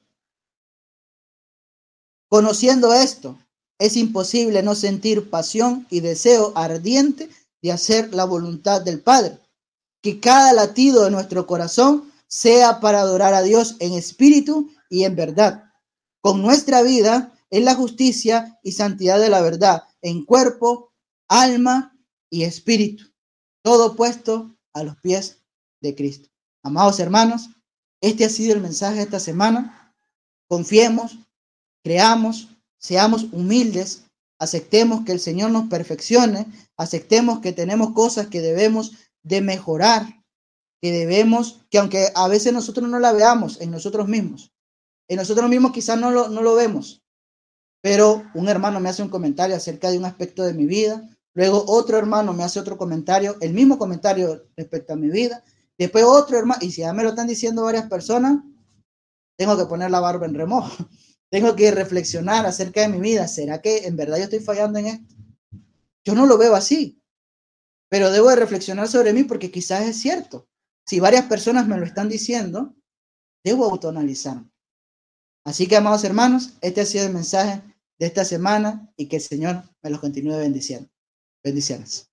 Conociendo 2.28 2.94
esto, 2.94 3.38
es 3.80 3.96
imposible 3.98 4.62
no 4.62 4.76
sentir 4.76 5.30
pasión 5.30 5.88
y 5.90 6.02
deseo 6.02 6.52
ardiente 6.56 7.30
de 7.62 7.72
hacer 7.72 8.14
la 8.14 8.26
voluntad 8.26 8.82
del 8.82 9.02
Padre. 9.02 9.40
Que 10.02 10.20
cada 10.20 10.54
latido 10.54 11.04
de 11.04 11.12
nuestro 11.12 11.48
corazón 11.48 12.12
sea 12.28 12.80
para 12.80 13.02
adorar 13.02 13.34
a 13.34 13.42
Dios 13.42 13.76
en 13.80 13.94
espíritu 13.94 14.70
y 14.90 15.04
en 15.04 15.16
verdad 15.16 15.69
con 16.22 16.42
nuestra 16.42 16.82
vida 16.82 17.34
en 17.50 17.66
la 17.66 17.76
justicia 17.76 18.60
y 18.64 18.74
santidad 18.74 19.20
de 19.20 19.30
la 19.30 19.42
verdad, 19.42 19.84
en 20.02 20.26
cuerpo, 20.26 20.92
alma 21.28 21.98
y 22.30 22.44
espíritu, 22.44 23.06
todo 23.64 23.96
puesto 23.96 24.56
a 24.74 24.84
los 24.84 24.98
pies 24.98 25.40
de 25.82 25.96
Cristo. 25.96 26.30
Amados 26.64 27.00
hermanos, 27.00 27.50
este 28.02 28.26
ha 28.26 28.30
sido 28.30 28.54
el 28.54 28.62
mensaje 28.62 28.98
de 28.98 29.04
esta 29.04 29.20
semana. 29.20 29.96
Confiemos, 30.48 31.18
creamos, 31.84 32.50
seamos 32.78 33.26
humildes, 33.32 34.04
aceptemos 34.40 35.06
que 35.06 35.12
el 35.12 35.20
Señor 35.20 35.52
nos 35.52 35.68
perfeccione, 35.68 36.46
aceptemos 36.78 37.40
que 37.40 37.52
tenemos 37.52 37.94
cosas 37.94 38.28
que 38.28 38.42
debemos 38.42 38.94
de 39.24 39.42
mejorar, 39.42 40.24
que 40.82 40.92
debemos, 40.92 41.60
que 41.70 41.78
aunque 41.78 42.08
a 42.16 42.28
veces 42.28 42.54
nosotros 42.54 42.90
no 42.90 43.00
la 43.00 43.12
veamos 43.12 43.60
en 43.60 43.72
nosotros 43.72 44.08
mismos, 44.08 44.54
en 45.10 45.18
nosotros 45.18 45.50
mismos 45.50 45.72
quizás 45.72 46.00
no 46.00 46.12
lo, 46.12 46.30
no 46.30 46.42
lo 46.42 46.56
vemos, 46.56 47.04
pero 47.82 48.24
un 48.36 48.48
hermano 48.48 48.80
me 48.80 48.90
hace 48.90 49.02
un 49.02 49.10
comentario 49.10 49.56
acerca 49.56 49.90
de 49.90 49.98
un 49.98 50.06
aspecto 50.06 50.44
de 50.44 50.54
mi 50.54 50.66
vida, 50.66 51.10
luego 51.34 51.66
otro 51.68 51.98
hermano 51.98 52.32
me 52.32 52.44
hace 52.44 52.60
otro 52.60 52.78
comentario, 52.78 53.36
el 53.42 53.54
mismo 53.54 53.78
comentario 53.78 54.48
respecto 54.56 54.94
a 54.94 54.96
mi 54.96 55.10
vida, 55.10 55.44
después 55.78 56.06
otro 56.06 56.38
hermano, 56.38 56.60
y 56.62 56.72
si 56.72 56.82
ya 56.82 56.94
me 56.94 57.04
lo 57.04 57.10
están 57.10 57.28
diciendo 57.28 57.64
varias 57.64 57.90
personas, 57.90 58.44
tengo 59.36 59.58
que 59.58 59.66
poner 59.66 59.90
la 59.90 60.00
barba 60.00 60.28
en 60.28 60.36
remojo, 60.36 60.88
tengo 61.32 61.56
que 61.56 61.72
reflexionar 61.72 62.46
acerca 62.46 62.82
de 62.82 62.90
mi 62.90 63.00
vida, 63.00 63.28
¿será 63.28 63.62
que 63.62 63.88
en 63.88 63.96
verdad 63.96 64.18
yo 64.18 64.26
estoy 64.26 64.40
fallando 64.40 64.78
en 64.80 64.88
esto? 64.88 65.16
Yo 66.06 66.14
no 66.14 66.28
lo 66.28 66.38
veo 66.38 66.56
así, 66.56 67.02
pero 67.90 68.12
debo 68.12 68.30
de 68.30 68.36
reflexionar 68.36 68.88
sobre 68.88 69.14
mí 69.14 69.24
porque 69.24 69.52
quizás 69.52 69.88
es 69.88 70.00
cierto. 70.00 70.48
Si 70.86 71.00
varias 71.00 71.26
personas 71.26 71.68
me 71.68 71.78
lo 71.78 71.86
están 71.86 72.10
diciendo, 72.10 72.76
debo 73.44 73.66
autoanalizarme. 73.66 74.49
Así 75.46 75.68
que, 75.68 75.78
amados 75.78 76.04
hermanos, 76.04 76.54
este 76.62 76.82
ha 76.82 76.86
sido 76.86 77.06
el 77.08 77.14
mensaje 77.14 77.62
de 77.98 78.06
esta 78.06 78.26
semana 78.26 78.92
y 78.96 79.08
que 79.08 79.18
el 79.18 79.22
Señor 79.22 79.64
me 79.82 79.90
los 79.90 80.00
continúe 80.00 80.38
bendiciendo. 80.38 80.90
Bendiciones. 81.44 82.09